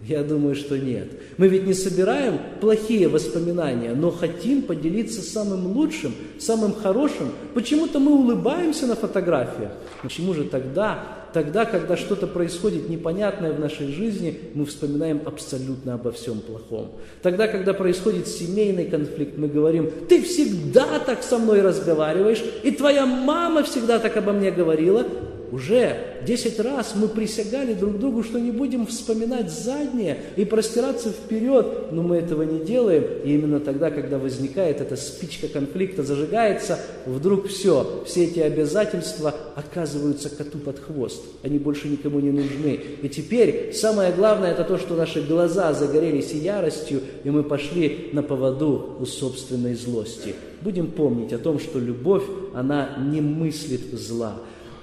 Я 0.07 0.23
думаю, 0.23 0.55
что 0.55 0.77
нет. 0.77 1.09
Мы 1.37 1.49
ведь 1.49 1.67
не 1.67 1.73
собираем 1.73 2.39
плохие 2.61 3.09
воспоминания, 3.09 3.93
но 3.93 4.11
хотим 4.11 4.61
поделиться 4.61 5.21
самым 5.21 5.75
лучшим, 5.75 6.13
самым 6.39 6.73
хорошим. 6.73 7.31
Почему-то 7.53 7.99
мы 7.99 8.13
улыбаемся 8.13 8.87
на 8.87 8.95
фотографиях. 8.95 9.71
Почему 10.01 10.33
же 10.33 10.45
тогда, 10.45 11.03
тогда, 11.33 11.65
когда 11.65 11.97
что-то 11.97 12.27
происходит 12.27 12.87
непонятное 12.87 13.51
в 13.51 13.59
нашей 13.59 13.87
жизни, 13.87 14.39
мы 14.53 14.65
вспоминаем 14.65 15.21
абсолютно 15.25 15.95
обо 15.95 16.13
всем 16.13 16.39
плохом. 16.39 16.91
Тогда, 17.21 17.49
когда 17.49 17.73
происходит 17.73 18.25
семейный 18.29 18.85
конфликт, 18.85 19.37
мы 19.37 19.49
говорим, 19.49 19.91
ты 20.07 20.21
всегда 20.21 20.99
так 20.99 21.23
со 21.23 21.37
мной 21.37 21.61
разговариваешь, 21.61 22.41
и 22.63 22.71
твоя 22.71 23.05
мама 23.05 23.63
всегда 23.63 23.99
так 23.99 24.15
обо 24.15 24.31
мне 24.31 24.49
говорила, 24.49 25.05
уже 25.51 26.19
десять 26.25 26.59
раз 26.59 26.93
мы 26.95 27.07
присягали 27.07 27.73
друг 27.73 27.99
другу, 27.99 28.23
что 28.23 28.39
не 28.39 28.51
будем 28.51 28.85
вспоминать 28.85 29.51
заднее 29.51 30.17
и 30.35 30.45
простираться 30.45 31.09
вперед, 31.09 31.91
но 31.91 32.03
мы 32.03 32.17
этого 32.17 32.43
не 32.43 32.59
делаем. 32.63 33.03
И 33.23 33.33
именно 33.33 33.59
тогда, 33.59 33.91
когда 33.91 34.17
возникает 34.17 34.81
эта 34.81 34.95
спичка 34.95 35.47
конфликта, 35.47 36.03
зажигается, 36.03 36.79
вдруг 37.05 37.47
все, 37.47 38.03
все 38.05 38.25
эти 38.25 38.39
обязательства 38.39 39.33
оказываются 39.55 40.29
коту 40.29 40.59
под 40.59 40.79
хвост. 40.79 41.23
Они 41.43 41.57
больше 41.57 41.87
никому 41.87 42.19
не 42.19 42.31
нужны. 42.31 42.79
И 43.01 43.09
теперь 43.09 43.73
самое 43.73 44.11
главное, 44.11 44.51
это 44.51 44.63
то, 44.63 44.77
что 44.77 44.95
наши 44.95 45.21
глаза 45.21 45.73
загорелись 45.73 46.31
яростью, 46.31 47.01
и 47.23 47.29
мы 47.29 47.43
пошли 47.43 48.09
на 48.13 48.23
поводу 48.23 48.97
у 48.99 49.05
собственной 49.05 49.75
злости. 49.75 50.35
Будем 50.61 50.91
помнить 50.91 51.31
о 51.33 51.37
том, 51.37 51.59
что 51.59 51.79
любовь, 51.79 52.23
она 52.53 52.97
не 53.11 53.21
мыслит 53.21 53.93
зла. 53.93 54.35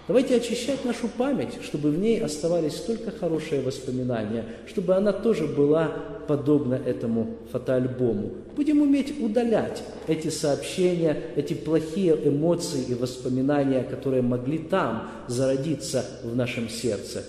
Давайте 0.09 0.37
очищать 0.37 0.85
нашу 0.85 1.09
память, 1.09 1.59
чтобы 1.65 1.91
в 1.91 1.99
ней 1.99 2.23
оставались 2.23 2.75
только 2.75 3.11
хорошие 3.11 3.61
воспоминания, 3.61 4.45
чтобы 4.69 4.95
она 4.95 5.13
тоже 5.13 5.49
была 5.49 5.89
подобна 6.29 6.75
этому 6.75 7.35
фотоальбому. 7.51 8.31
Будем 8.55 8.83
уметь 8.83 9.21
удалять 9.21 9.83
эти 10.07 10.29
сообщения, 10.29 11.21
эти 11.35 11.55
плохие 11.55 12.17
эмоции 12.25 12.85
и 12.89 12.95
воспоминания, 12.95 13.83
которые 13.83 14.23
могли 14.23 14.59
там 14.59 15.11
зародиться 15.27 16.05
в 16.23 16.37
нашем 16.37 16.69
сердце. 16.69 17.25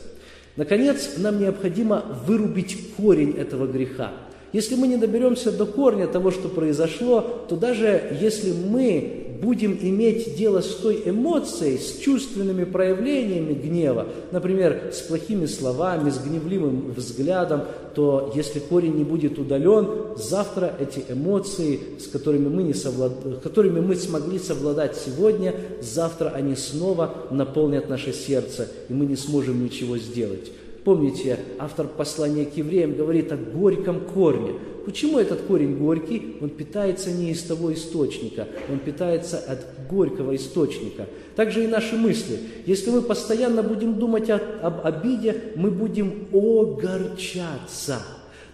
Наконец, 0.56 1.14
нам 1.18 1.40
необходимо 1.40 2.06
вырубить 2.28 2.78
корень 2.96 3.32
этого 3.38 3.66
греха. 3.66 4.12
Если 4.54 4.76
мы 4.76 4.88
не 4.88 4.98
доберемся 4.98 5.52
до 5.52 5.66
корня 5.66 6.08
того, 6.08 6.32
что 6.32 6.48
произошло, 6.48 7.22
то 7.50 7.56
даже 7.56 8.18
если 8.22 8.52
мы 8.52 9.27
будем 9.42 9.78
иметь 9.82 10.36
дело 10.36 10.62
с 10.62 10.76
той 10.76 11.04
эмоцией, 11.06 11.78
с 11.78 11.98
чувственными 12.00 12.64
проявлениями 12.64 13.54
гнева, 13.54 14.08
например, 14.32 14.92
с 14.94 15.02
плохими 15.02 15.46
словами, 15.46 16.10
с 16.10 16.18
гневливым 16.18 16.92
взглядом, 16.92 17.64
то 17.96 18.32
если 18.36 18.60
корень 18.60 18.96
не 18.96 19.04
будет 19.04 19.40
удален, 19.40 19.88
завтра 20.18 20.74
эти 20.80 21.04
эмоции, 21.10 21.80
с 22.00 22.08
которыми 22.08 22.48
мы, 22.48 22.64
не 22.64 22.74
совлад... 22.74 23.14
которыми 23.42 23.80
мы 23.80 23.96
смогли 23.96 24.40
совладать 24.40 24.96
сегодня, 24.96 25.56
завтра 25.82 26.30
они 26.30 26.56
снова 26.56 27.14
наполнят 27.32 27.90
наше 27.90 28.14
сердце, 28.14 28.68
и 28.90 28.94
мы 28.94 29.06
не 29.06 29.16
сможем 29.16 29.64
ничего 29.64 29.98
сделать. 29.98 30.52
Помните, 30.88 31.38
автор 31.60 31.86
послания 31.86 32.46
к 32.46 32.56
евреям 32.56 32.96
говорит 32.96 33.30
о 33.34 33.36
горьком 33.36 34.00
корне. 34.00 34.54
Почему 34.86 35.20
этот 35.20 35.42
корень 35.42 35.76
горький? 35.76 36.38
Он 36.40 36.48
питается 36.50 37.12
не 37.12 37.32
из 37.32 37.44
того 37.44 37.74
источника, 37.74 38.48
он 38.72 38.80
питается 38.80 39.38
от 39.38 39.66
горького 39.90 40.34
источника. 40.38 41.08
Также 41.36 41.66
и 41.66 41.68
наши 41.68 41.98
мысли. 41.98 42.40
Если 42.66 42.90
мы 42.90 43.02
постоянно 43.02 43.64
будем 43.64 43.96
думать 43.96 44.30
о, 44.30 44.40
об 44.62 44.86
обиде, 44.86 45.36
мы 45.58 45.72
будем 45.72 46.30
огорчаться. 46.32 47.98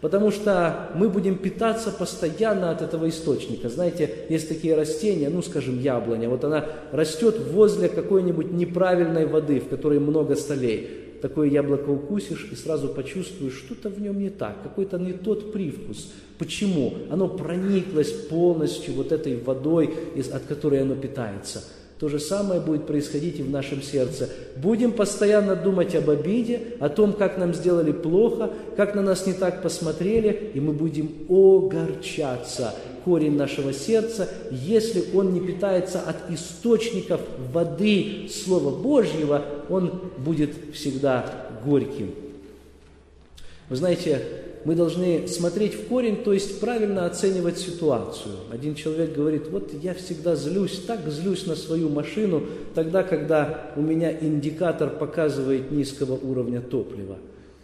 Потому 0.02 0.32
что 0.32 0.90
мы 0.96 1.10
будем 1.10 1.38
питаться 1.38 1.92
постоянно 1.92 2.72
от 2.72 2.82
этого 2.82 3.10
источника. 3.10 3.70
Знаете, 3.70 4.10
есть 4.30 4.50
такие 4.50 4.74
растения, 4.74 5.30
ну, 5.30 5.44
скажем, 5.44 5.80
яблоня. 5.80 6.30
Вот 6.30 6.44
она 6.44 6.66
растет 6.92 7.36
возле 7.52 7.90
какой-нибудь 7.90 8.52
неправильной 8.52 9.28
воды, 9.28 9.60
в 9.60 9.68
которой 9.68 10.00
много 10.00 10.36
солей 10.36 11.03
такое 11.24 11.48
яблоко 11.48 11.90
укусишь 11.90 12.50
и 12.52 12.56
сразу 12.56 12.90
почувствуешь, 12.90 13.54
что-то 13.54 13.88
в 13.88 14.02
нем 14.02 14.20
не 14.20 14.30
так, 14.30 14.62
какой-то 14.62 14.98
не 14.98 15.14
тот 15.14 15.54
привкус. 15.54 16.12
Почему? 16.38 16.96
Оно 17.10 17.30
прониклось 17.30 18.12
полностью 18.12 18.96
вот 18.96 19.14
этой 19.14 19.38
водой, 19.38 19.94
от 20.34 20.44
которой 20.44 20.82
оно 20.82 20.96
питается. 20.96 21.64
То 22.00 22.10
же 22.10 22.20
самое 22.20 22.60
будет 22.60 22.86
происходить 22.86 23.40
и 23.40 23.44
в 23.44 23.50
нашем 23.50 23.82
сердце. 23.82 24.30
Будем 24.58 24.92
постоянно 24.92 25.56
думать 25.56 25.96
об 25.96 26.10
обиде, 26.10 26.60
о 26.80 26.90
том, 26.90 27.14
как 27.14 27.38
нам 27.38 27.54
сделали 27.54 27.92
плохо, 27.92 28.50
как 28.76 28.96
на 28.96 29.02
нас 29.02 29.26
не 29.26 29.34
так 29.34 29.62
посмотрели, 29.62 30.52
и 30.54 30.60
мы 30.60 30.74
будем 30.74 31.12
огорчаться. 31.30 32.74
Корень 33.06 33.38
нашего 33.38 33.74
сердца, 33.74 34.30
если 34.52 35.04
он 35.14 35.34
не 35.34 35.40
питается 35.40 36.00
от 36.02 36.30
источников 36.30 37.22
воды 37.54 38.28
Слова 38.30 38.76
Божьего, 38.76 39.44
он 39.70 40.12
будет 40.18 40.52
всегда 40.74 41.26
горьким. 41.66 42.12
Вы 43.70 43.76
знаете, 43.76 44.22
мы 44.66 44.76
должны 44.76 45.28
смотреть 45.28 45.74
в 45.74 45.88
корень, 45.88 46.24
то 46.24 46.34
есть 46.34 46.60
правильно 46.60 47.06
оценивать 47.06 47.58
ситуацию. 47.58 48.36
Один 48.52 48.76
человек 48.76 49.14
говорит, 49.14 49.50
вот 49.50 49.72
я 49.82 49.94
всегда 49.94 50.36
злюсь, 50.36 50.82
так 50.86 51.08
злюсь 51.10 51.46
на 51.46 51.56
свою 51.56 51.90
машину, 51.90 52.44
тогда, 52.74 53.04
когда 53.04 53.72
у 53.76 53.82
меня 53.82 54.12
индикатор 54.12 54.90
показывает 54.90 55.72
низкого 55.72 56.14
уровня 56.14 56.62
топлива. 56.62 57.18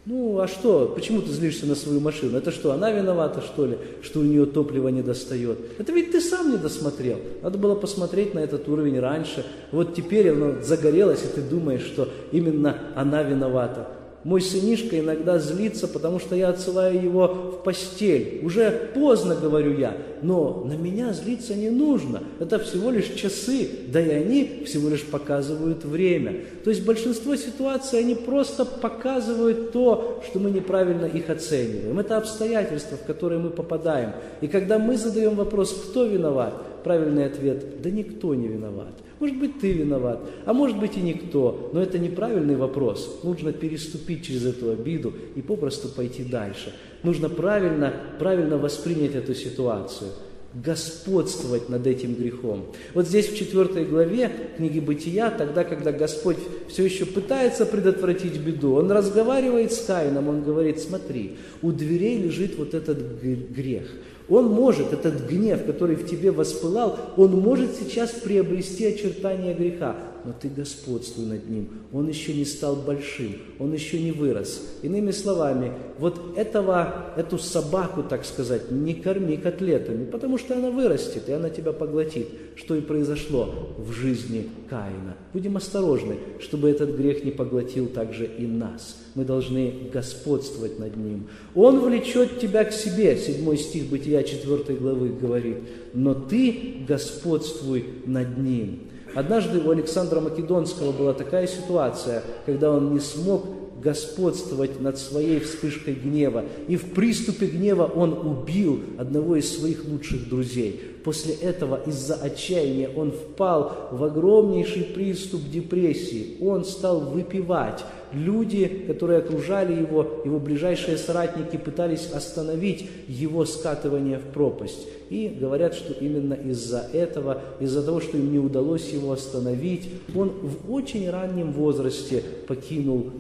Ну, 0.06 0.40
а 0.40 0.48
что? 0.48 0.92
Почему 0.96 1.22
ты 1.22 1.30
злишься 1.30 1.68
на 1.68 1.76
свою 1.76 2.00
машину? 2.00 2.38
Это 2.38 2.52
что, 2.52 2.72
она 2.72 2.90
виновата, 2.92 3.42
что 3.42 3.66
ли, 3.66 3.78
что 4.02 4.22
у 4.22 4.24
нее 4.24 4.46
топлива 4.46 4.88
не 4.88 5.04
достает? 5.04 5.60
Это 5.78 5.92
ведь 5.92 6.12
ты 6.12 6.20
сам 6.20 6.50
не 6.50 6.58
досмотрел. 6.58 7.20
Надо 7.44 7.58
было 7.58 7.76
посмотреть 7.76 8.34
на 8.34 8.40
этот 8.40 8.68
уровень 8.68 9.00
раньше. 9.00 9.46
Вот 9.72 9.94
теперь 9.94 10.32
оно 10.32 10.62
загорелось, 10.64 11.24
и 11.24 11.36
ты 11.36 11.42
думаешь, 11.42 11.84
что 11.84 12.10
именно 12.32 12.76
она 12.96 13.22
виновата. 13.24 13.99
Мой 14.24 14.42
сынишка 14.42 15.00
иногда 15.00 15.40
злится, 15.40 15.88
потому 15.88 16.20
что 16.20 16.36
я 16.36 16.50
отсылаю 16.50 17.02
его 17.02 17.28
в 17.28 17.64
постель. 17.64 18.42
Уже 18.44 18.92
поздно, 18.94 19.36
говорю 19.36 19.78
я, 19.78 19.96
но 20.22 20.66
на 20.66 20.74
меня 20.74 21.14
злиться 21.14 21.56
не 21.56 21.70
нужно. 21.70 22.24
Это 22.40 22.60
всего 22.60 22.92
лишь 22.92 23.08
часы, 23.08 23.70
да 23.88 24.02
и 24.02 24.10
они 24.10 24.64
всего 24.66 24.90
лишь 24.90 25.06
показывают 25.06 25.86
время. 25.86 26.42
То 26.66 26.70
есть 26.70 26.86
большинство 26.86 27.38
ситуаций, 27.38 28.00
они 28.00 28.16
просто 28.16 28.66
показывают 28.66 29.72
то, 29.72 30.22
что 30.28 30.40
мы 30.40 30.52
неправильно 30.52 31.06
их 31.06 31.30
оцениваем. 31.30 31.98
Это 32.00 32.18
обстоятельства, 32.18 32.98
в 32.98 33.06
которые 33.06 33.40
мы 33.40 33.52
попадаем. 33.52 34.12
И 34.42 34.48
когда 34.48 34.80
мы 34.80 34.98
задаем 34.98 35.36
вопрос, 35.36 35.72
кто 35.72 36.04
виноват, 36.04 36.54
правильный 36.84 37.26
ответ– 37.26 37.82
да 37.82 37.90
никто 37.90 38.36
не 38.36 38.48
виноват. 38.48 38.94
Может 39.20 39.38
быть, 39.38 39.60
ты 39.60 39.74
виноват, 39.74 40.22
а 40.46 40.54
может 40.54 40.80
быть 40.80 40.98
и 40.98 41.02
никто. 41.02 41.70
Но 41.74 41.82
это 41.82 42.00
неправильный 42.00 42.56
вопрос. 42.56 43.20
Нужно 43.24 43.52
переступить 43.52 44.26
через 44.26 44.46
эту 44.46 44.72
обиду 44.72 45.14
и 45.36 45.42
попросту 45.42 45.90
пойти 45.90 46.24
дальше. 46.24 46.74
Нужно 47.04 47.30
правильно, 47.30 47.94
правильно 48.18 48.58
воспринять 48.58 49.16
эту 49.16 49.36
ситуацию 49.36 50.12
господствовать 50.54 51.70
над 51.70 51.86
этим 51.86 52.16
грехом. 52.16 52.66
Вот 52.94 53.08
здесь 53.08 53.30
в 53.30 53.38
4 53.38 53.86
главе 53.86 54.32
книги 54.58 54.80
Бытия, 54.80 55.30
тогда, 55.30 55.64
когда 55.64 55.92
Господь 55.92 56.38
все 56.68 56.84
еще 56.84 57.06
пытается 57.06 57.66
предотвратить 57.66 58.38
беду, 58.40 58.74
Он 58.74 58.92
разговаривает 58.92 59.72
с 59.72 59.86
Каином, 59.86 60.28
Он 60.28 60.44
говорит, 60.44 60.80
смотри, 60.80 61.38
у 61.62 61.72
дверей 61.72 62.18
лежит 62.18 62.58
вот 62.58 62.74
этот 62.74 63.22
грех. 63.22 63.92
Он 64.30 64.46
может, 64.46 64.94
этот 64.94 65.28
гнев, 65.28 65.66
который 65.66 65.96
в 65.96 66.08
тебе 66.08 66.32
воспылал, 66.32 66.98
он 67.18 67.32
может 67.40 67.76
сейчас 67.76 68.12
приобрести 68.12 68.86
очертания 68.86 69.56
греха, 69.56 69.96
но 70.26 70.34
ты 70.34 70.50
господствуй 70.50 71.26
над 71.26 71.50
ним. 71.50 71.70
Он 71.92 72.08
еще 72.08 72.34
не 72.34 72.46
стал 72.46 72.76
большим, 72.76 73.38
он 73.60 73.74
еще 73.74 74.02
не 74.02 74.12
вырос. 74.12 74.62
Иными 74.82 75.12
словами, 75.12 75.74
вот 75.98 76.38
этого, 76.38 77.14
эту 77.16 77.38
собаку, 77.38 78.04
так 78.04 78.26
сказать, 78.26 78.72
не 78.72 78.94
корми 78.94 79.38
котлетами, 79.38 80.06
потому 80.06 80.38
что 80.38 80.56
она 80.56 80.72
вырастет, 80.72 81.28
и 81.28 81.32
она 81.32 81.50
тебя 81.50 81.74
поглотит, 81.74 82.28
что 82.56 82.76
и 82.76 82.82
произошло 82.82 83.76
в 83.78 83.92
жизни 83.92 84.50
Каина. 84.70 85.16
Будем 85.34 85.58
осторожны, 85.58 86.18
чтобы 86.40 86.70
этот 86.70 86.96
грех 86.96 87.24
не 87.24 87.32
поглотил 87.32 87.88
также 87.88 88.26
и 88.26 88.46
нас 88.46 88.98
мы 89.16 89.26
должны 89.26 89.90
господствовать 89.92 90.80
над 90.80 90.96
ним. 90.96 91.28
Он 91.56 91.80
влечет 91.80 92.40
тебя 92.40 92.64
к 92.64 92.72
себе, 92.72 93.18
7 93.18 93.56
стих 93.58 93.90
Бытия 93.90 94.24
4 94.24 94.78
главы 94.78 95.10
говорит, 95.10 95.58
но 95.94 96.14
ты 96.14 96.86
господствуй 96.88 97.86
над 98.06 98.38
ним. 98.38 98.80
Однажды 99.16 99.60
у 99.60 99.72
Александра 99.72 100.20
Македонского 100.20 100.92
была 100.92 101.14
такая 101.14 101.48
ситуация, 101.48 102.24
когда 102.46 102.72
он 102.72 102.94
не 102.94 103.00
смог 103.00 103.46
господствовать 103.82 104.82
над 104.82 104.98
своей 104.98 105.40
вспышкой 105.40 105.94
гнева. 105.96 106.46
И 106.68 106.76
в 106.76 106.92
приступе 106.92 107.48
гнева 107.48 107.86
он 107.86 108.14
убил 108.14 108.82
одного 108.98 109.36
из 109.36 109.58
своих 109.58 109.86
лучших 109.86 110.30
друзей. 110.30 110.82
После 111.04 111.34
этого 111.34 111.82
из-за 111.86 112.16
отчаяния 112.16 112.90
он 112.90 113.12
впал 113.12 113.90
в 113.92 114.04
огромнейший 114.04 114.84
приступ 114.84 115.42
депрессии. 115.50 116.38
Он 116.42 116.66
стал 116.66 117.00
выпивать. 117.00 117.84
Люди, 118.12 118.68
которые 118.88 119.20
окружали 119.20 119.80
его, 119.80 120.22
его 120.26 120.40
ближайшие 120.40 120.98
соратники, 120.98 121.58
пытались 121.58 122.10
остановить 122.12 122.90
его 123.08 123.46
скатывание 123.46 124.18
в 124.18 124.34
пропасть. 124.34 124.88
И 125.10 125.28
говорят, 125.28 125.74
что 125.74 125.94
именно 125.94 126.34
из-за 126.34 126.88
этого, 126.94 127.42
из-за 127.60 127.84
того, 127.84 128.00
что 128.02 128.18
им 128.18 128.32
не 128.32 128.40
удалось 128.40 128.90
его 128.90 129.12
остановить, 129.12 129.90
он 130.16 130.30
в 130.30 130.72
очень 130.72 131.10
раннем 131.10 131.52
возрасте 131.54 132.24
покинул, 132.48 133.12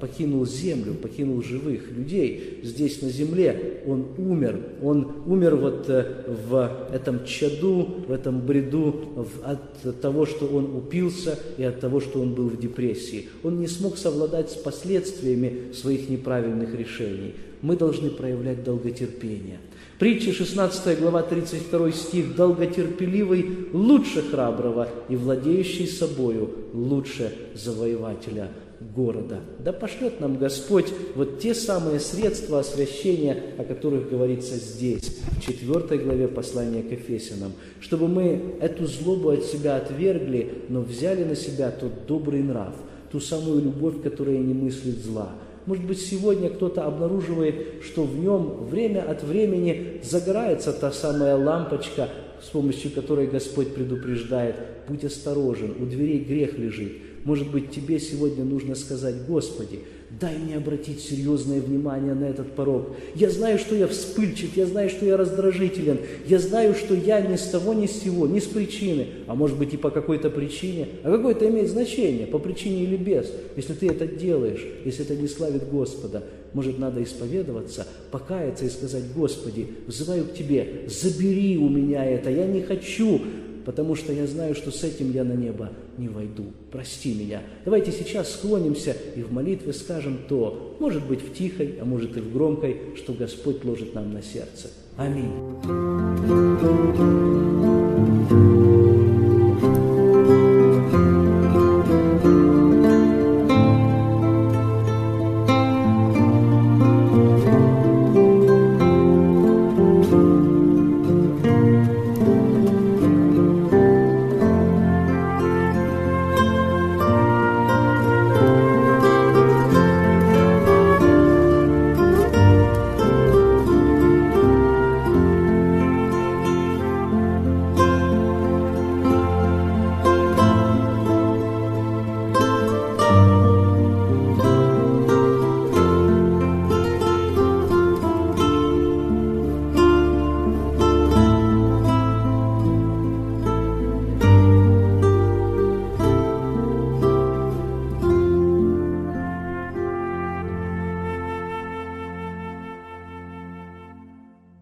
покинул 0.00 0.44
землю, 0.44 0.94
покинул 0.94 1.42
живых 1.42 1.90
людей 1.92 2.60
здесь 2.64 3.00
на 3.00 3.10
земле. 3.10 3.82
Он 3.86 4.06
умер. 4.18 4.60
Он 4.82 5.22
умер 5.26 5.56
вот 5.56 5.88
э, 5.88 6.24
в 6.48 6.88
этом 6.92 7.24
чаду, 7.24 8.04
в 8.08 8.10
этом 8.10 8.40
бреду, 8.40 9.26
от 9.44 10.00
того, 10.00 10.26
что 10.26 10.46
он 10.46 10.76
упился 10.76 11.38
и 11.58 11.62
от 11.62 11.78
того, 11.78 12.00
что 12.00 12.20
он 12.20 12.34
был 12.34 12.48
в 12.48 12.58
депрессии. 12.58 13.28
Он 13.44 13.60
не 13.60 13.68
смог 13.68 13.98
совладать 13.98 14.50
с 14.50 14.54
последствиями 14.54 15.72
своих 15.72 16.08
неправильных 16.08 16.74
решений. 16.74 17.34
Мы 17.62 17.76
должны 17.76 18.10
проявлять 18.10 18.64
долготерпение– 18.64 19.58
Притча 19.98 20.30
16 20.30 21.00
глава 21.00 21.22
32 21.22 21.92
стих. 21.92 22.36
«Долготерпеливый 22.36 23.68
лучше 23.72 24.20
храброго, 24.20 24.88
и 25.08 25.16
владеющий 25.16 25.86
собою 25.86 26.50
лучше 26.74 27.32
завоевателя 27.54 28.50
города». 28.94 29.40
Да 29.58 29.72
пошлет 29.72 30.20
нам 30.20 30.38
Господь 30.38 30.92
вот 31.14 31.38
те 31.38 31.54
самые 31.54 32.00
средства 32.00 32.60
освящения, 32.60 33.36
о 33.58 33.64
которых 33.64 34.10
говорится 34.10 34.56
здесь, 34.56 35.18
в 35.38 35.40
4 35.40 35.98
главе 36.02 36.28
послания 36.28 36.82
к 36.82 36.92
Ефесянам, 36.92 37.52
чтобы 37.80 38.08
мы 38.08 38.56
эту 38.60 38.86
злобу 38.86 39.30
от 39.30 39.44
себя 39.44 39.76
отвергли, 39.76 40.64
но 40.68 40.80
взяли 40.80 41.24
на 41.24 41.36
себя 41.36 41.70
тот 41.70 42.06
добрый 42.06 42.42
нрав, 42.42 42.74
ту 43.10 43.20
самую 43.20 43.62
любовь, 43.62 44.02
которая 44.02 44.38
не 44.38 44.54
мыслит 44.54 44.98
зла– 44.98 45.32
может 45.66 45.84
быть, 45.84 46.00
сегодня 46.00 46.48
кто-то 46.48 46.84
обнаруживает, 46.84 47.82
что 47.82 48.04
в 48.04 48.16
нем 48.18 48.66
время 48.66 49.00
от 49.02 49.24
времени 49.24 50.00
загорается 50.02 50.72
та 50.72 50.92
самая 50.92 51.36
лампочка, 51.36 52.08
с 52.40 52.48
помощью 52.50 52.92
которой 52.92 53.26
Господь 53.26 53.74
предупреждает, 53.74 54.56
будь 54.88 55.04
осторожен, 55.04 55.74
у 55.80 55.86
дверей 55.86 56.20
грех 56.20 56.56
лежит. 56.56 56.92
Может 57.26 57.50
быть, 57.50 57.72
тебе 57.72 57.98
сегодня 57.98 58.44
нужно 58.44 58.76
сказать, 58.76 59.26
Господи, 59.26 59.80
дай 60.20 60.38
мне 60.38 60.56
обратить 60.56 61.00
серьезное 61.00 61.60
внимание 61.60 62.14
на 62.14 62.26
этот 62.26 62.52
порог. 62.52 62.94
Я 63.16 63.30
знаю, 63.30 63.58
что 63.58 63.74
я 63.74 63.88
вспыльчив, 63.88 64.56
я 64.56 64.64
знаю, 64.64 64.88
что 64.88 65.04
я 65.04 65.16
раздражителен, 65.16 65.98
я 66.28 66.38
знаю, 66.38 66.76
что 66.76 66.94
я 66.94 67.20
ни 67.20 67.34
с 67.34 67.48
того, 67.48 67.74
ни 67.74 67.88
с 67.88 68.00
сего, 68.00 68.28
ни 68.28 68.38
с 68.38 68.44
причины, 68.44 69.08
а 69.26 69.34
может 69.34 69.58
быть 69.58 69.74
и 69.74 69.76
по 69.76 69.90
какой-то 69.90 70.30
причине, 70.30 70.86
а 71.02 71.10
какое-то 71.10 71.48
имеет 71.48 71.68
значение, 71.68 72.28
по 72.28 72.38
причине 72.38 72.84
или 72.84 72.96
без. 72.96 73.32
Если 73.56 73.74
ты 73.74 73.88
это 73.88 74.06
делаешь, 74.06 74.64
если 74.84 75.04
это 75.04 75.16
не 75.16 75.26
славит 75.26 75.68
Господа, 75.68 76.22
может, 76.52 76.78
надо 76.78 77.02
исповедоваться, 77.02 77.88
покаяться 78.12 78.66
и 78.66 78.70
сказать, 78.70 79.02
Господи, 79.16 79.66
взываю 79.88 80.26
к 80.26 80.34
Тебе, 80.34 80.84
забери 80.86 81.58
у 81.58 81.68
меня 81.68 82.04
это, 82.04 82.30
я 82.30 82.46
не 82.46 82.62
хочу, 82.62 83.20
потому 83.66 83.96
что 83.96 84.12
я 84.12 84.26
знаю, 84.28 84.54
что 84.54 84.70
с 84.70 84.84
этим 84.84 85.12
я 85.12 85.24
на 85.24 85.32
небо 85.32 85.70
не 85.98 86.08
войду. 86.08 86.44
Прости 86.70 87.12
меня. 87.12 87.42
Давайте 87.64 87.90
сейчас 87.90 88.32
склонимся 88.32 88.96
и 89.16 89.22
в 89.22 89.32
молитве 89.32 89.72
скажем 89.72 90.20
то, 90.28 90.76
может 90.78 91.04
быть 91.04 91.20
в 91.20 91.34
тихой, 91.34 91.76
а 91.80 91.84
может 91.84 92.16
и 92.16 92.20
в 92.20 92.32
громкой, 92.32 92.94
что 92.94 93.12
Господь 93.12 93.64
ложит 93.64 93.92
нам 93.92 94.14
на 94.14 94.22
сердце. 94.22 94.70
Аминь. 94.96 95.32